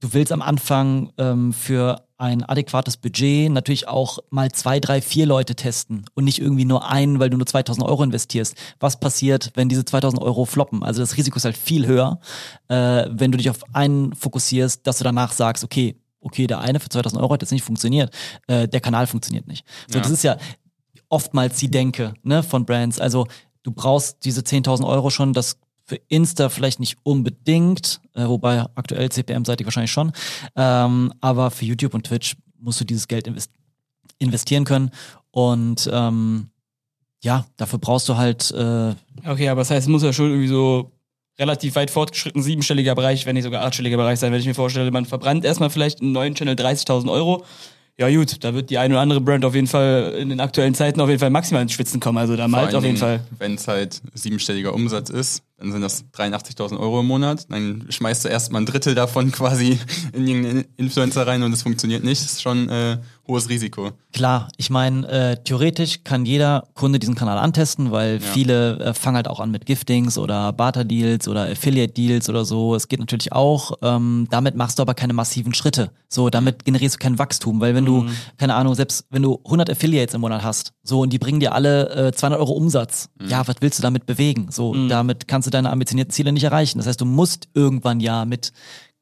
[0.00, 5.26] du willst am Anfang ähm, für ein adäquates Budget natürlich auch mal zwei, drei, vier
[5.26, 8.54] Leute testen und nicht irgendwie nur einen, weil du nur 2000 Euro investierst.
[8.80, 10.82] Was passiert, wenn diese 2000 Euro floppen?
[10.84, 12.20] Also das Risiko ist halt viel höher,
[12.68, 16.80] äh, wenn du dich auf einen fokussierst, dass du danach sagst, okay, okay, der eine
[16.80, 18.14] für 2000 Euro hat jetzt nicht funktioniert,
[18.46, 19.66] äh, der Kanal funktioniert nicht.
[19.88, 20.02] So, Ja.
[20.02, 20.36] das ist ja
[21.08, 22.98] oftmals die Denke ne, von Brands.
[23.00, 23.26] Also
[23.62, 29.10] du brauchst diese 10.000 Euro schon, das für Insta vielleicht nicht unbedingt, äh, wobei aktuell
[29.10, 30.12] CPM-seitig wahrscheinlich schon,
[30.56, 33.50] ähm, aber für YouTube und Twitch musst du dieses Geld invest
[34.18, 34.90] investieren können
[35.30, 36.48] und ähm,
[37.22, 38.94] ja, dafür brauchst du halt äh,
[39.26, 40.92] Okay, aber das heißt, es muss ja schon irgendwie so
[41.38, 44.90] relativ weit fortgeschritten, siebenstelliger Bereich, wenn nicht sogar achtstelliger Bereich sein, wenn ich mir vorstelle,
[44.90, 47.44] man verbrannt erstmal vielleicht einen neuen Channel 30.000 Euro.
[47.96, 50.74] Ja gut, da wird die eine oder andere Brand auf jeden Fall in den aktuellen
[50.74, 52.18] Zeiten auf jeden Fall maximal ins Schwitzen kommen.
[52.18, 53.20] Also da malt auf jeden Fall.
[53.38, 57.46] Wenn es halt siebenstelliger Umsatz ist, dann sind das 83.000 Euro im Monat.
[57.48, 59.78] Dann schmeißt du erstmal ein Drittel davon quasi
[60.12, 62.22] in irgendeinen Influencer rein und es funktioniert nicht.
[62.22, 63.92] Das ist schon äh, hohes Risiko.
[64.12, 69.16] Klar, ich meine, äh, theoretisch kann jeder Kunde diesen Kanal antesten, weil viele äh, fangen
[69.16, 72.74] halt auch an mit Giftings oder Barter-Deals oder Affiliate-Deals oder so.
[72.74, 73.72] Es geht natürlich auch.
[73.82, 75.90] Ähm, damit machst du aber keine massiven Schritte.
[76.08, 78.06] So, damit generierst du kein Wachstum, weil wenn du,
[78.38, 81.52] keine Ahnung, selbst wenn du 100 Affiliates im Monat hast, so und die bringen dir
[81.54, 84.48] alle äh, 200 Euro Umsatz, ja, was willst du damit bewegen?
[84.50, 86.78] So, damit kannst du deine ambitionierten Ziele nicht erreichen.
[86.78, 88.52] Das heißt, du musst irgendwann ja mit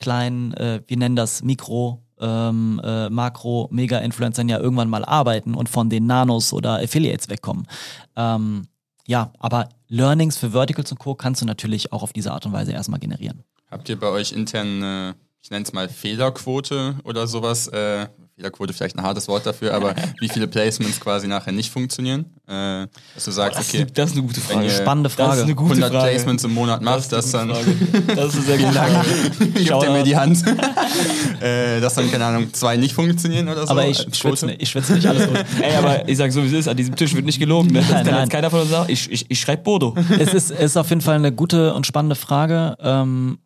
[0.01, 5.69] kleinen, äh, wir nennen das Mikro, ähm, äh, Makro, Mega-Influencern ja irgendwann mal arbeiten und
[5.69, 7.69] von den Nanos oder Affiliates wegkommen.
[8.17, 8.67] Ähm,
[9.07, 11.15] ja, aber Learnings für Verticals und Co.
[11.15, 13.45] kannst du natürlich auch auf diese Art und Weise erstmal generieren.
[13.71, 17.67] Habt ihr bei euch intern eine, ich nenne es mal Fehlerquote oder sowas?
[17.69, 22.27] Äh, Fehlerquote vielleicht ein hartes Wort dafür, aber wie viele Placements quasi nachher nicht funktionieren?
[22.49, 24.71] Äh, dass du sagst, Das, okay, ist, das ist eine gute Frage.
[24.71, 25.39] Spannende Das Frage.
[25.39, 26.05] ist eine gute 100 Frage.
[26.11, 27.77] Placements im Monat machst, das, dann Frage.
[28.15, 29.05] Das ist eine sehr gute Frage.
[29.53, 30.43] gibt Schau er mir die Hand,
[31.41, 33.71] äh, dass dann, keine Ahnung, zwei nicht funktionieren oder so.
[33.73, 35.45] aber ich schwitze nicht, ich schwitze nicht, alles gut.
[35.61, 37.69] Ey, aber ich sag so, wie es ist, an diesem Tisch wird nicht gelogen.
[37.73, 37.81] Ne?
[37.81, 38.23] Das Nein, kann nein.
[38.25, 38.91] jetzt keiner von uns sagen.
[38.93, 39.95] Ich, ich, ich schreibe Bodo.
[40.19, 42.77] es ist, es ist auf jeden Fall eine gute und spannende Frage.
[42.81, 43.39] Ähm,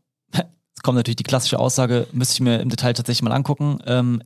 [0.86, 3.78] kommt natürlich die klassische Aussage, müsste ich mir im Detail tatsächlich mal angucken.
[3.86, 4.22] Ähm,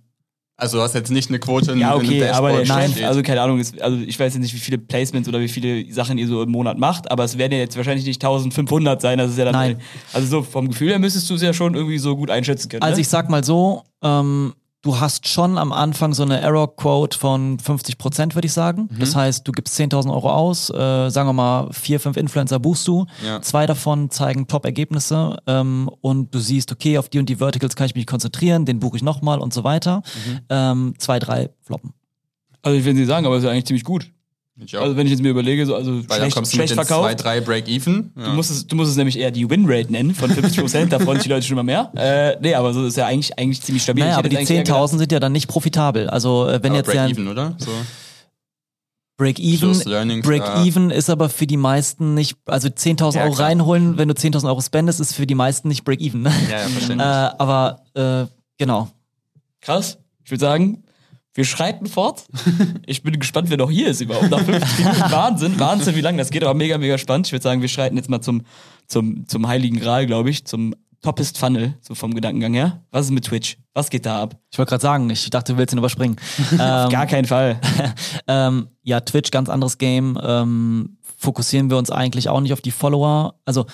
[0.57, 2.91] Also du hast jetzt nicht eine Quote in, Ja, in okay, aber der Dashboard Schnitt,
[2.97, 3.05] steht.
[3.07, 5.91] also keine Ahnung, ist, also ich weiß jetzt nicht, wie viele Placements oder wie viele
[5.91, 9.17] Sachen ihr so im Monat macht, aber es werden ja jetzt wahrscheinlich nicht 1500 sein,
[9.17, 9.81] das ist ja dann, Nein.
[10.13, 12.83] also so vom Gefühl her müsstest du es ja schon irgendwie so gut einschätzen können.
[12.83, 13.01] Also ne?
[13.01, 14.53] ich sag mal so, ähm,
[14.83, 18.89] du hast schon am Anfang so eine Error-Quote von 50 Prozent, würde ich sagen.
[18.91, 18.99] Mhm.
[18.99, 22.87] Das heißt, du gibst 10.000 Euro aus, äh, sagen wir mal, vier, fünf Influencer buchst
[22.89, 23.07] du.
[23.25, 23.43] Ja.
[23.43, 27.87] Zwei davon zeigen Top-Ergebnisse ähm, und du siehst, okay, auf die und die Verticals kann
[27.87, 30.03] ich mich konzentrieren, den buche ich nochmal und so weiter.
[30.27, 30.41] Mhm.
[30.49, 31.93] Ähm, zwei, drei floppen.
[32.63, 34.11] also ich will nicht sagen, aber es ist ja eigentlich ziemlich gut.
[34.63, 34.83] Ich auch.
[34.83, 36.79] Also wenn ich jetzt mir überlege, so, also Weil dann schlecht, kommst du mit schlecht
[36.81, 37.09] den verkauft.
[37.09, 38.13] zwei, drei Break-Even.
[38.15, 40.99] Du musst, es, du musst es nämlich eher die Winrate nennen von 50 Prozent, da
[40.99, 41.91] freuen sich die Leute schon immer mehr.
[41.97, 44.05] Äh, nee, aber so ist ja eigentlich, eigentlich ziemlich stabil.
[44.05, 46.11] Naja, aber die jetzt eigentlich eher gedacht- 10.000 sind ja dann nicht profitabel.
[46.11, 47.55] Also äh, wenn aber jetzt ja Break-Even, oder?
[47.59, 47.71] So.
[49.17, 53.49] Break-Even Learnings, Break-Even ist aber für die meisten nicht, also 10.000 Ja, Euro klar.
[53.49, 56.23] reinholen, wenn du 10.000 Euro spendest, ist für die meisten nicht Break-Even.
[56.23, 56.33] Ne?
[56.51, 57.07] Ja, ja, Äh, verständlich.
[57.07, 58.27] aber äh,
[58.59, 58.89] genau.
[59.61, 59.99] Krass.
[60.25, 60.83] Ich würde sagen,
[61.35, 62.25] wir schreiten fort.
[62.87, 64.31] Ich bin gespannt, wer noch hier ist überhaupt.
[64.31, 67.27] Nach 50 Minuten Wahnsinn, Wahnsinn, wie lange das geht, aber mega, mega spannend.
[67.29, 68.43] Ich würde sagen, wir schreiten jetzt mal zum,
[68.87, 72.83] zum, zum Heiligen Gral, glaube ich, zum Toppest Funnel, so vom Gedankengang her.
[72.91, 73.57] Was ist mit Twitch?
[73.73, 74.37] Was geht da ab?
[74.51, 76.17] Ich wollte gerade sagen, ich dachte, du willst ihn überspringen.
[76.39, 77.59] Auf ähm, gar keinen Fall.
[78.27, 80.19] ähm, ja, Twitch, ganz anderes Game.
[80.23, 83.35] Ähm, fokussieren wir uns eigentlich auch nicht auf die Follower.
[83.47, 83.67] Also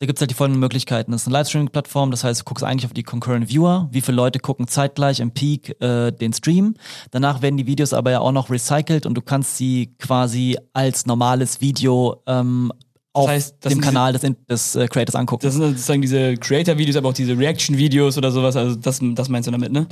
[0.00, 1.12] da gibt's halt die folgenden Möglichkeiten.
[1.12, 4.16] Das ist eine Livestreaming-Plattform, das heißt, du guckst eigentlich auf die Concurrent Viewer, wie viele
[4.16, 6.74] Leute gucken zeitgleich im Peak äh, den Stream.
[7.10, 11.04] Danach werden die Videos aber ja auch noch recycelt und du kannst sie quasi als
[11.04, 12.72] normales Video ähm,
[13.12, 15.44] auf heißt, das dem Kanal des, des äh, Creators angucken.
[15.44, 18.56] Das sind sozusagen diese Creator-Videos, aber auch diese Reaction-Videos oder sowas.
[18.56, 19.86] Also das, das meinst du damit, ne?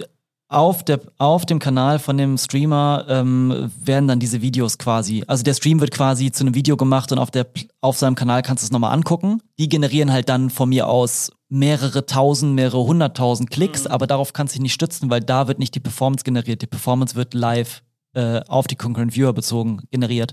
[0.48, 5.44] Auf, der, auf dem Kanal von dem Streamer ähm, werden dann diese Videos quasi, also
[5.44, 7.46] der Stream wird quasi zu einem Video gemacht und auf, der,
[7.82, 9.42] auf seinem Kanal kannst du es nochmal angucken.
[9.58, 14.54] Die generieren halt dann von mir aus mehrere tausend, mehrere hunderttausend Klicks, aber darauf kannst
[14.54, 16.62] du dich nicht stützen, weil da wird nicht die Performance generiert.
[16.62, 17.82] Die Performance wird live
[18.14, 20.32] äh, auf die Concurrent Viewer bezogen generiert.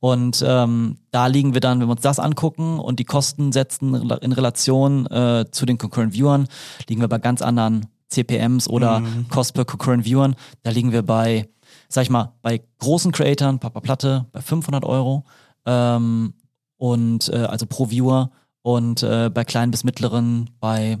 [0.00, 3.94] Und ähm, da liegen wir dann, wenn wir uns das angucken und die Kosten setzen
[3.94, 6.48] in Relation äh, zu den Concurrent Viewern,
[6.88, 10.34] liegen wir bei ganz anderen CPMs oder Cost per Concurrent Viewern.
[10.62, 11.48] Da liegen wir bei,
[11.88, 15.24] sag ich mal, bei großen Creatoren, Papa Platte, bei 500 Euro
[15.66, 16.34] ähm,
[16.76, 18.30] und äh, also pro Viewer
[18.62, 20.98] und äh, bei kleinen bis mittleren bei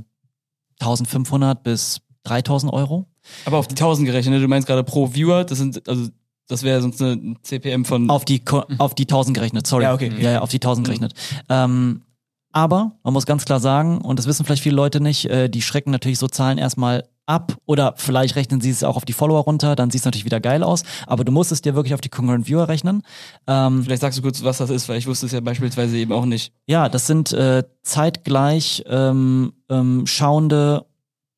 [0.80, 3.06] 1500 bis 3000 Euro.
[3.44, 4.40] Aber auf die 1000 gerechnet, ne?
[4.40, 6.08] Du meinst gerade pro Viewer, das sind, also,
[6.48, 8.08] das wäre sonst eine CPM von.
[8.10, 9.84] Auf die, Ko- auf die 1000 gerechnet, sorry.
[9.84, 10.10] Ja, okay.
[10.18, 11.14] Ja, ja, auf die 1000 gerechnet.
[11.48, 12.02] Ähm,
[12.52, 15.62] aber man muss ganz klar sagen, und das wissen vielleicht viele Leute nicht, äh, die
[15.62, 19.40] schrecken natürlich so Zahlen erstmal ab oder vielleicht rechnen sie es auch auf die Follower
[19.40, 22.00] runter, dann sieht es natürlich wieder geil aus, aber du musst es dir wirklich auf
[22.00, 23.02] die Concurrent Viewer rechnen.
[23.46, 26.12] Ähm, Vielleicht sagst du kurz, was das ist, weil ich wusste es ja beispielsweise eben
[26.12, 26.52] auch nicht.
[26.66, 30.86] ja, das sind äh, zeitgleich ähm, ähm, schauende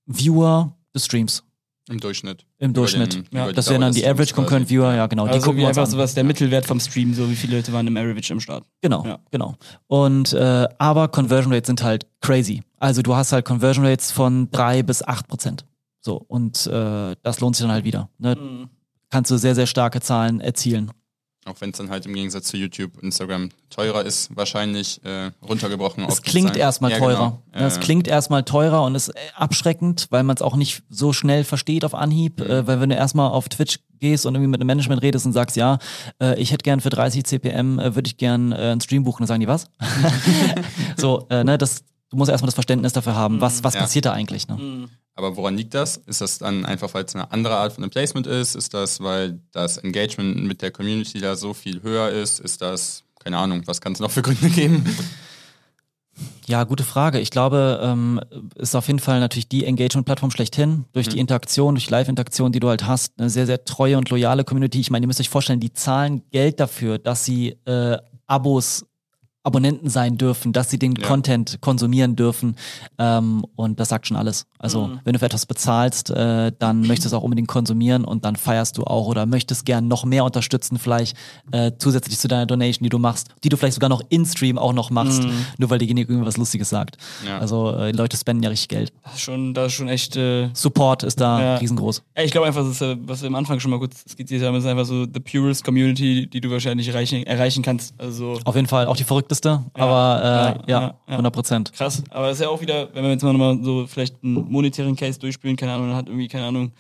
[0.06, 1.44] Viewer des Streams
[1.90, 2.46] Im Durchschnitt.
[2.62, 3.14] Im Durchschnitt.
[3.14, 4.70] den- Ja, die das wären dann die Average Concurrent.
[4.70, 5.26] Viewer, ja genau.
[5.26, 7.72] die Also gucken wie einfach so was der Mittelwert vom Stream, so wie viele Leute
[7.72, 8.64] waren im Average am Start.
[8.80, 9.18] Genau, Ja.
[9.30, 9.56] genau.
[9.88, 12.62] Und äh, aber Conversion Rates sind halt crazy.
[12.78, 15.64] Also du hast halt Conversion Rates von drei bis acht Prozent.
[16.00, 18.08] So und äh, das lohnt sich dann halt wieder.
[18.18, 18.36] Ne?
[18.36, 18.68] Mhm.
[19.10, 20.90] Kannst du sehr sehr starke Zahlen erzielen.
[21.45, 26.05] Auch wenn es dann halt im Gegensatz zu YouTube, Instagram teurer ist, wahrscheinlich äh, runtergebrochen.
[26.05, 27.40] Es klingt erstmal Ja, teurer.
[27.53, 27.61] genau.
[27.62, 31.12] Ja, es klingt erstmal teurer und ist äh, abschreckend, weil man es auch nicht so
[31.12, 32.38] schnell versteht auf Anhieb.
[32.38, 32.47] Mhm.
[32.47, 35.32] Äh, weil wenn du erstmal auf Twitch gehst und irgendwie mit einem Management redest und
[35.32, 35.78] sagst, ja,
[36.20, 39.22] äh, ich hätte gern für 30 CPM, äh, würde ich gern äh, einen Stream buchen,
[39.22, 39.66] dann sagen die was?
[40.97, 41.82] so, äh, ne, das,
[42.12, 43.80] du musst erstmal das Verständnis dafür haben, was, was Ja.
[43.80, 44.46] passiert da eigentlich.
[44.46, 44.88] Ne?
[45.14, 45.96] Aber woran liegt das?
[45.96, 48.54] Ist das dann einfach, weil es eine andere Art von Placement ist?
[48.54, 52.38] Ist das, weil das Engagement mit der Community da so viel höher ist?
[52.38, 54.84] Ist das, keine Ahnung, was kann es noch für Gründe geben?
[56.46, 57.18] Ja, gute Frage.
[57.20, 58.20] Ich glaube, ähm,
[58.56, 60.84] ist auf jeden Fall natürlich die Engagement-Plattform schlechthin.
[60.92, 64.10] Durch die Interaktion, durch die Live-Interaktion, die du halt hast, eine sehr, sehr treue und
[64.10, 64.80] loyale Community.
[64.80, 67.96] Ich meine, ihr müsst euch vorstellen, die zahlen Geld dafür, dass sie äh,
[68.26, 68.84] Abos
[69.45, 71.07] Abonnenten sein dürfen, dass sie den Ja.
[71.07, 72.57] Content konsumieren dürfen.
[72.99, 74.47] Ähm, und das sagt schon alles.
[74.59, 78.24] Also, wenn du für etwas bezahlst, äh, dann möchtest du es auch unbedingt konsumieren und
[78.24, 81.16] dann feierst du auch oder möchtest gern noch mehr unterstützen, vielleicht
[81.51, 84.59] äh, zusätzlich zu deiner Donation, die du machst, die du vielleicht sogar noch in Stream
[84.59, 85.24] auch noch machst,
[85.59, 86.97] nur weil derjenige irgendwas Lustiges sagt.
[87.26, 87.38] Ja.
[87.38, 88.93] Also, äh, die Leute spenden ja richtig Geld.
[89.03, 90.16] Das ist schon, das ist schon echt.
[90.16, 91.57] Äh, Support ist da Ja.
[91.57, 92.03] riesengroß.
[92.22, 94.66] Ich glaube einfach, das ist, was wir am Anfang schon mal kurz skizziert haben, ist
[94.66, 97.95] einfach so the purest Community, die du wahrscheinlich erreichen, erreichen kannst.
[97.99, 101.12] Also Auf jeden Fall auch die verrückteste, aber äh, ja, ja, ja, ja.
[101.12, 101.72] 100 Prozent.
[101.72, 102.03] krass.
[102.11, 104.97] Aber das ist ja auch wieder, wenn wir jetzt mal nochmal so vielleicht einen monetären
[104.97, 106.72] Case durchspielen, keine Ahnung, dann hat irgendwie, keine Ahnung,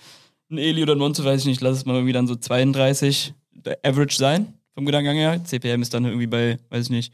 [0.50, 3.34] ein Eli oder ein Monte, weiß ich nicht, lass es mal irgendwie dann so 32
[3.52, 5.44] der Average sein, vom Gedankengang her.
[5.44, 7.12] CPM ist dann irgendwie bei, weiß ich nicht,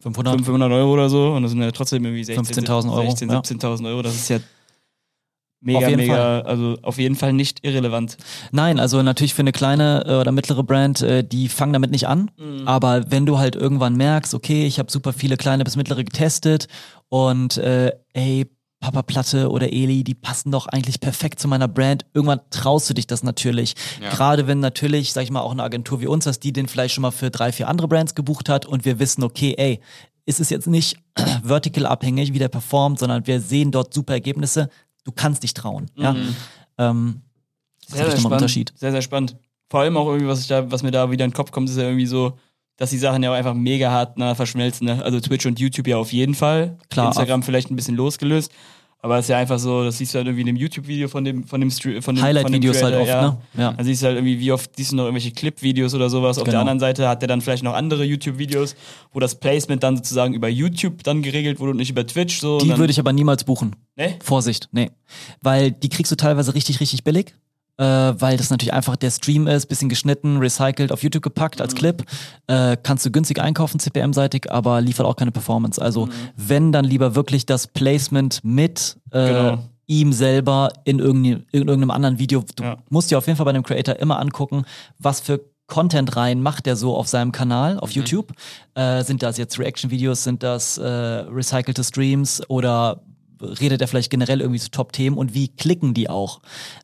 [0.00, 0.36] 500.
[0.36, 3.40] 500 Euro oder so und das sind ja trotzdem irgendwie 16, 15.000 Euro, 16, ja.
[3.40, 4.02] 17.000 Euro.
[4.02, 4.38] Das ist ja
[5.64, 8.16] mega, mega, also auf jeden Fall nicht irrelevant.
[8.52, 12.06] Nein, also natürlich für eine kleine äh, oder mittlere Brand, äh, die fangen damit nicht
[12.06, 12.30] an.
[12.66, 16.68] Aber wenn du halt irgendwann merkst, okay, ich habe super viele kleine bis mittlere getestet
[17.08, 18.46] und äh, ey,
[18.84, 22.04] Papa Platte oder Eli, die passen doch eigentlich perfekt zu meiner Brand.
[22.12, 23.74] Irgendwann traust du dich das natürlich.
[24.02, 24.10] Ja.
[24.10, 26.94] Gerade wenn natürlich, sag ich mal, auch eine Agentur wie uns, dass die den vielleicht
[26.94, 29.80] schon mal für drei, vier andere Brands gebucht hat und wir wissen, okay, ey,
[30.26, 30.98] ist es jetzt nicht
[31.42, 34.68] vertical abhängig, wie der performt, sondern wir sehen dort super Ergebnisse.
[35.04, 35.90] Du kannst dich trauen.
[35.96, 36.16] Ja.
[36.78, 37.22] Ähm,
[37.86, 38.72] das ist natürlich nochmal ein Unterschied.
[38.76, 39.36] Sehr, sehr spannend.
[39.68, 41.68] Vor allem auch irgendwie, was, ich da, was mir da wieder in den Kopf kommt,
[41.68, 42.38] ist ja irgendwie so,
[42.76, 44.86] dass die Sachen ja auch einfach mega hart na, verschmelzen.
[44.86, 45.02] Ne?
[45.04, 46.78] Also Twitch und YouTube ja auf jeden Fall.
[46.90, 48.52] Klar, Instagram vielleicht ein bisschen losgelöst.
[49.04, 51.24] Aber es ist ja einfach so, das siehst du halt irgendwie in dem YouTube-Video von
[51.24, 53.36] dem, von dem, Stre- von dem Highlight-Videos halt oft, ne?
[53.54, 53.72] Ja.
[53.72, 56.38] Dann siehst du halt irgendwie, wie oft siehst du noch irgendwelche Clip-Videos oder sowas.
[56.38, 56.52] Auf Genau.
[56.52, 58.74] der anderen Seite hat der dann vielleicht noch andere YouTube-Videos,
[59.12, 62.40] wo das Placement dann sozusagen über YouTube dann geregelt wurde und nicht über Twitch.
[62.40, 62.56] So.
[62.60, 63.76] Die würde ich aber niemals buchen.
[63.96, 64.14] Ne?
[64.22, 64.90] Vorsicht, nee.
[65.42, 67.34] Weil die kriegst du teilweise richtig, richtig billig.
[67.76, 71.74] Äh, weil das natürlich einfach der Stream ist, bisschen geschnitten, recycelt, auf YouTube gepackt als
[71.74, 72.02] Clip.
[72.46, 75.80] Äh, kannst du günstig einkaufen, CPM-seitig, aber liefert auch keine Performance.
[75.80, 79.58] Also wenn, dann lieber wirklich das Placement mit äh, Genau.
[79.86, 82.44] ihm selber in, irgendein, in irgendeinem anderen Video.
[82.56, 82.76] Du Ja.
[82.90, 84.64] musst dir auf jeden Fall bei einem Creator immer angucken,
[84.98, 88.32] was für Content rein macht der so auf seinem Kanal, auf YouTube.
[88.74, 93.00] Äh, sind das jetzt Reaction-Videos, sind das äh, recycelte Streams oder
[93.60, 96.40] redet er vielleicht generell irgendwie zu Top-Themen und wie klicken die auch?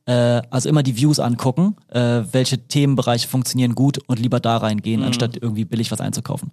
[0.06, 5.02] Äh, also immer die Views angucken, äh, welche Themenbereiche funktionieren gut und lieber da reingehen,
[5.02, 6.50] anstatt irgendwie billig was einzukaufen.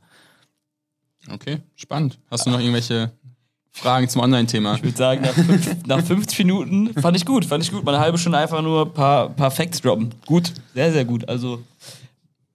[1.31, 2.19] Okay, spannend.
[2.31, 3.11] Hast du noch irgendwelche
[3.71, 4.75] Fragen zum Online-Thema?
[4.75, 7.83] Ich würde sagen, nach, fünf, nach 50 Minuten fand ich gut, fand ich gut.
[7.83, 10.09] Mal eine halbe Stunde einfach nur ein paar, paar Facts droppen.
[10.25, 11.27] Gut, sehr, sehr gut.
[11.27, 11.61] Also,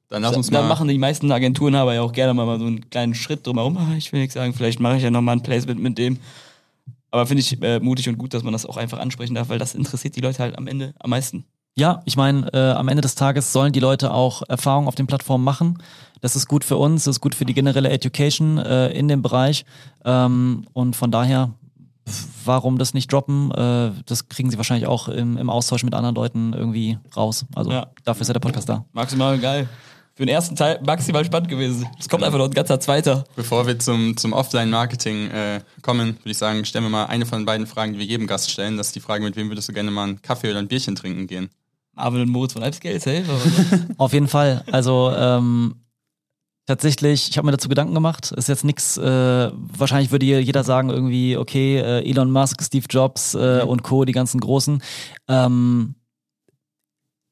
[0.08, 0.68] Dann lass uns da mal.
[0.68, 3.76] machen die meisten Agenturen aber ja auch gerne mal so einen kleinen Schritt drumherum.
[3.76, 6.18] Ah, Ich will nichts sagen, vielleicht mache ich ja nochmal ein Placement mit dem.
[7.12, 9.58] Aber finde ich äh, mutig und gut, dass man das auch einfach ansprechen darf, weil
[9.58, 11.44] das interessiert die Leute halt am Ende am meisten.
[11.74, 15.06] Ja, ich meine, äh, am Ende des Tages sollen die Leute auch Erfahrungen auf den
[15.06, 15.78] Plattformen machen.
[16.20, 19.22] Das ist gut für uns, das ist gut für die generelle Education äh, in dem
[19.22, 19.64] Bereich.
[20.04, 21.50] Ähm, und von daher,
[22.44, 23.50] warum das nicht droppen?
[23.52, 27.46] Äh, das kriegen sie wahrscheinlich auch im, im Austausch mit anderen Leuten irgendwie raus.
[27.54, 27.86] Also Ja.
[28.04, 28.84] dafür ist ja der Podcast da.
[28.92, 29.68] Maximal geil.
[30.14, 31.86] Für den ersten Teil maximal spannend gewesen.
[31.98, 33.24] Es kommt einfach noch ein ganzer zweiter.
[33.34, 37.44] Bevor wir zum, zum Offline-Marketing äh, kommen, würde ich sagen, stellen wir mal eine von
[37.46, 38.76] beiden Fragen, die wir jedem Gast stellen.
[38.76, 40.94] Das ist die Frage, mit wem würdest du gerne mal einen Kaffee oder ein Bierchen
[40.96, 41.48] trinken gehen?
[41.94, 43.24] Marvin und Moritz von Alpsgeld, safe.
[43.26, 44.64] aber- Auf jeden Fall.
[44.70, 45.76] Also ähm,
[46.66, 48.32] tatsächlich, ich habe mir dazu Gedanken gemacht.
[48.32, 48.96] Ist jetzt nichts.
[48.98, 54.04] Äh, wahrscheinlich würde jeder sagen irgendwie, okay, äh, Elon Musk, Steve Jobs äh, und Co.
[54.04, 54.82] Die ganzen Großen.
[55.28, 55.94] Ähm,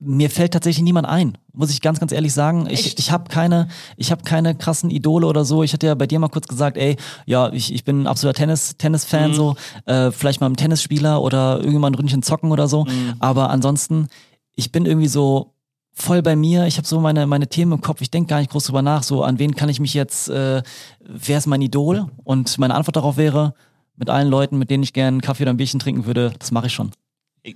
[0.00, 2.66] mir fällt tatsächlich niemand ein, muss ich ganz, ganz ehrlich sagen.
[2.70, 2.98] Ich, Echt?
[2.98, 5.62] ich habe keine, ich habe keine krassen Idole oder so.
[5.62, 6.96] Ich hatte ja bei dir mal kurz gesagt, ey,
[7.26, 11.60] ja, ich, ich bin ein absoluter Tennis, Tennis-Fan, so, äh, vielleicht mal ein Tennisspieler oder
[11.62, 12.86] irgendwann ein Ründchen zocken oder so.
[13.18, 14.08] Aber ansonsten,
[14.54, 15.52] ich bin irgendwie so
[15.92, 16.66] voll bei mir.
[16.66, 18.00] Ich habe so meine, meine Themen im Kopf.
[18.00, 19.02] Ich denke gar nicht groß drüber nach.
[19.02, 20.62] So, an wen kann ich mich jetzt, äh,
[21.00, 22.06] wer ist mein Idol?
[22.24, 23.54] Und meine Antwort darauf wäre,
[23.96, 26.52] mit allen Leuten, mit denen ich gerne einen Kaffee oder ein Bierchen trinken würde, das
[26.52, 26.90] mache ich schon.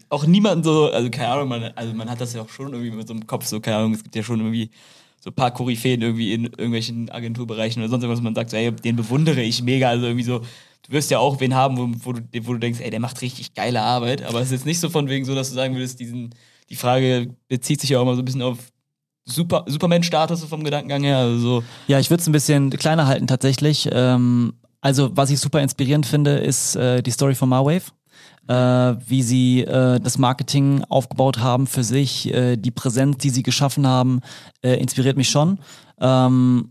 [0.09, 2.91] Auch niemanden so, also keine Ahnung, man, also man hat das ja auch schon irgendwie
[2.91, 4.70] mit so einem Kopf, so keine Ahnung, es gibt ja schon irgendwie
[5.20, 8.72] so ein paar Koryphäen irgendwie in irgendwelchen Agenturbereichen oder sonst irgendwas, man sagt so, ey,
[8.72, 12.12] den bewundere ich mega, also irgendwie so, du wirst ja auch wen haben, wo, wo,
[12.12, 14.80] du, wo du denkst, ey, der macht richtig geile Arbeit, aber es ist jetzt nicht
[14.80, 16.35] so von wegen so, dass du sagen würdest, diesen,
[16.70, 18.59] die Frage bezieht sich ja auch immer so ein bisschen auf
[19.26, 23.26] Super, Superman-Status vom Gedankengang her, also so, Ja, ich würde es ein bisschen kleiner halten
[23.26, 23.89] tatsächlich.
[23.91, 27.85] Ähm, also was ich super inspirierend finde, ist äh, die Story von Marwave.
[28.47, 28.55] Äh,
[29.07, 33.86] wie sie äh, das Marketing aufgebaut haben für sich, äh, die Präsenz, die sie geschaffen
[33.86, 34.20] haben,
[34.62, 35.59] äh, inspiriert mich schon.
[36.01, 36.70] Ähm,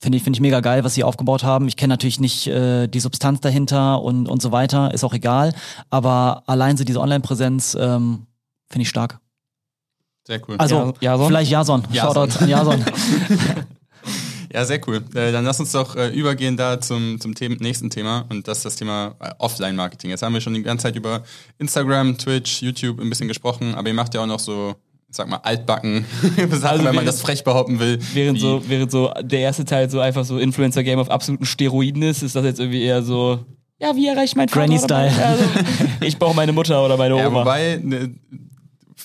[0.00, 1.66] Finde ich, finde ich mega geil, was sie aufgebaut haben.
[1.66, 5.54] Ich kenne natürlich nicht äh, die Substanz dahinter und, und so weiter, ist auch egal.
[5.88, 8.26] Aber allein so diese Online-Präsenz ähm,
[8.68, 9.18] finde ich stark.
[10.26, 10.56] Sehr cool.
[10.58, 11.26] Also Ja- Jason?
[11.28, 11.84] vielleicht Jason.
[11.90, 12.14] Jason.
[12.14, 12.84] Shoutout an Jason.
[14.54, 15.02] Ja, sehr cool.
[15.14, 18.58] Äh, dann lass uns doch äh, übergehen da zum, zum Them nächsten Thema und das
[18.58, 20.10] ist das Thema äh, Offline-Marketing.
[20.10, 21.24] Jetzt haben wir schon die ganze Zeit über
[21.58, 24.76] Instagram, Twitch, YouTube ein bisschen gesprochen, aber ihr macht ja auch noch so,
[25.10, 26.04] ich sag mal, altbacken
[26.52, 27.98] Sachen, wenn man das frech behaupten will.
[28.12, 32.22] während so, während so der erste Teil so einfach so Influencer-Game auf absoluten Steroiden ist,
[32.22, 33.40] ist das jetzt irgendwie eher so,
[33.80, 35.26] ja, wie erreiche ich meinen Vater Granny oder mein- Style.
[35.26, 35.44] Also,
[36.00, 37.40] ich brauche meine Mutter oder meine Ja, Oma.
[37.40, 38.14] wobei, ne,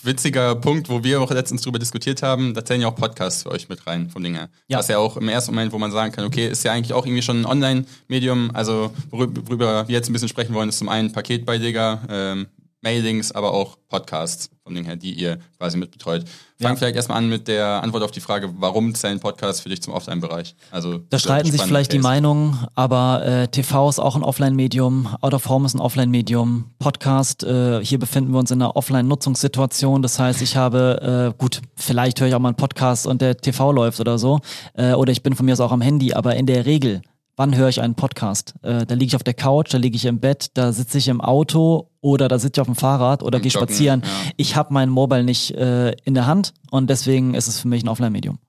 [0.05, 3.51] witziger Punkt, wo wir auch letztens drüber diskutiert haben, da zählen ja auch Podcasts für
[3.51, 4.49] euch mit rein, vom Ding her.
[4.67, 4.79] Ja.
[4.79, 7.05] Was ja auch im ersten Moment, wo man sagen kann, okay, ist ja eigentlich auch
[7.05, 11.11] irgendwie schon ein Online-Medium, also worüber wir jetzt ein bisschen sprechen wollen, ist zum einen
[11.11, 12.47] Paketbeileger, ähm,
[12.81, 16.23] Mailings, aber auch Podcasts, vom Ding her, die ihr quasi mit betreut.
[16.61, 19.81] Fang vielleicht erstmal an mit der Antwort auf die Frage, warum zählen Podcasts für dich
[19.81, 20.55] zum Offline-Bereich?
[20.71, 22.07] Also, Da streiten sich vielleicht die Case.
[22.07, 27.43] Meinungen, aber äh, TV ist auch ein Offline-Medium, Out of Home ist ein Offline-Medium, Podcast,
[27.43, 30.01] äh, hier befinden wir uns in einer Offline-Nutzungssituation.
[30.01, 33.37] Das heißt, ich habe, äh, gut, vielleicht höre ich auch mal einen Podcast und der
[33.37, 34.39] TV läuft oder so,
[34.75, 37.01] äh, oder ich bin von mir aus auch am Handy, aber in der Regel,
[37.35, 38.53] wann höre ich einen Podcast?
[38.61, 41.07] Äh, da liege ich auf der Couch, da liege ich im Bett, da sitze ich
[41.07, 44.01] im Auto oder da sitze ich auf dem Fahrrad oder gehe spazieren.
[44.05, 44.31] ja.
[44.37, 47.83] Ich habe mein Mobile nicht äh, in der Hand und deswegen ist es für mich
[47.83, 48.39] ein Offline-Medium.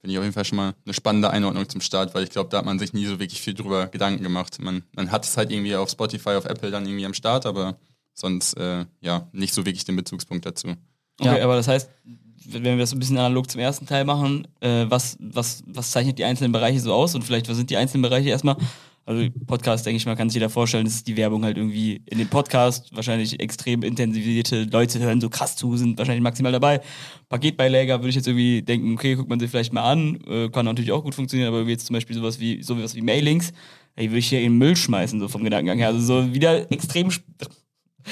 [0.00, 2.50] Finde ich auf jeden Fall schon mal eine spannende Einordnung zum Start, weil ich glaube,
[2.50, 4.56] da hat man sich nie so wirklich viel drüber Gedanken gemacht.
[4.60, 7.78] Man, man hat es halt irgendwie auf Spotify, auf Apple dann irgendwie am Start, aber
[8.14, 10.68] sonst äh, ja nicht so wirklich den Bezugspunkt dazu.
[11.20, 11.44] Okay, Ja.
[11.44, 11.90] aber das heißt,
[12.50, 16.18] wenn wir das ein bisschen analog zum ersten Teil machen, äh, was, was, was zeichnet
[16.18, 18.56] die einzelnen Bereiche so aus und vielleicht, was sind die einzelnen Bereiche erstmal?
[19.08, 22.02] Also Podcast, denke ich mal, kann sich jeder vorstellen, das ist die Werbung halt irgendwie
[22.04, 26.82] in dem Podcast, wahrscheinlich extrem intensivierte Leute hören so krass zu, sind wahrscheinlich maximal dabei.
[27.30, 30.66] Paketbeileger würde ich jetzt irgendwie denken, okay, guckt man sich vielleicht mal an, äh, kann
[30.66, 33.54] natürlich auch gut funktionieren, aber jetzt zum Beispiel sowas wie, sowas wie Mailings,
[33.96, 35.86] ey, würde ich hier in den Müll schmeißen, so vom Gedankengang her.
[35.86, 37.10] Also so wieder extrem,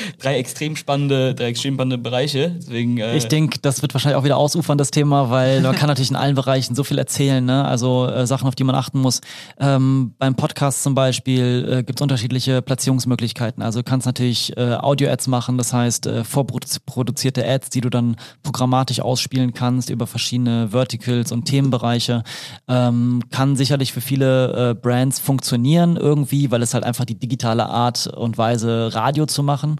[0.19, 2.51] drei extrem spannende, drei extrem spannende Bereiche.
[2.57, 5.89] Deswegen, äh, Ich denke, das wird wahrscheinlich auch wieder ausufern, das Thema, weil man kann
[5.89, 7.65] natürlich in allen Bereichen so viel erzählen, ne?
[7.65, 9.21] Also äh, Sachen, auf die man achten muss.
[9.59, 13.63] Ähm, beim Podcast zum Beispiel äh, gibt es unterschiedliche Platzierungsmöglichkeiten.
[13.63, 18.17] Also du kannst natürlich äh, Audio-Ads machen, das heißt äh, vorproduzierte Ads, die du dann
[18.43, 22.23] programmatisch ausspielen kannst über verschiedene Verticals und Themenbereiche.
[22.69, 27.67] Ähm, kann sicherlich für viele äh, Brands funktionieren irgendwie, weil es halt einfach die digitale
[27.67, 29.77] Art und Weise Radio zu machen.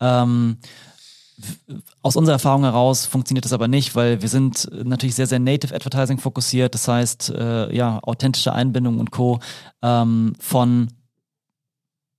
[0.00, 0.58] Ähm,
[2.02, 5.74] aus unserer Erfahrung heraus funktioniert das aber nicht, weil wir sind natürlich sehr, sehr Native
[5.74, 6.74] Advertising fokussiert.
[6.74, 9.38] Das heißt, äh, ja, authentische Einbindung und Co.
[9.82, 10.88] Ähm, von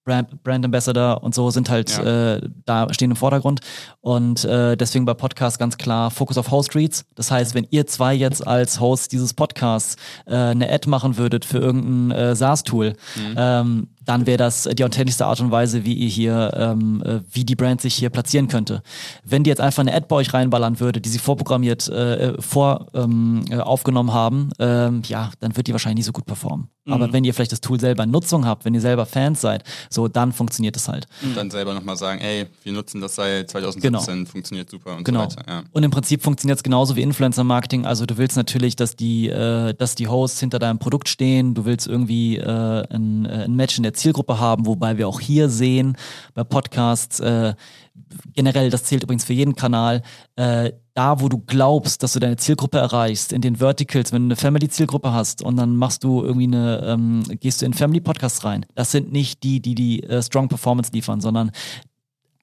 [0.06, 2.36] Brand, Brand Ambassador und so sind halt Ja.
[2.36, 3.60] äh, da stehen im Vordergrund
[4.00, 7.04] und äh, deswegen bei Podcasts ganz klar Fokus auf Host Reads.
[7.16, 11.44] Das heißt, wenn ihr zwei jetzt als Host dieses Podcasts äh, eine Ad machen würdet
[11.44, 12.94] für irgendein äh, SaaS-Tool,
[13.36, 17.46] ähm, dann wäre das die authentischste Art und Weise, wie ihr hier, ähm, äh, wie
[17.46, 18.82] die Brand sich hier platzieren könnte.
[19.24, 22.88] Wenn die jetzt einfach eine Ad bei euch reinballern würde, die sie vorprogrammiert äh, vor
[22.94, 26.70] ähm, äh, aufgenommen haben, ähm, ja, dann wird die wahrscheinlich nicht so gut performen.
[26.90, 29.66] Aber wenn ihr vielleicht das Tool selber in Nutzung habt, wenn ihr selber Fans seid,
[29.90, 31.06] so dann funktioniert es halt.
[31.22, 35.30] Und dann selber nochmal sagen, ey, wir nutzen das seit 2017, funktioniert super und Genau.
[35.30, 35.44] so weiter.
[35.50, 35.64] Ja.
[35.74, 37.86] Und im Prinzip funktioniert es genauso wie Influencer-Marketing.
[37.86, 41.54] Also du willst natürlich, dass die, äh, dass die Hosts hinter deinem Produkt stehen.
[41.54, 45.20] Du willst irgendwie äh, ein, äh, ein Match in der Zielgruppe haben, wobei wir auch
[45.20, 45.98] hier sehen
[46.34, 47.54] bei Podcasts äh,
[48.34, 50.02] generell, das zählt übrigens für jeden Kanal,
[50.36, 54.28] äh, da, wo du glaubst, dass du deine Zielgruppe erreichst, in den Verticals, wenn du
[54.28, 58.66] eine Family-Zielgruppe hast und dann machst du irgendwie eine, ähm, gehst du in Family-Podcasts rein.
[58.76, 61.52] Das sind nicht die, die die äh, Strong Performance liefern, sondern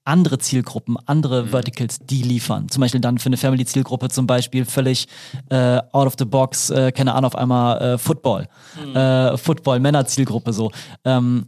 [0.04, 2.68] andere Zielgruppen, andere Verticals, die liefern.
[2.68, 5.08] Zum Beispiel dann für eine Family-Zielgruppe zum Beispiel völlig
[5.48, 8.48] äh, out of the box, äh, keine Ahnung, auf einmal äh, Football.
[8.94, 10.70] Äh, Football, Männer-Zielgruppe so.
[11.04, 11.46] Ähm,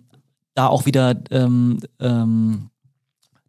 [0.55, 2.71] da auch wieder, ähm, ähm,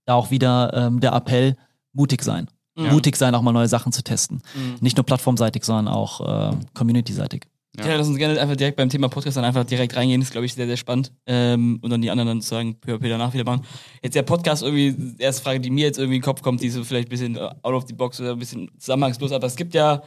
[0.05, 1.55] da auch wieder ähm, der Appell,
[1.93, 2.47] mutig sein.
[2.91, 4.39] Mutig sein, auch mal neue Sachen zu testen.
[4.81, 7.47] Nicht nur plattformseitig, sondern auch äh, community-seitig.
[7.79, 7.95] Ja.
[7.95, 10.19] lass uns gerne einfach direkt beim Thema Podcast dann einfach direkt reingehen.
[10.21, 11.11] Das ist, glaube ich, sehr, sehr spannend.
[11.25, 13.61] Ähm, und dann die anderen dann sozusagen peu à peu danach wieder machen.
[14.01, 16.69] Jetzt der Podcast irgendwie, erste Frage, die mir jetzt irgendwie in den Kopf kommt, die
[16.69, 19.73] so vielleicht ein bisschen out of the box oder ein bisschen zusammenhangslos, aber es gibt
[19.73, 20.01] ja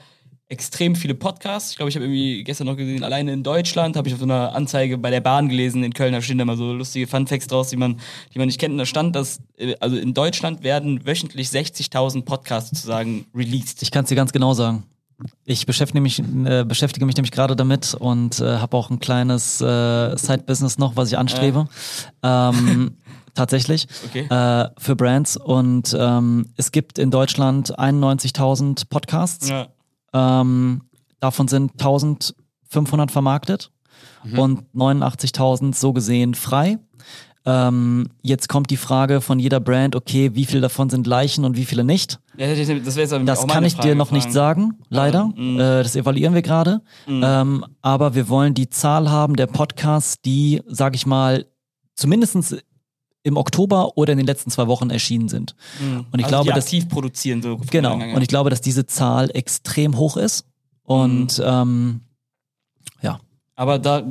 [0.50, 1.70] extrem viele Podcasts.
[1.70, 4.26] Ich glaube, ich habe irgendwie gestern noch gesehen, alleine in Deutschland habe ich auf so
[4.26, 7.46] einer Anzeige bei der Bahn gelesen, in Köln, da stehen da mal so lustige Funfacts
[7.46, 8.00] draus, die man,
[8.34, 8.72] die man nicht kennt.
[8.72, 13.80] Und da stand, dass, äh, also in Deutschland werden wöchentlich 60.000 Podcasts sozusagen released.
[13.82, 14.82] Ich kann es dir ganz genau sagen.
[15.44, 19.60] Ich beschäftige mich, äh, beschäftige mich nämlich gerade damit und äh, habe auch ein kleines
[19.60, 21.66] äh, Side-Business noch, was ich anstrebe.
[22.22, 22.96] Ähm,
[23.34, 23.86] tatsächlich.
[24.06, 24.26] Okay.
[24.28, 25.36] Äh, für Brands.
[25.36, 29.48] Und ähm, es gibt in Deutschland 91.000 Podcasts.
[29.48, 29.68] Ja.
[30.12, 30.82] Ähm,
[31.20, 33.70] davon sind 1500 vermarktet
[34.36, 36.78] und 89.000 so gesehen frei.
[37.46, 41.56] Ähm, jetzt kommt die Frage von jeder Brand, okay, wie viele davon sind Leichen und
[41.56, 42.20] wie viele nicht?
[42.36, 44.32] Ja, das Das kann ich dir Frage noch nicht fragen.
[44.34, 45.26] sagen, leider.
[45.34, 45.58] Mhm.
[45.58, 46.82] Äh, das evaluieren wir gerade.
[47.08, 51.46] Ähm, aber wir wollen die Zahl haben der Podcasts, die, sag ich mal,
[51.94, 52.56] zumindestens
[53.22, 55.54] im Oktober oder in den letzten zwei Wochen erschienen sind.
[55.80, 56.06] Mhm.
[56.10, 57.58] Und ich also glaube, dass- aktiv produzieren so.
[57.70, 57.98] Genau.
[57.98, 58.14] Ja, ja.
[58.16, 60.44] Und ich glaube, dass diese Zahl extrem hoch ist.
[60.82, 61.44] Und Mhm.
[61.46, 62.00] ähm,
[63.56, 64.02] Aber da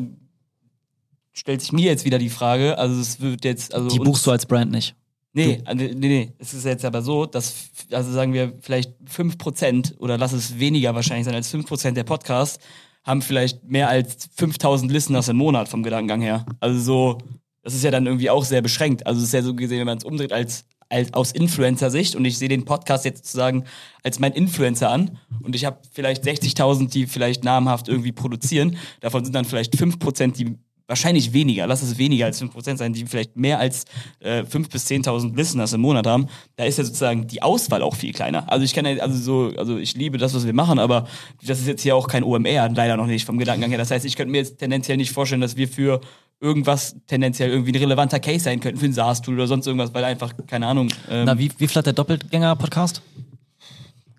[1.40, 4.32] stellt sich mir jetzt wieder die Frage, also es wird jetzt, also die buchst du
[4.32, 4.96] als Brand nicht.
[5.32, 9.98] Nee, äh, nee, nee, es ist jetzt aber so, dass, also sagen wir vielleicht 5%
[10.00, 12.60] oder lass es weniger wahrscheinlich sein als 5% der Podcasts
[13.06, 16.46] haben vielleicht mehr als 5000 Listeners im Monat vom Gedankengang her.
[16.60, 17.18] Also so,
[17.64, 19.08] das ist ja dann irgendwie auch sehr beschränkt.
[19.08, 22.26] Also es ist ja so gesehen, wenn man es umdreht als, als aus Influencer-Sicht und
[22.26, 23.64] ich sehe den Podcast jetzt sozusagen
[24.04, 28.78] als mein Influencer an und ich habe vielleicht 60.000, die vielleicht namhaft irgendwie produzieren.
[29.00, 30.58] Davon sind dann vielleicht 5%, die
[30.90, 33.86] wahrscheinlich weniger, lass es weniger als 5% sein, die vielleicht mehr als
[34.20, 37.96] äh, 5.000 bis 10.000 Listeners im Monat haben, da ist ja sozusagen die Auswahl auch
[37.96, 38.52] viel kleiner.
[38.52, 41.08] Also ich kann ja, also so, also ich liebe das, was wir machen, aber
[41.46, 43.80] das ist jetzt hier auch kein OMR, leider noch nicht vom Gedankengang her.
[43.80, 46.02] Das heißt, ich könnte mir jetzt tendenziell nicht vorstellen, dass wir für
[46.42, 50.04] irgendwas tendenziell irgendwie ein relevanter Case sein könnten, für ein SaaS-Tool oder sonst irgendwas, weil
[50.04, 53.02] einfach, keine Ahnung, ähm, Na, wie, wie hat der Doppelgänger-Podcast?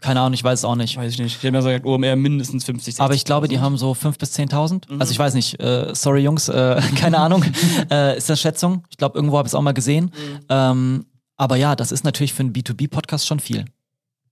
[0.01, 0.96] Keine Ahnung, ich weiß es auch nicht.
[0.96, 1.36] weiß ich nicht.
[1.36, 3.03] Ich hätte mir gesagt, OMR mindestens 50, 60.
[3.03, 4.98] Aber ich glaube, die haben so 5.000 bis 10.000.
[4.98, 7.44] Also ich weiß nicht, äh, sorry Jungs, äh, keine Ahnung.
[7.90, 8.84] äh, ist das Schätzung?
[8.90, 10.11] Ich glaube, irgendwo habe ich es auch mal gesehen.
[10.48, 13.64] Ähm, aber ja, das ist natürlich für einen B2B-Podcast schon viel.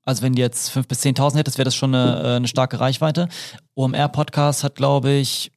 [0.04, 2.80] Also wenn die jetzt 5.000 bis 10.000 hättest, wäre das schon eine, äh, eine starke
[2.80, 3.28] Reichweite.
[3.74, 5.52] OMR-Podcast hat, glaube ich,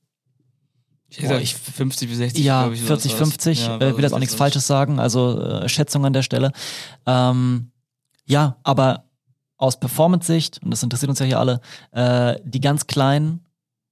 [1.12, 3.30] ich hätte gesagt, 50 bis 60, ja, ich, 40, sowas war's.
[3.30, 3.66] 50.
[3.66, 6.52] Ja, äh, will jetzt auch nichts Falsches sagen, also äh, Schätzung an der Stelle.
[7.06, 7.72] Ähm,
[8.26, 9.11] ja, aber
[9.62, 13.42] aus Performance-Sicht, und das interessiert uns ja hier alle, äh, die ganz Kleinen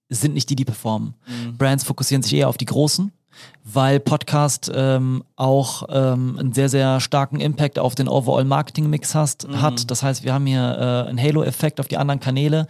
[0.09, 1.13] sind nicht die, die performen.
[1.28, 1.57] Mhm.
[1.57, 3.11] Brands fokussieren sich eher auf die Großen.
[3.63, 9.15] weil Podcast ähm, auch ähm, einen sehr, sehr starken Impact auf den Overall Marketing Mix
[9.15, 9.89] hast, hat.
[9.91, 12.67] Das heißt, wir haben hier äh, einen Halo-Effekt auf die anderen Kanäle.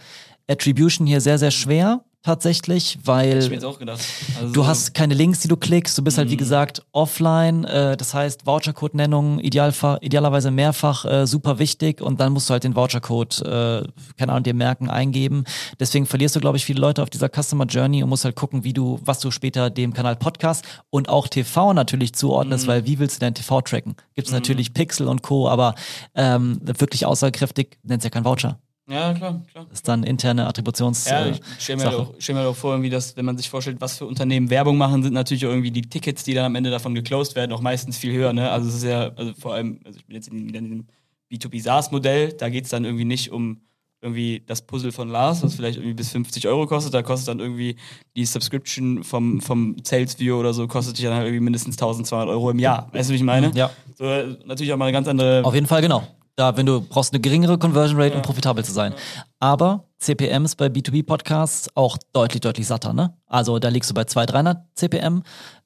[0.48, 4.00] Attribution hier sehr, sehr schwer tatsächlich, weil Ich mir jetzt auch gedacht.
[4.38, 5.96] Also Du so- hast keine Links, die du klickst.
[5.96, 6.38] Du bist halt, wie Mhm.
[6.38, 7.64] gesagt, offline.
[7.64, 12.00] Äh, das heißt, Vouchercode-Nennung idealerweise mehrfach äh, super wichtig.
[12.00, 13.82] Und dann musst du halt den Vouchercode, äh,
[14.18, 15.44] keine Ahnung, dir merken, eingeben.
[15.78, 18.64] Deswegen verlierst du, glaube ich, viele Leute auf dieser Customer Journey und musst halt gucken,
[18.64, 22.68] wie du, was du später dem Kanal Podcast und auch TV natürlich zuordnest, Mhm.
[22.70, 23.96] weil wie willst du dein TV tracken?
[24.14, 25.74] Gibt es natürlich Pixel und Co., aber
[26.14, 28.58] ähm, wirklich aussagekräftig nennst ja kein Voucher.
[28.90, 29.66] Ja, klar, klar.
[29.68, 31.08] Das ist dann interne Attributions.
[31.08, 33.36] Ja, äh, ich stelle mir, halt stell mir halt auch vor, irgendwie, dass, wenn man
[33.36, 36.46] sich vorstellt, was für Unternehmen Werbung machen, sind natürlich auch irgendwie die Tickets, die dann
[36.46, 38.32] am Ende davon geclosed werden, auch meistens viel höher.
[38.32, 38.50] Ne?
[38.50, 40.86] Also es ist ja, also vor allem, also ich bin jetzt in, in diesem
[41.32, 43.60] B2B SaaS-Modell, da geht es dann irgendwie nicht um
[44.02, 47.38] irgendwie das Puzzle von Lars, was vielleicht irgendwie bis 50 Euro kostet, da kostet dann
[47.38, 47.76] irgendwie
[48.16, 52.28] die Subscription vom, vom Sales View oder so, kostet dich dann halt irgendwie mindestens 1200
[52.28, 52.88] Euro im Jahr.
[52.92, 53.52] Weißt du, wie ich meine?
[53.54, 53.70] Ja.
[53.98, 55.44] So, äh, natürlich auch mal eine ganz andere.
[55.44, 56.02] Auf jeden Fall, genau.
[56.36, 58.94] Da, wenn du brauchst eine geringere Conversion Rate, um profitabel zu sein.
[59.40, 63.14] Aber CPMs bei B2B-Podcasts auch deutlich, deutlich satter, ne?
[63.26, 65.22] Also da liegst du bei 200, 300 CPM,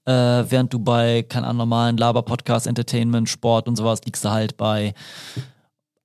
[0.06, 0.12] äh,
[0.48, 4.94] während du bei, keine Ahnung, normalen Laber-Podcasts, Entertainment, Sport und sowas liegst du halt bei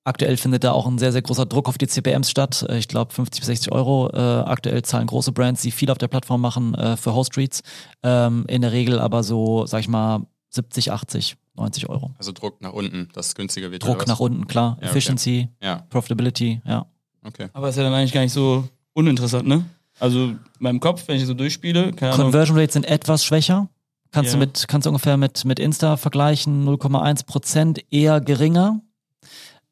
[0.06, 2.66] Aktuell findet da auch ein sehr, sehr großer Druck auf die CPMs statt.
[2.68, 4.10] Äh, Ich glaube 50 bis 60 Euro.
[4.12, 7.62] Äh, aktuell zahlen große Brands, die viel auf der Plattform machen äh, für Host Streets.
[8.02, 12.12] Ähm, in der Regel aber so, sag ich mal, 70, 80, 90 Euro.
[12.18, 13.84] Also Druck nach unten, dass es günstiger wird.
[13.84, 14.72] Druck nach unten, klar.
[14.72, 14.86] Ja, okay.
[14.88, 16.86] Efficiency, Ja, Profitability, ja.
[17.26, 17.50] okay.
[17.54, 19.64] Aber ist ja dann eigentlich gar nicht so uninteressant, ne?
[20.00, 22.28] Also in meinem Kopf, wenn ich so durchspiele, keine Ahnung.
[22.28, 23.68] Conversion Rates sind etwas schwächer.
[24.12, 24.40] Kannst Ja.
[24.40, 28.80] du mit, kannst du ungefähr mit, mit Insta vergleichen, 0,1 Prozent eher geringer.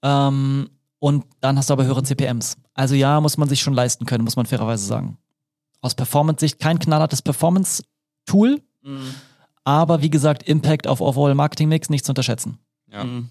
[0.04, 0.70] Ähm,
[1.00, 2.58] und dann hast du aber höhere CPMs.
[2.74, 5.18] Also ja, muss man sich schon leisten können, muss man fairerweise sagen.
[5.82, 9.14] Aus Performance-Sicht kein knallhartes Performance-Tool, Mhm.
[9.68, 12.58] Aber wie gesagt, Impact auf Overall Marketing Mix nicht zu unterschätzen.
[12.90, 13.04] Ja.
[13.04, 13.30] Mhm.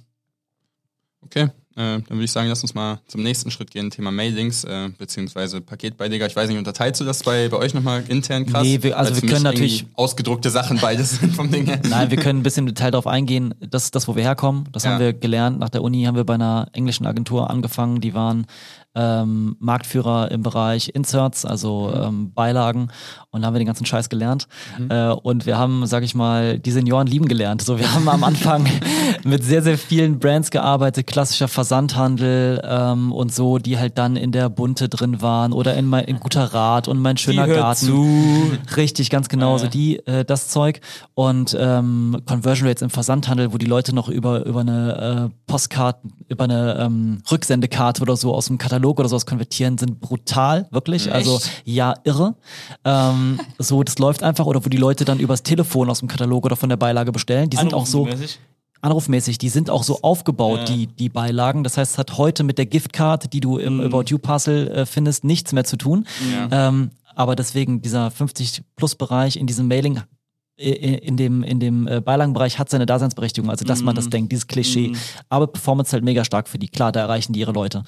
[1.23, 4.65] Okay, äh, dann würde ich sagen, lass uns mal zum nächsten Schritt gehen, Thema Mailings,
[4.65, 6.27] äh, beziehungsweise Paketbeileger.
[6.27, 8.63] Ich weiß nicht, unterteilst du das bei, bei euch nochmal intern krass?
[8.63, 11.81] Nee, wir- also wir können natürlich- Ausgedruckte Sachen beides sind vom Ding her.
[11.89, 13.55] Nein, wir können ein bisschen im Detail darauf eingehen.
[13.61, 14.69] Das ist das, wo wir herkommen.
[14.73, 14.93] Das Ja.
[14.93, 15.59] haben wir gelernt.
[15.59, 18.01] Nach der Uni haben wir bei einer englischen Agentur angefangen.
[18.01, 18.47] Die waren
[18.99, 22.89] ähm, Marktführer im Bereich Inserts, also ähm, Beilagen.
[23.31, 24.49] Und da haben wir den ganzen Scheiß gelernt.
[24.89, 27.61] Äh, und wir haben, sag ich mal, die Senioren lieben gelernt.
[27.61, 28.67] So, wir haben am Anfang
[29.25, 34.31] mit sehr, sehr vielen Brands gearbeitet, klassischer Versandhandel ähm, und so, die halt dann in
[34.31, 37.61] der Bunte drin waren oder in, mein, in guter Rat und mein schöner Die hört
[37.61, 37.87] Garten.
[37.87, 38.53] zu.
[38.77, 39.71] Richtig, ganz genau, so Ja.
[39.71, 40.81] die, äh, das Zeug.
[41.15, 46.07] Und ähm, Conversion Rates im Versandhandel, wo die Leute noch über, über eine äh, Postkarte,
[46.29, 51.13] über eine ähm, Rücksendekarte oder so aus dem Katalog oder sowas konvertieren, sind brutal, wirklich.
[51.13, 52.35] Also ja, irre.
[52.85, 54.47] Ähm, so, das läuft einfach.
[54.47, 57.51] Oder wo die Leute dann übers Telefon aus dem Katalog oder von der Beilage bestellen.
[57.51, 58.09] Die sind auch so.
[58.87, 60.65] Anrufmäßig, die sind auch so aufgebaut, Ja.
[60.65, 61.63] die, die Beilagen.
[61.65, 64.87] Das heißt, es hat heute mit der Giftcard, die du im About You Puzzle äh,
[64.87, 66.07] findest, nichts mehr zu tun.
[66.51, 70.01] Ähm, aber deswegen dieser 50-Plus-Bereich in diesem Mailing,
[70.59, 74.33] äh, in dem, in dem äh, Beilagenbereich hat seine Daseinsberechtigung, also dass man das denkt,
[74.33, 74.93] dieses Klischee.
[75.29, 76.69] Aber Performance halt mega stark für die.
[76.69, 77.83] Klar, da erreichen die ihre Leute.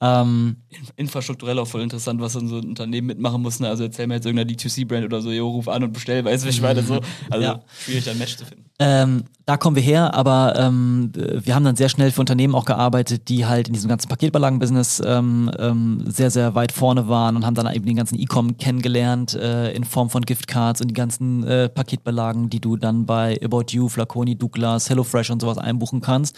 [0.00, 0.56] Ähm,
[0.96, 3.60] Infrastrukturell auch voll interessant, was dann so ein Unternehmen mitmachen muss.
[3.60, 3.68] Ne?
[3.68, 6.48] Also erzähl mir jetzt irgendeiner D2C-Brand oder so, jo, ruf an und bestell, weißt du,
[6.48, 6.82] ich meine?
[6.82, 7.60] So, also Ja.
[7.84, 8.64] schwierig, ein Match zu finden.
[8.80, 12.54] Ähm, da kommen wir her, aber ähm, äh, wir haben dann sehr schnell für Unternehmen
[12.54, 17.34] auch gearbeitet, die halt in diesem ganzen Paketbeilagen-Business ähm, ähm, sehr, sehr weit vorne waren
[17.34, 20.94] und haben dann eben den ganzen E-Com kennengelernt äh, in Form von Giftcards und die
[20.94, 26.00] ganzen äh, Paketbeilagen, die du dann bei About You, Flaconi, Douglas, HelloFresh und sowas einbuchen
[26.00, 26.36] kannst.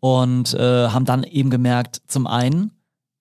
[0.00, 2.72] Und äh, haben dann eben gemerkt, zum einen,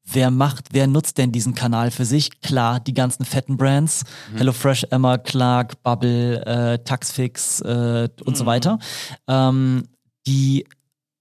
[0.10, 2.42] Wer macht, wer nutzt denn diesen Kanal für sich?
[2.42, 4.06] Klar, die ganzen fetten Brands,
[4.38, 8.80] HelloFresh, Emma, Clark, Bubble, äh, Taxfix äh, und so weiter,
[9.28, 9.84] ähm,
[10.26, 10.66] die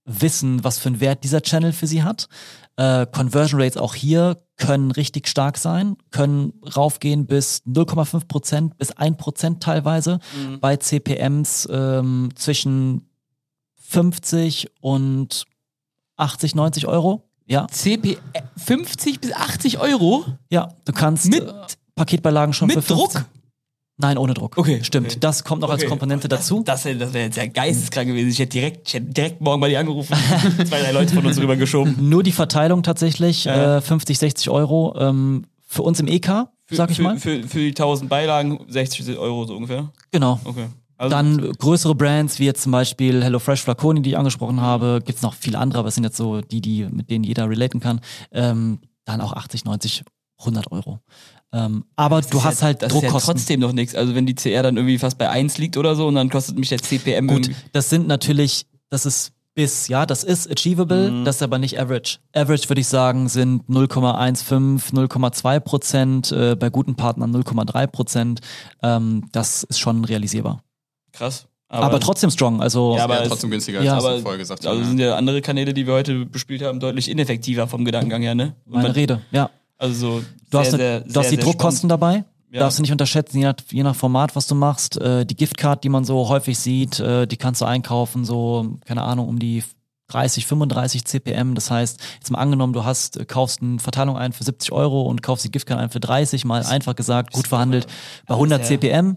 [0.04, 2.28] wissen, was für einen Wert dieser Channel für sie hat.
[2.76, 8.92] Äh, Conversion Rates auch hier können richtig stark sein, können raufgehen bis 0,5 Prozent, bis
[8.92, 10.20] 1 Prozent teilweise
[10.60, 13.10] bei CPMs ähm, zwischen
[13.80, 15.44] 50 und
[16.16, 17.25] 80, 90 Euro.
[17.46, 18.18] Ja, CP
[18.56, 20.24] 50 bis 80 Euro?
[20.50, 21.52] ja, du kannst Mit- äh,
[21.94, 22.96] Paketbeilagen schon mit für 15.
[23.22, 23.24] Druck?
[23.98, 24.58] Nein, ohne Druck.
[24.58, 25.06] Okay, Stimmt.
[25.12, 25.16] okay.
[25.20, 25.88] Das kommt noch als Okay.
[25.88, 26.62] Komponente dazu.
[26.64, 28.28] Das, wäre das wär jetzt ja geisteskrank gewesen.
[28.28, 30.14] Ich hätte direkt, ich hätte direkt morgen bei dir angerufen.
[30.66, 31.96] Zwei, drei Leute von uns rüber geschoben.
[32.10, 33.78] Nur die Verteilung tatsächlich, Ja.
[33.78, 34.94] äh, 50, 60 Euro.
[34.98, 37.18] Ähm, für uns im EK, sag ich für, mal.
[37.18, 39.90] Für, für die 1000 Beilagen 60 Euro so ungefähr.
[40.10, 40.40] Genau.
[40.44, 40.66] Okay.
[40.98, 45.00] Also, Dann größere Brands wie jetzt zum Beispiel HelloFresh Flaconi, die ich angesprochen habe.
[45.04, 47.80] Gibt's noch viele andere, aber es sind jetzt so die, die mit denen jeder relaten
[47.80, 48.00] kann.
[48.32, 50.04] Ähm, dann auch 80, 90
[50.38, 51.00] 100 Euro.
[51.52, 53.34] Ähm, aber du ist hast ja, halt das ist ja Druckkosten.
[53.34, 53.94] trotzdem noch nichts.
[53.94, 56.58] Also wenn die CR dann irgendwie fast bei 1 liegt oder so und dann kostet
[56.58, 57.56] mich der CPM Gut, irgendwie.
[57.72, 61.24] das sind natürlich, das ist bis, ja, das ist achievable, Mhm.
[61.24, 62.18] das ist aber nicht average.
[62.34, 68.40] Average würde ich sagen sind 0,15, 0,2 Prozent, äh, bei guten Partnern 0,3 Prozent.
[68.82, 70.62] Ähm, das ist schon realisierbar.
[71.16, 71.46] Krass.
[71.68, 74.80] Aber, trotzdem strong, also Ja, aber ja, trotzdem günstiger, als ja, aber vorher gesagt also
[74.80, 74.88] haben.
[74.88, 78.54] sind ja andere Kanäle, die wir heute bespielt haben, deutlich ineffektiver vom Gedankengang her, ne?
[78.66, 79.50] Und meine man- Rede, ja.
[79.76, 82.24] Also so Du hast, sehr, ne- sehr, du hast sehr, die sehr Druckkosten dabei.
[82.52, 82.60] Ja.
[82.60, 84.96] Darfst du nicht unterschätzen, je nach, je nach Format, was du machst.
[85.00, 89.02] Äh, die Giftcard, die man so häufig sieht, äh, die kannst du einkaufen, so, keine
[89.02, 89.64] Ahnung, um die
[90.08, 91.56] 30, 35 CPM.
[91.56, 95.02] Das heißt, jetzt mal angenommen, du hast, äh, kaufst eine Verteilung ein für 70 Euro
[95.02, 97.88] und kaufst die Giftcard ein für 30, mal einfach gesagt, gut verhandelt,
[98.28, 99.16] bei 100 sehr- CPM.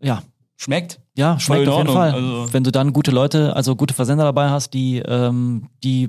[0.00, 0.22] Ja,
[0.56, 1.00] Schmeckt.
[1.16, 2.12] ja, schmeckt auf jeden Fall.
[2.12, 6.08] also- Wenn du dann gute Leute, also gute Versender dabei hast, die, ähm, die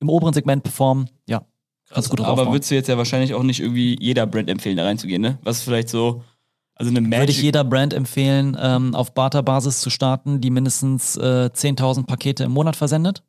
[0.00, 1.42] im oberen Segment performen, ja,
[1.88, 2.52] kannst du gut Aber aufbauen.
[2.52, 5.38] würdest du jetzt ja wahrscheinlich auch nicht irgendwie jeder Brand empfehlen, da reinzugehen, ne?
[5.44, 6.24] Was vielleicht so,
[6.74, 7.42] also eine Würde ich Magic.
[7.42, 12.74] jeder Brand empfehlen, ähm, auf Barter-Basis zu starten, die mindestens äh, 10.000 Pakete im Monat
[12.76, 13.22] versendet,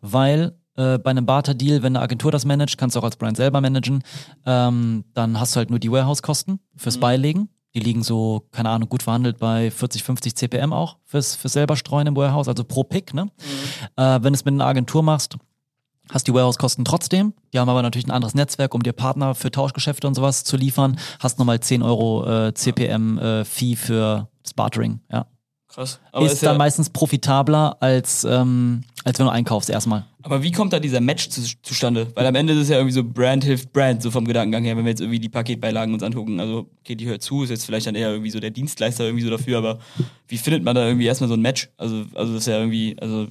[0.00, 3.36] weil äh, bei einem Barter-Deal, wenn eine Agentur das managt, kannst du auch als Brand
[3.36, 4.02] selber managen,
[4.46, 7.48] ähm, dann hast du halt nur die Warehouse-Kosten fürs Beilegen.
[7.74, 11.76] Die liegen so, keine Ahnung, gut verhandelt bei 40, 50 CPM auch fürs, fürs selber
[11.76, 13.12] streuen im Warehouse, also pro Pick.
[13.12, 13.30] Ne?
[13.96, 15.36] Äh, wenn du es mit einer Agentur machst,
[16.10, 17.34] hast die Warehouse-Kosten trotzdem.
[17.52, 20.56] Die haben aber natürlich ein anderes Netzwerk, um dir Partner für Tauschgeschäfte und sowas zu
[20.56, 20.98] liefern.
[21.20, 25.00] Hast nochmal 10 Euro äh, CPM äh, Fee für das Bartering.
[25.12, 25.26] Ja.
[25.78, 26.00] Krass.
[26.10, 30.06] Aber, ist ist ja, dann meistens profitabler, als, ähm, als wenn du einkaufst erstmal.
[30.24, 32.08] aber wie kommt da dieser Match zu, zustande?
[32.16, 34.76] Weil am Ende ist es ja irgendwie so Brand hilft Brand, so vom Gedankengang her,
[34.76, 36.40] wenn wir jetzt irgendwie die Paketbeilagen uns angucken.
[36.40, 39.22] Also, okay, die hört zu, ist jetzt vielleicht dann eher irgendwie so der Dienstleister irgendwie
[39.22, 39.78] so dafür, aber
[40.26, 41.68] wie findet man da irgendwie erstmal so ein Match?
[41.76, 43.28] Also, also das ist ja irgendwie, also,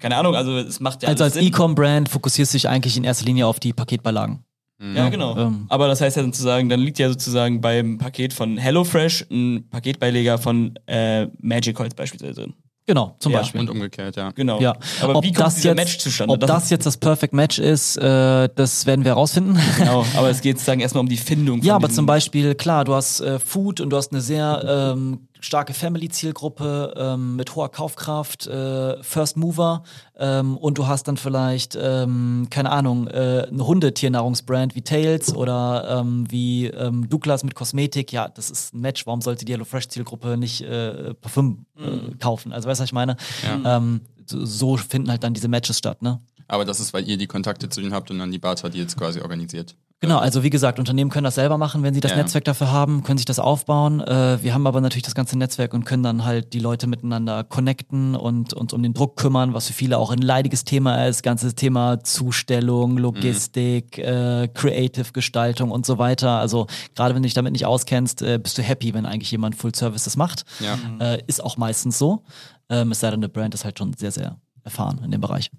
[0.00, 1.36] keine Ahnung, also es macht ja Also als.
[1.36, 4.44] E-Com-Brand fokussierst du dich eigentlich in erster Linie auf die Paketbeilagen.
[4.78, 5.36] Ja, genau.
[5.36, 5.66] Ähm.
[5.68, 10.38] Aber das heißt ja sozusagen, dann liegt ja sozusagen beim Paket von HelloFresh ein Paketbeileger
[10.38, 12.54] von äh, Magic Holz beispielsweise drin.
[12.88, 13.62] Genau, zum Ja, Beispiel.
[13.62, 14.30] Und umgekehrt, ja.
[14.30, 14.60] Genau.
[14.60, 16.34] Ja, Aber ob wie kommt das dieser jetzt, Match zustande?
[16.34, 19.58] Ob das, jetzt das Perfect Match ist, äh, das werden wir herausfinden.
[19.78, 21.58] genau, aber es geht sozusagen erstmal um die Findung.
[21.58, 24.92] von Ja, aber zum Beispiel, klar, du hast äh, Food und du hast eine sehr
[24.94, 29.82] ähm, starke Family-Zielgruppe ähm, mit hoher Kaufkraft, äh, First Mover
[30.16, 36.00] ähm, und du hast dann vielleicht, ähm, keine Ahnung, äh, eine Hundetiernahrungsbrand wie Tails oder
[36.00, 38.12] ähm, wie ähm, Douglas mit Kosmetik.
[38.12, 39.06] Ja, das ist ein Match.
[39.06, 42.52] Warum sollte die HelloFresh-Zielgruppe nicht äh, Parfüm äh, kaufen?
[42.52, 43.16] Also, weißt du, was ich meine?
[43.64, 46.20] Ähm, so, so finden halt dann diese Matches statt, ne?
[46.48, 48.78] Aber das ist, weil ihr die Kontakte zu denen habt und dann die Barter die
[48.78, 49.74] jetzt quasi organisiert.
[50.06, 52.18] Genau, also wie gesagt, Unternehmen können das selber machen, wenn sie das Ja.
[52.18, 54.00] Netzwerk dafür haben, können sich das aufbauen.
[54.00, 57.44] Äh, wir haben aber natürlich das ganze Netzwerk und können dann halt die Leute miteinander
[57.44, 61.22] connecten und uns um den Druck kümmern, was für viele auch ein leidiges Thema ist.
[61.22, 66.38] Ganzes Thema Zustellung, Logistik, äh, Creative Gestaltung und so weiter.
[66.38, 69.56] Also gerade wenn du dich damit nicht auskennst, äh, bist du happy, wenn eigentlich jemand
[69.56, 70.44] Full Service das macht.
[70.60, 70.78] Ja.
[70.98, 72.22] Äh, ist auch meistens so.
[72.68, 75.50] Ähm, es sei denn, eine Brand ist halt schon sehr, sehr erfahren in dem Bereich.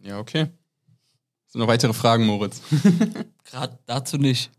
[0.00, 0.48] Ja, okay.
[1.52, 2.62] Sind noch weitere Fragen, Moritz?
[3.44, 4.50] Gerade dazu nicht.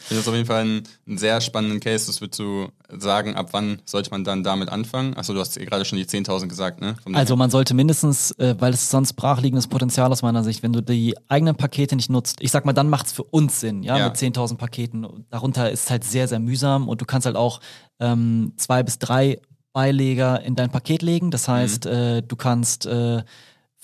[0.00, 2.06] Ich finde das auf jeden Fall ein, einen sehr spannenden Case.
[2.08, 5.16] Das würdest du sagen, ab wann sollte man dann damit anfangen?
[5.16, 6.96] Achso, du hast eh gerade schon die 10.000 gesagt, ne?
[7.04, 10.72] Vom Also man sollte mindestens, äh, weil es sonst brachliegendes Potenzial aus meiner Sicht, wenn
[10.72, 13.84] du die eigenen Pakete nicht nutzt, ich sag mal, dann macht es für uns Sinn,
[13.84, 14.08] ja, Ja.
[14.08, 15.06] mit 10.000 Paketen.
[15.30, 17.60] Darunter ist es halt sehr, sehr mühsam und du kannst halt auch
[18.00, 19.40] ähm, zwei bis drei
[19.72, 21.30] Beileger in dein Paket legen.
[21.30, 23.22] Das heißt, äh, du kannst äh,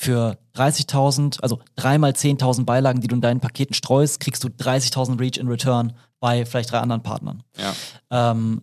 [0.01, 5.21] für 30.000, also dreimal 10.000 Beilagen, die du in deinen Paketen streust, kriegst du 30.000
[5.21, 7.43] Reach in Return bei vielleicht drei anderen Partnern.
[7.59, 7.75] ja.
[8.11, 8.63] Ähm,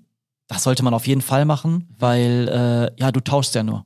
[0.49, 2.47] das sollte man auf jeden Fall machen, weil
[2.97, 3.85] äh, ja, du tauschst ja nur.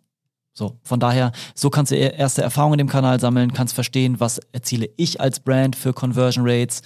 [0.53, 4.19] So, von daher, so kannst du e- erste Erfahrungen in dem Kanal sammeln, kannst verstehen,
[4.19, 6.83] was erziele ich als Brand für Conversion Rates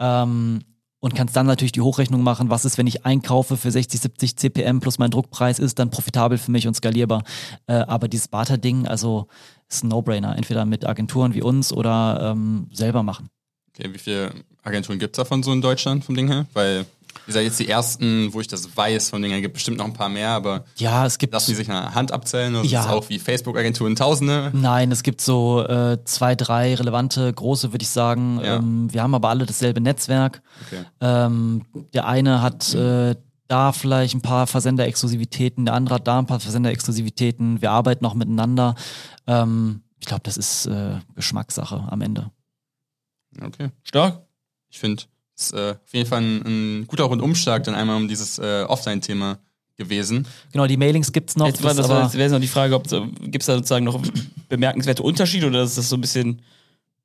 [0.00, 0.60] ähm,
[1.00, 4.36] und kannst dann natürlich die Hochrechnung machen, was ist, wenn ich einkaufe für 60, 70
[4.38, 7.22] CPM plus mein Druckpreis ist dann profitabel für mich und skalierbar.
[7.66, 9.28] Äh, aber dieses Barter-Ding, also
[9.68, 13.28] ist ein No-Brainer, entweder mit Agenturen wie uns oder ähm, selber machen.
[13.76, 16.46] Okay, wie viele Agenturen gibt es davon so in Deutschland vom Ding her?
[16.52, 16.84] Weil
[17.26, 19.92] ihr seid jetzt die ersten, wo ich das weiß Ding her, gibt bestimmt noch ein
[19.92, 22.54] paar mehr, aber Ja, es gibt lassen die sich eine Hand abzählen?
[22.56, 22.80] Oder Ja.
[22.80, 24.50] ist es auch wie Facebook-Agenturen Tausende?
[24.54, 28.40] Nein, es gibt so äh, zwei, drei relevante, große, würde ich sagen.
[28.42, 28.56] Ja.
[28.56, 30.42] Ähm, wir haben aber alle dasselbe Netzwerk.
[30.66, 30.84] Okay.
[31.00, 31.62] Ähm,
[31.94, 33.14] der eine hat äh,
[33.48, 37.60] da vielleicht ein paar Versender-Exklusivitäten, der andere hat da ein paar Versender-Exklusivitäten.
[37.60, 38.74] Wir arbeiten auch miteinander.
[39.26, 42.30] Ähm, ich glaube, das ist äh, Geschmackssache am Ende.
[43.40, 43.70] Okay.
[43.82, 44.22] Stark.
[44.70, 45.02] Ich finde,
[45.34, 48.64] es ist äh, auf jeden Fall ein, ein guter Rundumschlag dann einmal um dieses äh,
[48.68, 49.38] Offline-Thema
[49.76, 50.26] gewesen.
[50.52, 51.46] Genau, die Mailings gibt's noch.
[51.46, 54.00] Jetzt war das jetzt wäre jetzt noch die Frage, ob gibt es da sozusagen noch
[54.48, 56.42] bemerkenswerte Unterschiede oder ist das so ein bisschen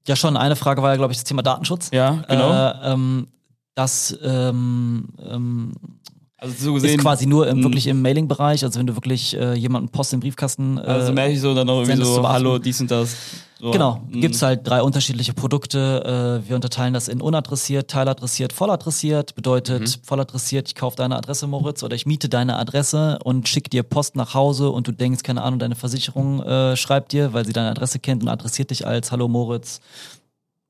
[0.07, 1.89] ja, schon eine Frage war ja, glaube ich, das Thema Datenschutz.
[1.93, 3.27] ja genau Äh, ähm,
[3.75, 5.71] das ähm, ähm,
[6.43, 6.99] Also so ist gesehen.
[6.99, 8.65] quasi nur im, wirklich im Mailing-Bereich.
[8.65, 10.77] Also wenn du wirklich äh, jemanden Post im Briefkasten.
[10.77, 13.15] Äh, Also merke ich so dann auch irgendwie so, hallo, dies und das.
[13.61, 14.19] So, Genau, mh.
[14.19, 16.41] gibt's halt drei unterschiedliche Produkte.
[16.43, 19.35] Äh, wir unterteilen das in unadressiert, teiladressiert, volladressiert.
[19.35, 23.83] Bedeutet, volladressiert, ich kaufe deine Adresse, Moritz, oder ich miete deine Adresse und schicke dir
[23.83, 27.53] Post nach Hause und du denkst, keine Ahnung, deine Versicherung äh, schreibt dir, weil sie
[27.53, 29.79] deine Adresse kennt und adressiert dich als Hallo Moritz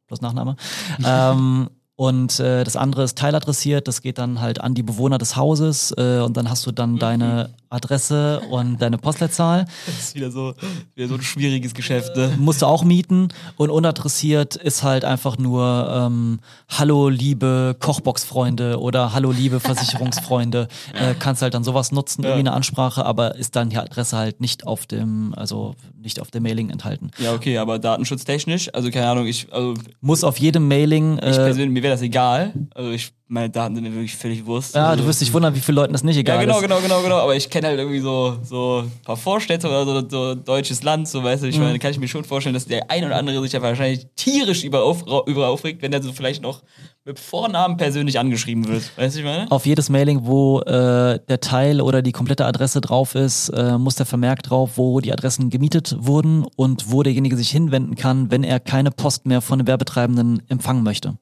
[0.06, 0.56] plus Nachname.
[1.04, 5.36] ähm, und äh, das andere ist teiladressiert, das geht dann halt an die Bewohner des
[5.36, 9.66] Hauses äh, und dann hast du dann deine Adresse und deine Postleitzahl.
[9.86, 10.54] Das ist wieder so,
[10.96, 12.36] wieder so ein schwieriges Geschäft, ne?
[12.38, 16.40] musst du auch mieten und unadressiert ist halt einfach nur ähm,
[16.70, 20.68] Hallo liebe Kochbox-Freunde oder Hallo liebe Versicherungsfreunde.
[20.94, 24.42] äh, kannst halt dann sowas nutzen, irgendwie eine Ansprache, aber ist dann die Adresse halt
[24.42, 27.12] nicht auf dem, also nicht auf dem Mailing enthalten.
[27.18, 31.36] Ja, okay, aber datenschutztechnisch, also keine Ahnung, ich, also Muss auf jedem Mailing, ich äh,
[31.36, 32.54] persönlich, mir wäre das egal.
[32.76, 34.76] Also ich, meine Daten sind mir wirklich völlig Wurst.
[34.76, 36.62] ja, also, du wirst dich wundern, wie vielen Leuten das nicht Ja, egal genau, ist.
[36.62, 37.18] genau, genau, genau.
[37.20, 41.08] Aber ich kenne halt irgendwie so, so ein paar Vorstädte oder so, so deutsches Land,
[41.08, 43.42] so weißt du, ich meine, kann ich mir schon vorstellen, dass der ein oder andere
[43.42, 46.62] sich ja wahrscheinlich tierisch über, auf, über aufregt, wenn er so vielleicht noch
[47.06, 48.98] mit Vornamen persönlich angeschrieben wird.
[48.98, 49.52] Weißt du, ich meine?
[49.52, 53.96] Auf jedes Mailing, wo äh, der Teil oder die komplette Adresse drauf ist, äh, muss
[53.96, 58.46] der Vermerk drauf, wo die Adressen gemietet wurden und wo derjenige sich hinwenden kann, wenn
[58.46, 61.18] er keine Post mehr von den Werbetreibenden empfangen möchte.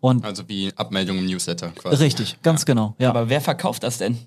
[0.00, 2.02] Und Also wie Abmeldung im Newsletter quasi.
[2.02, 2.94] richtig, ganz genau.
[2.98, 3.08] Ja.
[3.08, 4.18] Aber wer verkauft das denn?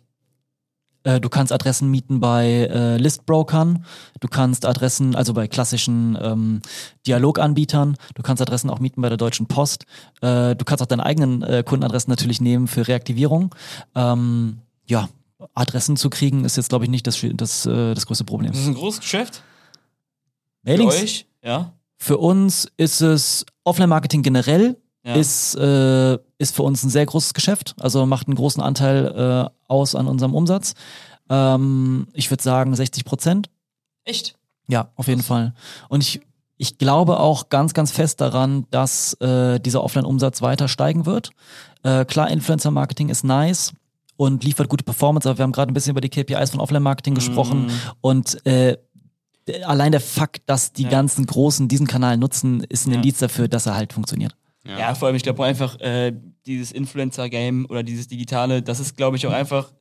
[1.06, 3.86] Äh, du kannst Adressen mieten bei äh, Listbrokern,
[4.19, 6.61] du kannst Adressen, also bei klassischen ähm,
[7.07, 9.86] Dialoganbietern, du kannst Adressen auch mieten bei der Deutschen Post.
[10.22, 13.53] Äh, du kannst auch deine eigenen äh, Kundenadressen natürlich nehmen für Reaktivierung.
[13.94, 15.07] Ähm, ja,
[15.53, 18.52] Adressen zu kriegen ist jetzt, glaube ich, nicht das, das, äh, das größte Problem.
[18.52, 19.44] Das ist ein großes Geschäft
[20.64, 21.73] für Mailings, euch, ja?
[21.98, 25.14] für uns ist es Offline-Marketing generell, Ja.
[25.15, 29.06] ist, äh, ist für uns ein sehr großes Geschäft, also macht einen großen Anteil
[29.48, 30.73] äh, aus an unserem Umsatz.
[31.30, 33.49] Ähm, ich würde sagen 60 Prozent.
[34.03, 34.36] Echt?
[34.68, 35.53] Ja, auf jeden Fall.
[35.90, 36.22] Und ich,
[36.57, 41.32] ich glaube auch ganz, ganz fest daran, dass äh, dieser Offline-Umsatz weiter steigen wird.
[41.84, 43.73] Äh, klar, Influencer-Marketing ist nice
[44.18, 47.14] und liefert gute Performance, aber wir haben gerade ein bisschen über die KPIs von Offline-Marketing
[47.14, 47.15] Mhm.
[47.15, 47.68] gesprochen
[48.02, 48.77] und äh,
[49.65, 50.90] allein der Fakt, dass die Ja.
[50.90, 52.95] ganzen Großen diesen Kanal nutzen, ist ein Ja.
[52.98, 54.36] Indiz dafür, dass er halt funktioniert.
[54.68, 56.14] Ja, vor allem, ich glaube einfach, äh,
[56.46, 59.72] dieses Influencer-Game oder dieses Digitale, das ist, glaube ich, auch einfach,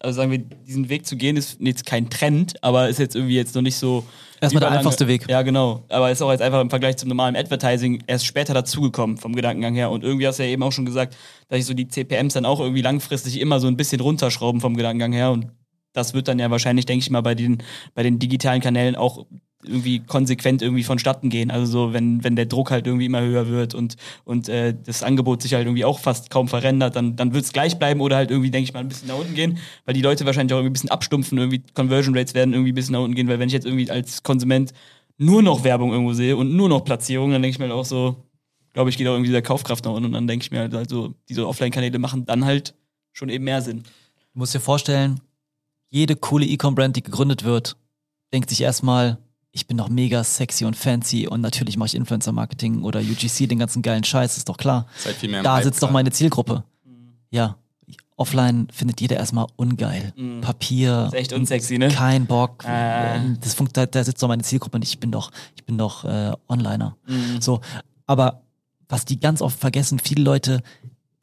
[0.00, 3.36] also sagen wir, diesen Weg zu gehen, ist jetzt kein Trend, aber ist jetzt irgendwie
[3.36, 4.04] jetzt noch nicht so.
[4.40, 5.26] Erstmal der einfachste Weg.
[5.28, 5.84] Ja, genau.
[5.88, 9.74] Aber ist auch jetzt einfach im Vergleich zum normalen Advertising erst später dazugekommen vom Gedankengang
[9.74, 9.90] her.
[9.90, 11.16] Und irgendwie hast du ja eben auch schon gesagt,
[11.48, 14.76] dass ich so die CPMs dann auch irgendwie langfristig immer so ein bisschen runterschrauben vom
[14.76, 15.30] Gedankengang her.
[15.30, 15.46] Und
[15.94, 17.62] das wird dann ja wahrscheinlich, denke ich mal, bei den,
[17.94, 19.24] bei den digitalen Kanälen auch
[19.66, 21.50] irgendwie konsequent irgendwie vonstatten gehen.
[21.50, 25.02] Also so, wenn, wenn der Druck halt irgendwie immer höher wird und, und äh, das
[25.02, 28.16] Angebot sich halt irgendwie auch fast kaum verändert, dann, dann wird es gleich bleiben oder
[28.16, 30.58] halt irgendwie, denke ich mal, ein bisschen nach unten gehen, weil die Leute wahrscheinlich auch
[30.58, 33.38] irgendwie ein bisschen abstumpfen, irgendwie Conversion Rates werden irgendwie ein bisschen nach unten gehen, weil
[33.38, 34.72] wenn ich jetzt irgendwie als Konsument
[35.16, 37.84] nur noch Werbung irgendwo sehe und nur noch Platzierung, dann denke ich mir halt auch
[37.84, 38.16] so,
[38.72, 40.74] glaube ich, geht auch irgendwie der Kaufkraft nach unten und dann denke ich mir halt,
[40.74, 42.74] also diese Offline-Kanäle machen dann halt
[43.12, 43.84] schon eben mehr Sinn.
[44.32, 45.20] Du musst dir vorstellen,
[45.94, 47.76] jede coole E-Com-Brand, die gegründet wird,
[48.32, 49.18] denkt sich erstmal,
[49.52, 53.60] ich bin doch mega sexy und fancy und natürlich mache ich Influencer-Marketing oder UGC, den
[53.60, 54.88] ganzen geilen Scheiß, ist doch klar.
[54.96, 56.64] Ist halt viel mehr Da Hype sitzt doch meine Zielgruppe.
[57.30, 57.56] Ja.
[58.16, 60.12] Offline findet jeder erstmal ungeil.
[60.40, 61.04] Papier.
[61.06, 61.88] Ist echt unsexy, ne?
[61.88, 62.64] Kein Bock.
[62.64, 63.20] Äh.
[63.40, 66.04] Das funkt, da, da sitzt doch meine Zielgruppe und ich bin doch, ich bin doch
[66.04, 66.96] äh, Onliner.
[67.38, 67.60] So,
[68.06, 68.42] aber
[68.88, 70.62] was die ganz oft vergessen, viele Leute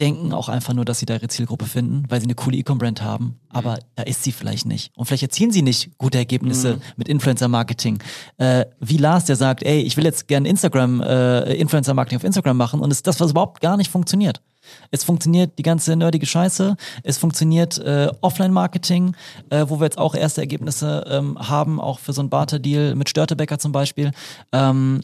[0.02, 3.02] denken auch einfach nur, dass sie da ihre Zielgruppe finden, weil sie eine coole E-Com-Brand
[3.02, 4.91] haben, aber da ist sie vielleicht nicht.
[4.98, 7.99] Und vielleicht erzielen sie nicht gute Ergebnisse mit Influencer-Marketing.
[8.38, 12.57] Äh, wie Lars, der sagt, ey, ich will jetzt gerne Instagram, äh, Influencer-Marketing auf Instagram
[12.57, 14.41] machen und es ist das, was überhaupt gar nicht funktioniert.
[14.90, 16.76] Es funktioniert die ganze nerdige Scheiße.
[17.03, 19.15] Es funktioniert äh, Offline-Marketing,
[19.49, 23.10] äh, wo wir jetzt auch erste Ergebnisse ähm, haben, auch für so einen Barter-Deal mit
[23.10, 24.11] Störtebecker zum Beispiel.
[24.52, 25.02] Ähm,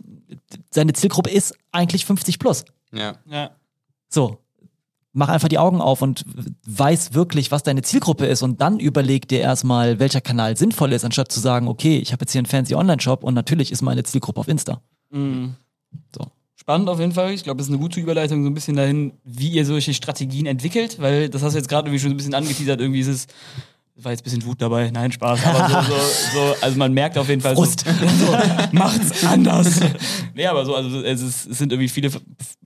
[0.71, 2.65] seine Zielgruppe ist eigentlich 50 plus.
[2.91, 3.15] Ja.
[3.29, 3.51] Ja.
[4.09, 4.39] So.
[5.17, 6.25] Mach einfach die Augen auf und
[6.67, 11.03] weiß wirklich, was deine Zielgruppe ist und dann überleg dir erstmal, welcher Kanal sinnvoll ist,
[11.03, 14.03] anstatt zu sagen, okay, ich habe jetzt hier einen fancy Online-Shop und natürlich ist meine
[14.03, 14.79] Zielgruppe auf Insta.
[15.11, 16.27] So.
[16.55, 17.31] Spannend auf jeden Fall.
[17.31, 20.45] Ich glaube, das ist eine gute Überleitung so ein bisschen dahin, wie ihr solche Strategien
[20.45, 22.79] entwickelt, weil das hast du jetzt gerade irgendwie schon so ein bisschen angeteasert.
[22.79, 23.27] Irgendwie ist es,
[24.03, 24.91] war jetzt ein bisschen Wut dabei.
[24.91, 25.45] Nein, Spaß.
[25.45, 25.95] Aber so, so,
[26.33, 27.83] so also man merkt auf jeden Fall Frust.
[28.19, 28.37] so, so
[28.71, 29.79] macht's anders.
[30.35, 32.11] nee, aber so, also es, ist, es sind irgendwie viele,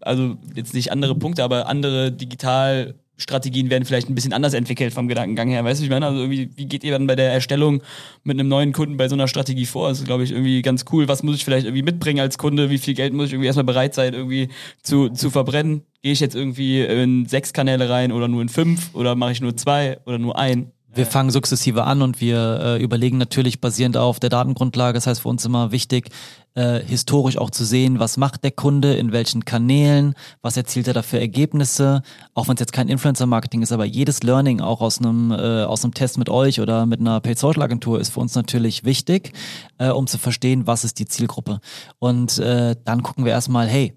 [0.01, 4.93] also jetzt nicht andere Punkte, aber andere digital Strategien werden vielleicht ein bisschen anders entwickelt
[4.93, 5.63] vom Gedankengang her.
[5.63, 7.81] Weißt du, ich meine, also irgendwie, wie geht ihr dann bei der Erstellung
[8.23, 9.89] mit einem neuen Kunden bei so einer Strategie vor?
[9.89, 11.07] Das ist, glaube ich, irgendwie ganz cool.
[11.07, 12.69] Was muss ich vielleicht irgendwie mitbringen als Kunde?
[12.69, 14.49] Wie viel Geld muss ich irgendwie erstmal bereit sein, irgendwie
[14.81, 15.83] zu, zu verbrennen?
[16.01, 18.93] Gehe ich jetzt irgendwie in sechs Kanäle rein oder nur in fünf?
[18.93, 20.71] Oder mache ich nur zwei oder nur ein?
[20.93, 24.95] Wir fangen sukzessive an und wir äh, überlegen natürlich basierend auf der Datengrundlage.
[24.95, 26.09] Das heißt für uns immer wichtig,
[26.53, 30.93] äh, historisch auch zu sehen, was macht der Kunde, in welchen Kanälen, was erzielt er
[30.93, 32.01] da für Ergebnisse.
[32.33, 35.85] Auch wenn es jetzt kein Influencer-Marketing ist, aber jedes Learning auch aus einem äh, aus
[35.85, 39.31] einem Test mit euch oder mit einer Paid Social Agentur ist für uns natürlich wichtig,
[39.77, 41.61] äh, um zu verstehen, was ist die Zielgruppe.
[41.99, 43.93] Und äh, dann gucken wir erstmal, hey,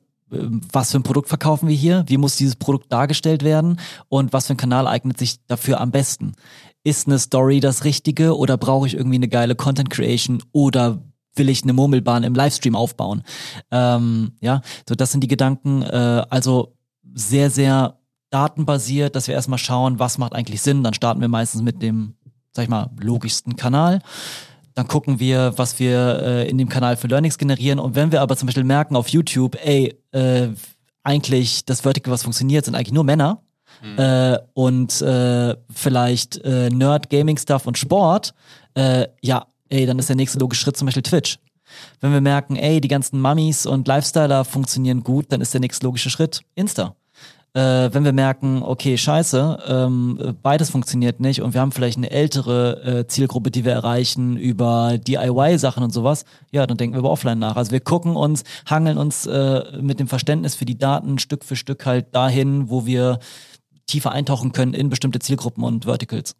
[0.72, 4.46] was für ein Produkt verkaufen wir hier, wie muss dieses Produkt dargestellt werden und was
[4.46, 6.32] für ein Kanal eignet sich dafür am besten.
[6.84, 11.02] Ist eine Story das Richtige oder brauche ich irgendwie eine geile Content Creation oder
[11.34, 13.22] will ich eine Murmelbahn im Livestream aufbauen?
[13.70, 15.82] Ähm, ja, so das sind die Gedanken.
[15.82, 16.76] Äh, also
[17.14, 17.98] sehr, sehr
[18.30, 20.82] datenbasiert, dass wir erstmal schauen, was macht eigentlich Sinn.
[20.82, 22.14] Dann starten wir meistens mit dem,
[22.52, 24.00] sag ich mal, logischsten Kanal.
[24.74, 27.78] Dann gucken wir, was wir äh, in dem Kanal für Learnings generieren.
[27.78, 30.48] Und wenn wir aber zum Beispiel merken auf YouTube, ey, äh,
[31.04, 33.42] eigentlich das Vertical, was funktioniert, sind eigentlich nur Männer.
[33.82, 33.98] Mhm.
[33.98, 38.34] Äh, und äh, vielleicht äh, Nerd, Gaming Stuff und Sport,
[38.74, 41.38] äh, ja, ey, dann ist der nächste logische Schritt zum Beispiel Twitch.
[42.00, 45.86] Wenn wir merken, ey, die ganzen Mummies und Lifestyler funktionieren gut, dann ist der nächste
[45.86, 46.94] logische Schritt Insta
[47.54, 52.10] äh, wenn wir merken, okay, scheiße, ähm, beides funktioniert nicht und wir haben vielleicht eine
[52.10, 57.10] ältere äh, Zielgruppe, die wir erreichen über DIY-Sachen und sowas, ja, dann denken wir über
[57.10, 57.56] Offline nach.
[57.56, 61.56] Also wir gucken uns, hangeln uns äh, mit dem Verständnis für die Daten Stück für
[61.56, 63.20] Stück halt dahin, wo wir
[63.86, 66.36] tiefer eintauchen können in bestimmte Zielgruppen und Verticals.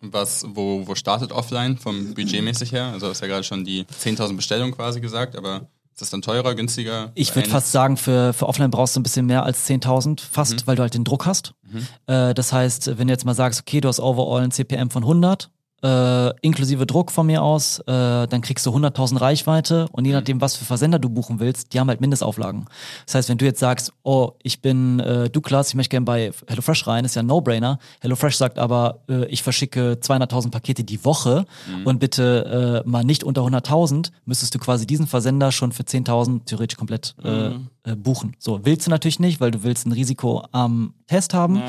[0.00, 2.86] Was, wo, wo startet offline vom budgetmäßig her?
[2.86, 6.22] Also du hast ja gerade schon die 10.000 Bestellungen quasi gesagt, aber ist das dann
[6.22, 7.12] teurer, günstiger?
[7.14, 10.54] Ich würde fast sagen, für, für Offline brauchst du ein bisschen mehr als 10.000, fast,
[10.54, 10.66] mhm.
[10.66, 11.54] weil du halt den Druck hast.
[11.70, 11.86] Mhm.
[12.06, 15.02] Äh, das heißt, wenn du jetzt mal sagst, okay, du hast overall ein CPM von
[15.02, 15.50] 100,
[15.82, 20.18] äh, inklusive Druck von mir aus, äh, dann kriegst du 100.000 Reichweite und je mhm.
[20.18, 22.66] nachdem, was für Versender du buchen willst, die haben halt Mindestauflagen.
[23.06, 26.32] Das heißt, wenn du jetzt sagst, oh, ich bin äh, Douglas, ich möchte gerne bei
[26.46, 27.78] HelloFresh rein, ist ja ein No-Brainer.
[28.00, 31.86] HelloFresh sagt aber, äh, ich verschicke 200.000 Pakete die Woche mhm.
[31.86, 36.44] und bitte äh, mal nicht unter 100.000, müsstest du quasi diesen Versender schon für 10.000
[36.44, 37.68] theoretisch komplett äh, mhm.
[37.82, 38.36] äh, buchen.
[38.38, 41.62] So, willst du natürlich nicht, weil du willst ein Risiko am Test haben.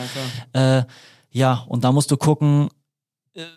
[0.53, 0.83] Ja, äh,
[1.31, 2.69] ja, und da musst du gucken,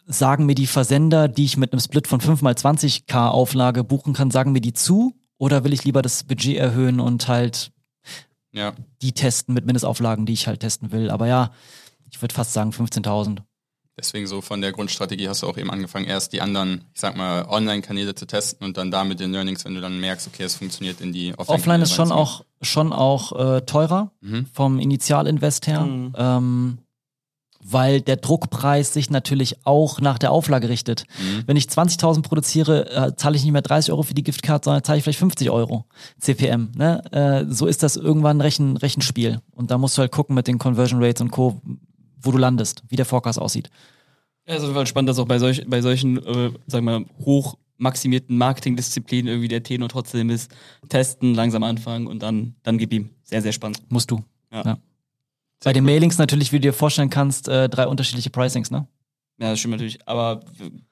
[0.06, 4.14] sagen mir die Versender, die ich mit einem Split von 5 mal 20k Auflage buchen
[4.14, 5.14] kann, sagen mir die zu?
[5.38, 7.72] Oder will ich lieber das Budget erhöhen und halt
[8.52, 8.72] ja.
[9.02, 11.10] die testen mit Mindestauflagen, die ich halt testen will?
[11.10, 11.52] Aber ja,
[12.10, 13.40] ich würde fast sagen 15.000.
[13.98, 17.16] Deswegen so von der Grundstrategie hast du auch eben angefangen, erst die anderen, ich sag
[17.16, 20.42] mal, Online-Kanäle zu testen und dann da mit den Learnings, wenn du dann merkst, okay,
[20.42, 21.56] es funktioniert in die Offline.
[21.58, 24.46] Offline ist schon auch, schon auch äh, teurer mhm.
[24.52, 25.80] vom Initialinvest her.
[25.80, 26.14] Mhm.
[26.14, 26.78] Ähm,
[27.68, 31.04] weil der Druckpreis sich natürlich auch nach der Auflage richtet.
[31.18, 31.42] Mhm.
[31.46, 34.84] Wenn ich 20.000 produziere, äh, zahle ich nicht mehr 30 Euro für die Giftcard, sondern
[34.84, 35.84] zahle ich vielleicht 50 Euro
[36.20, 36.70] CPM.
[36.76, 37.02] Ne?
[37.12, 39.40] Äh, so ist das irgendwann ein Rechen, Rechenspiel.
[39.50, 41.60] Und da musst du halt gucken mit den Conversion Rates und Co.,
[42.20, 43.68] wo du landest, wie der Forecast aussieht.
[44.46, 47.56] Ja, es ist halt spannend, dass auch bei, solch, bei solchen, äh, sag mal, hoch
[47.78, 50.54] maximierten Marketingdisziplinen irgendwie der Tenor trotzdem ist,
[50.88, 53.10] testen, langsam anfangen und dann, dann gib ihm.
[53.24, 53.82] Sehr, sehr spannend.
[53.88, 54.22] Musst du.
[54.52, 54.62] ja.
[54.64, 54.78] ja.
[55.64, 58.86] Bei den Mailings natürlich, wie du dir vorstellen kannst, äh, drei unterschiedliche Pricings, ne?
[59.38, 59.98] Ja, das stimmt natürlich.
[60.06, 60.40] Aber,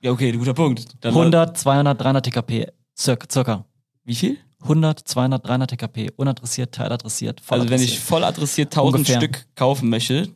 [0.00, 0.86] ja, okay, guter Punkt.
[1.00, 2.66] Dann 100, 200, 300 TKP,
[2.96, 3.26] circa.
[3.30, 3.64] circa.
[4.04, 4.38] Wie viel?
[4.62, 9.16] 100, 200, 300 TKP, unadressiert, teiladressiert, voll Also wenn ich voll adressiert 1000 Ungefähr.
[9.20, 10.28] Stück kaufen möchte,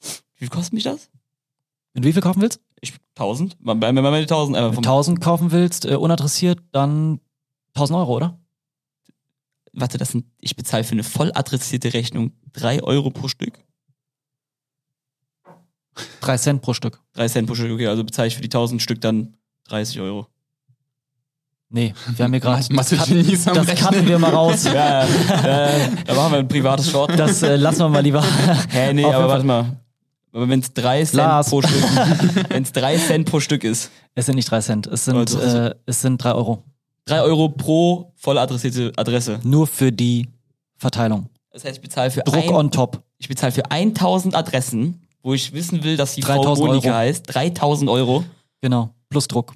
[0.00, 1.10] wie viel kostet mich das?
[1.92, 2.60] Wenn du wie viel kaufen willst?
[2.80, 3.56] Ich 1000.
[3.60, 7.20] Wenn man die 1000 einfach Wenn du 1000 kaufen willst, äh, unadressiert, dann
[7.74, 8.38] 1000 Euro, oder?
[9.72, 13.58] Warte, das sind, ich bezahle für eine voll adressierte Rechnung drei Euro pro Stück.
[16.20, 17.00] Drei Cent pro Stück.
[17.12, 19.34] Drei Cent pro Stück, okay, also bezahle ich für die 1000 Stück dann
[19.68, 20.28] 30 Euro.
[21.70, 22.64] Nee, wir haben hier gerade.
[22.74, 24.64] Das, das cutten wir mal raus.
[24.64, 27.18] ja, äh, da machen wir ein privates Short.
[27.18, 28.24] Das äh, lassen wir mal lieber.
[28.70, 29.76] Hä, nee, aber warte mal.
[30.32, 31.50] Aber wenn es drei Cent Lars.
[31.50, 31.82] pro Stück,
[32.48, 33.90] wenn es drei Cent pro Stück ist.
[34.14, 36.62] Es sind nicht drei Cent, es sind, äh, es sind drei Euro.
[37.08, 39.40] 3 Euro pro voll adressierte Adresse.
[39.42, 40.28] Nur für die
[40.76, 41.30] Verteilung.
[41.50, 43.02] Das heißt, ich bezahle für Druck ein, on top.
[43.16, 46.96] Ich bezahle für 1000 Adressen, wo ich wissen will, dass die Frau Monika Euro.
[46.98, 47.34] heißt.
[47.34, 48.24] 3000 Euro.
[48.60, 48.90] Genau.
[49.08, 49.54] Plus Druck.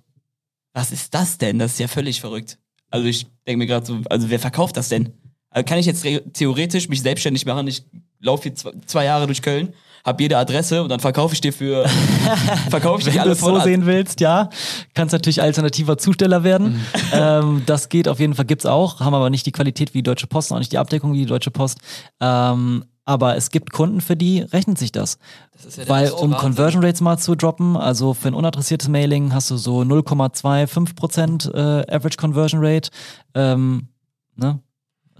[0.72, 1.58] Was ist das denn?
[1.58, 2.58] Das ist ja völlig verrückt.
[2.90, 5.12] Also ich denke mir gerade so, also wer verkauft das denn?
[5.50, 7.68] Also kann ich jetzt theoretisch mich selbstständig machen?
[7.68, 7.84] Ich
[8.20, 9.74] laufe hier zwei, zwei Jahre durch Köln
[10.04, 11.86] habe jede Adresse und dann verkaufe ich dir für
[12.70, 14.50] verkaufe ich dir alles Wenn du es so sehen willst, ja,
[14.94, 16.72] kannst natürlich alternativer Zusteller werden.
[16.72, 16.80] Mhm.
[17.12, 20.04] ähm, das geht auf jeden Fall, gibt's auch, haben aber nicht die Qualität wie die
[20.04, 21.78] Deutsche Post, auch nicht die Abdeckung wie die Deutsche Post.
[22.20, 25.18] Ähm, aber es gibt Kunden, für die rechnet sich das.
[25.64, 26.38] Das ja Weil um Wahnsinn.
[26.38, 31.94] Conversion Rates mal zu droppen, also für ein unadressiertes Mailing hast du so 0,25% äh,
[31.94, 32.90] Average Conversion Rate.
[33.34, 33.88] Ähm,
[34.36, 34.60] ne?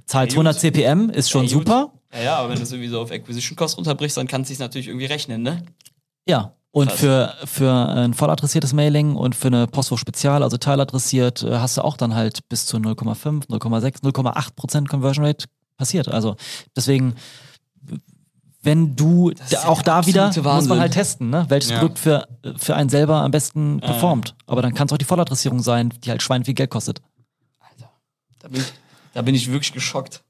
[0.07, 0.47] Zahlt Ja, gut.
[0.47, 1.93] 100 CPM, ist schon super.
[2.13, 4.49] Ja, ja, aber wenn du es irgendwie so auf Acquisition Cost runterbrichst, dann kann es
[4.49, 5.63] sich natürlich irgendwie rechnen, ne?
[6.27, 6.53] Ja.
[6.75, 7.01] Und Krass.
[7.01, 11.83] für, für ein volladressiertes Mailing und für eine Postfach Spezial, also teiladressiert, äh, hast du
[11.83, 15.45] auch dann halt bis zu 0,5, 0,6, 0,8% Conversion Rate
[15.77, 16.09] passiert.
[16.09, 16.37] Also
[16.75, 17.17] deswegen,
[18.63, 20.69] wenn du, ja auch da wieder, absolute muss Wahnsinn.
[20.71, 21.45] man halt testen, ne?
[21.49, 21.79] welches Ja.
[21.79, 22.27] Produkt für,
[22.57, 24.35] für einen selber am besten performt.
[24.47, 27.03] Aber dann kann es auch die Volladressierung sein, die halt Schwein viel Geld kostet.
[28.39, 28.73] Da bin ich,
[29.13, 30.23] da bin ich wirklich geschockt.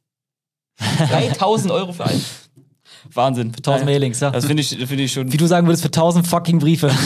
[0.78, 2.24] 3000 Euro für einen.
[3.12, 3.48] Wahnsinn.
[3.48, 4.30] 1000 Mailings, ja.
[4.30, 5.32] Das finde ich, finde ich schon.
[5.32, 6.90] Wie du sagen würdest, für 1000 fucking Briefe.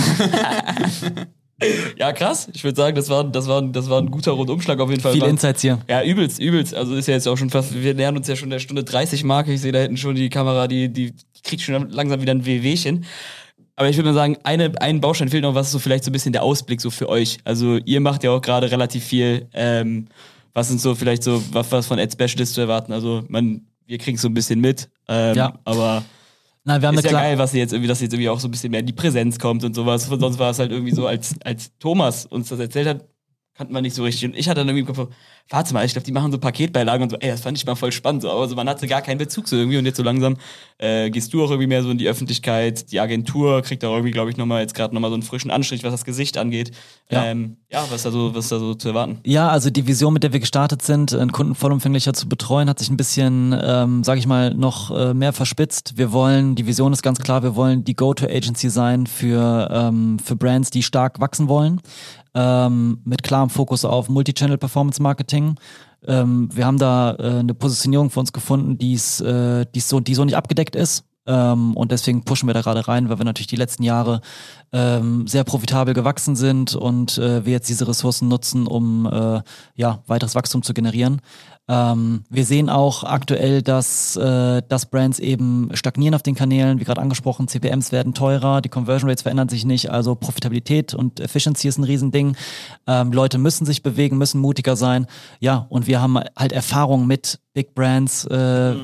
[1.97, 2.49] Ja, krass.
[2.53, 5.13] Ich würde sagen, das war, das, war, das war ein guter Rundumschlag auf jeden Fall.
[5.13, 5.79] Viele Insights hier.
[5.89, 6.75] Ja, übelst, übelst.
[6.75, 9.25] Also ist ja jetzt auch schon fast, wir nähern uns ja schon der Stunde 30
[9.25, 9.55] Marke.
[9.55, 12.45] Ich sehe da hinten schon die Kamera, die, die, die kriegt schon langsam wieder ein
[12.45, 13.07] WWchen.
[13.75, 16.11] Aber ich würde mal sagen, eine, ein Baustein fehlt noch, was ist so vielleicht so
[16.11, 17.39] ein bisschen der Ausblick so für euch.
[17.45, 19.49] Also ihr macht ja auch gerade relativ viel.
[19.55, 20.09] Ähm,
[20.57, 22.91] was sind so vielleicht so, was, was von Ad Specialist zu erwarten?
[22.91, 24.89] Also man, wir kriegen so ein bisschen mit.
[25.07, 25.59] Ähm, Ja.
[25.65, 26.03] Aber
[26.65, 28.41] Nein, wir haben ist ja klar- geil, was sie jetzt irgendwie, dass jetzt irgendwie auch
[28.41, 30.07] so ein bisschen mehr in die Präsenz kommt und sowas.
[30.07, 33.05] Von sonst war es halt irgendwie so, als, als Thomas uns das erzählt hat,
[33.57, 34.25] kannten wir nicht so richtig.
[34.27, 35.09] Und ich hatte dann irgendwie im Kopf,
[35.49, 37.75] warte mal, ich glaube, die machen so Paketbeilagen und so, ey, das fand ich mal
[37.75, 38.23] voll spannend.
[38.23, 40.37] So, aber so, man hatte gar keinen Bezug so irgendwie und jetzt so langsam
[40.79, 42.91] äh, gehst du auch irgendwie mehr so in die Öffentlichkeit.
[42.93, 45.85] Die Agentur kriegt auch irgendwie, glaube ich, nochmal jetzt gerade nochmal so einen frischen Anstrich,
[45.85, 46.73] was das Gesicht angeht.
[47.11, 47.25] Ja.
[47.25, 49.21] Ähm, ja, was da so, was ist da so zu erwarten?
[49.25, 52.79] Ja, also die Vision, mit der wir gestartet sind, einen Kunden vollumfänglicher zu betreuen, hat
[52.79, 55.97] sich ein bisschen, ähm, sage ich mal, noch äh, mehr verspitzt.
[55.97, 60.37] Wir wollen, die Vision ist ganz klar, wir wollen die Go-to-Agency sein für, ähm, für
[60.37, 61.81] Brands, die stark wachsen wollen,
[62.37, 65.57] ähm, mit klarem Fokus auf Multi-Channel Performance Marketing.
[66.07, 70.15] Ähm, wir haben da äh, eine Positionierung für uns gefunden, die's, äh, die's so, die
[70.15, 71.05] so nicht abgedeckt ist.
[71.27, 74.21] Ähm, und deswegen pushen wir da gerade rein, weil wir natürlich die letzten Jahre
[74.73, 79.41] ähm, sehr profitabel gewachsen sind und äh, wir jetzt diese Ressourcen nutzen, um äh,
[79.75, 81.21] ja, weiteres Wachstum zu generieren.
[81.69, 86.85] Ähm, wir sehen auch aktuell, dass, äh, dass Brands eben stagnieren auf den Kanälen, wie
[86.85, 91.67] gerade angesprochen, CPMs werden teurer, die Conversion Rates verändern sich nicht, also Profitabilität und Efficiency
[91.67, 92.37] ist ein Riesending.
[92.87, 95.07] Ähm, Leute müssen sich bewegen, müssen mutiger sein.
[95.41, 98.75] Ja, und wir haben halt Erfahrung mit Big Brands, äh,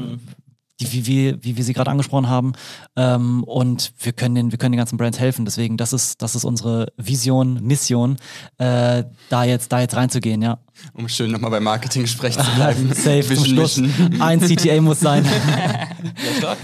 [0.81, 2.53] die, wie, wir, wie wir sie gerade angesprochen haben.
[2.97, 5.45] Ähm, und wir können, den, wir können den ganzen Brands helfen.
[5.45, 8.17] Deswegen, das ist, das ist unsere Vision, Mission,
[8.59, 10.59] äh, da, jetzt, da jetzt reinzugehen, ja.
[10.95, 12.89] Um schön nochmal beim Marketing sprechen zu bleiben.
[12.95, 13.77] Safe zum Vision Schluss.
[13.77, 14.21] Mission.
[14.23, 15.25] Ein CTA muss sein.
[16.03, 16.59] Ja, stark.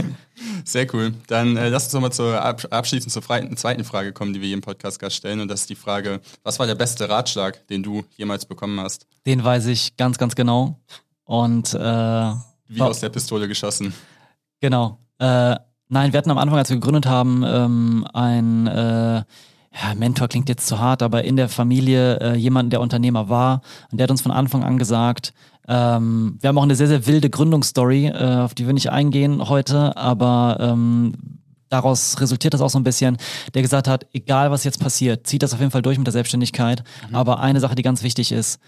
[0.64, 1.14] Sehr cool.
[1.28, 4.48] Dann äh, lass uns nochmal zur Ab abschließend zur freien- zweiten Frage kommen, die wir
[4.48, 5.40] jedem Podcast-Gast stellen.
[5.40, 9.06] Und das ist die Frage, was war der beste Ratschlag, den du jemals bekommen hast?
[9.26, 10.80] Den weiß ich ganz, ganz genau.
[11.24, 12.32] Und äh,
[12.68, 13.92] Wie aus der Pistole geschossen.
[14.60, 14.98] Genau.
[15.18, 15.56] Äh,
[15.88, 19.22] nein, wir hatten am Anfang, als wir gegründet haben, ähm, ein äh,
[19.80, 23.62] ja, Mentor klingt jetzt zu hart, aber in der Familie äh, jemanden, der Unternehmer war.
[23.90, 25.32] Und der hat uns von Anfang an gesagt,
[25.68, 29.48] ähm, wir haben auch eine sehr, sehr wilde Gründungsstory, äh, auf die wir nicht eingehen
[29.48, 31.12] heute, aber ähm,
[31.68, 33.18] daraus resultiert das auch so ein bisschen,
[33.54, 36.12] der gesagt hat, egal was jetzt passiert, zieht das auf jeden Fall durch mit der
[36.12, 36.82] Selbstständigkeit.
[37.12, 38.60] Aber eine Sache, die ganz wichtig ist,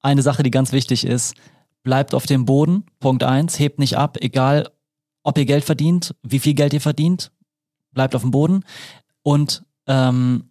[0.00, 1.34] eine Sache, die ganz wichtig ist,
[1.82, 2.84] bleibt auf dem Boden.
[2.98, 4.70] Punkt eins, hebt nicht ab, egal
[5.22, 7.32] ob ihr Geld verdient, wie viel Geld ihr verdient,
[7.92, 8.64] bleibt auf dem Boden
[9.22, 10.49] und ähm,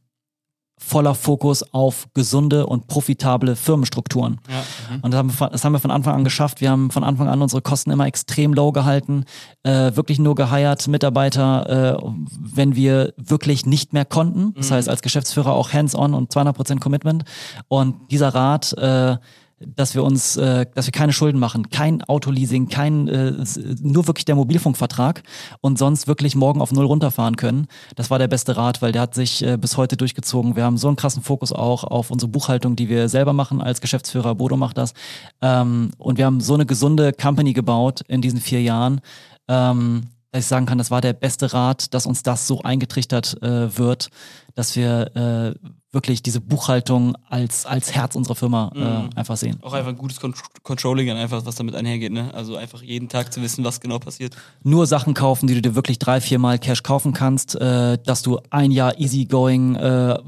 [0.80, 4.40] voller Fokus auf gesunde und profitable Firmenstrukturen.
[4.50, 4.98] Ja.
[5.02, 6.62] Und das haben, wir, von- das haben wir von Anfang an geschafft.
[6.62, 9.26] Wir haben von Anfang an unsere Kosten immer extrem low gehalten,
[9.64, 12.12] äh, wirklich nur geheiert Mitarbeiter, äh,
[12.56, 14.54] wenn wir wirklich nicht mehr konnten.
[14.56, 17.24] Das heißt, als Geschäftsführer auch hands-on und 200% Commitment.
[17.68, 19.18] Und dieser Rat, äh,
[19.66, 23.34] dass wir uns, äh, dass wir keine Schulden machen, kein Autoleasing, kein, äh,
[23.82, 25.24] nur wirklich der Mobilfunkvertrag
[25.62, 27.68] und sonst wirklich morgen auf null runterfahren können.
[27.96, 30.56] Das war der beste Rat, weil der hat sich äh, bis heute durchgezogen.
[30.56, 33.82] Wir haben so einen krassen Fokus auch auf unsere Buchhaltung, die wir selber machen als
[33.82, 34.36] Geschäftsführer.
[34.36, 34.94] Bodo macht das.
[35.42, 39.02] Ähm, und wir haben so eine gesunde Company gebaut in diesen vier Jahren.
[39.48, 43.42] Ähm, dass ich sagen kann, das war der beste Rat, dass uns das so eingetrichtert
[43.42, 44.10] äh, wird,
[44.54, 49.58] dass wir äh, wirklich diese Buchhaltung als, als Herz unserer Firma äh, einfach sehen.
[49.62, 52.32] Auch einfach ein gutes Con Controlling, einfach was damit einhergeht, ne?
[52.34, 54.36] Also einfach jeden Tag zu wissen, was genau passiert.
[54.64, 58.40] Nur Sachen kaufen, die du dir wirklich drei, viermal Cash kaufen kannst, äh, dass du
[58.52, 60.20] ein Jahr easygoing äh,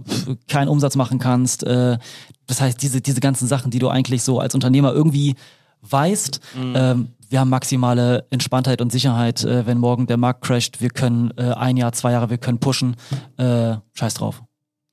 [0.47, 1.63] keinen Umsatz machen kannst.
[1.63, 1.99] Äh,
[2.47, 5.35] das heißt, diese, diese ganzen Sachen, die du eigentlich so als Unternehmer irgendwie
[5.81, 10.81] weißt, ähm, wir haben maximale Entspanntheit und Sicherheit, äh, wenn morgen der Markt crasht.
[10.81, 12.95] Wir können äh, ein Jahr, zwei Jahre, wir können pushen.
[13.37, 14.43] Äh, scheiß drauf.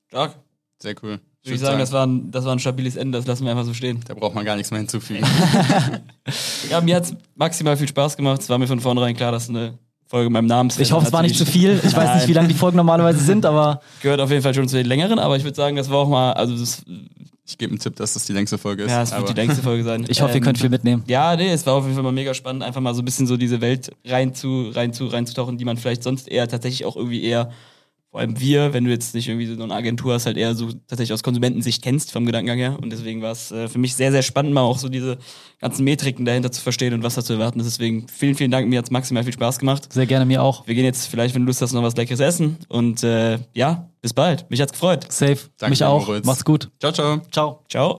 [0.07, 0.35] Stark.
[0.81, 1.09] Sehr cool.
[1.09, 3.51] Würde ich würd sagen, das war, ein, das war ein stabiles Ende, das lassen wir
[3.51, 4.01] einfach so stehen.
[4.07, 5.25] Da braucht man gar nichts mehr hinzufügen.
[6.69, 8.41] Ja, mir hat's maximal viel Spaß gemacht.
[8.41, 11.13] Es war mir von vornherein klar, dass eine Folge mit meinem Namen Ich hoffe, es
[11.13, 11.79] war nicht zu viel.
[11.83, 14.67] Ich weiß nicht, wie lange die Folgen normalerweise sind, aber Gehört auf jeden Fall schon
[14.67, 16.83] zu den längeren, aber ich würde sagen, das war auch mal, also das,
[17.47, 18.91] Ich gebe einen Tipp, dass das die längste Folge ist.
[18.91, 20.05] ja, es wird die längste Folge sein.
[20.09, 21.03] ich hoffe, ihr Ähm, könnt viel mitnehmen.
[21.07, 23.25] Ja, nee, es war auf jeden Fall mal mega spannend, einfach mal so ein bisschen
[23.25, 26.95] so diese Welt rein zu, rein zu, reinzutauchen, die man vielleicht sonst eher tatsächlich auch
[26.95, 27.51] irgendwie eher,
[28.11, 30.71] vor allem wir, wenn du jetzt nicht irgendwie so eine Agentur hast, halt eher so
[30.87, 32.77] tatsächlich aus Konsumentensicht kennst vom Gedankengang her.
[32.81, 35.19] Und deswegen war es äh, für mich sehr, sehr spannend, mal auch so diese
[35.59, 37.67] ganzen Metriken dahinter zu verstehen und was da zu erwarten ist.
[37.67, 39.93] Deswegen vielen, vielen Dank, mir hat's maximal viel Spaß gemacht.
[39.93, 40.65] Sehr gerne mir auch.
[40.65, 42.57] Wir gehen jetzt vielleicht, wenn du Lust hast, noch was Leckeres essen.
[42.67, 44.49] Und äh, ja, bis bald.
[44.49, 45.11] Mich hat's gefreut.
[45.11, 45.37] Safe.
[45.59, 46.07] Danke, Mich auch.
[46.07, 46.25] Moritz.
[46.25, 46.71] Macht's gut.
[46.79, 47.21] ciao, ciao.
[47.31, 47.63] Ciao.
[47.69, 47.97] Ciao.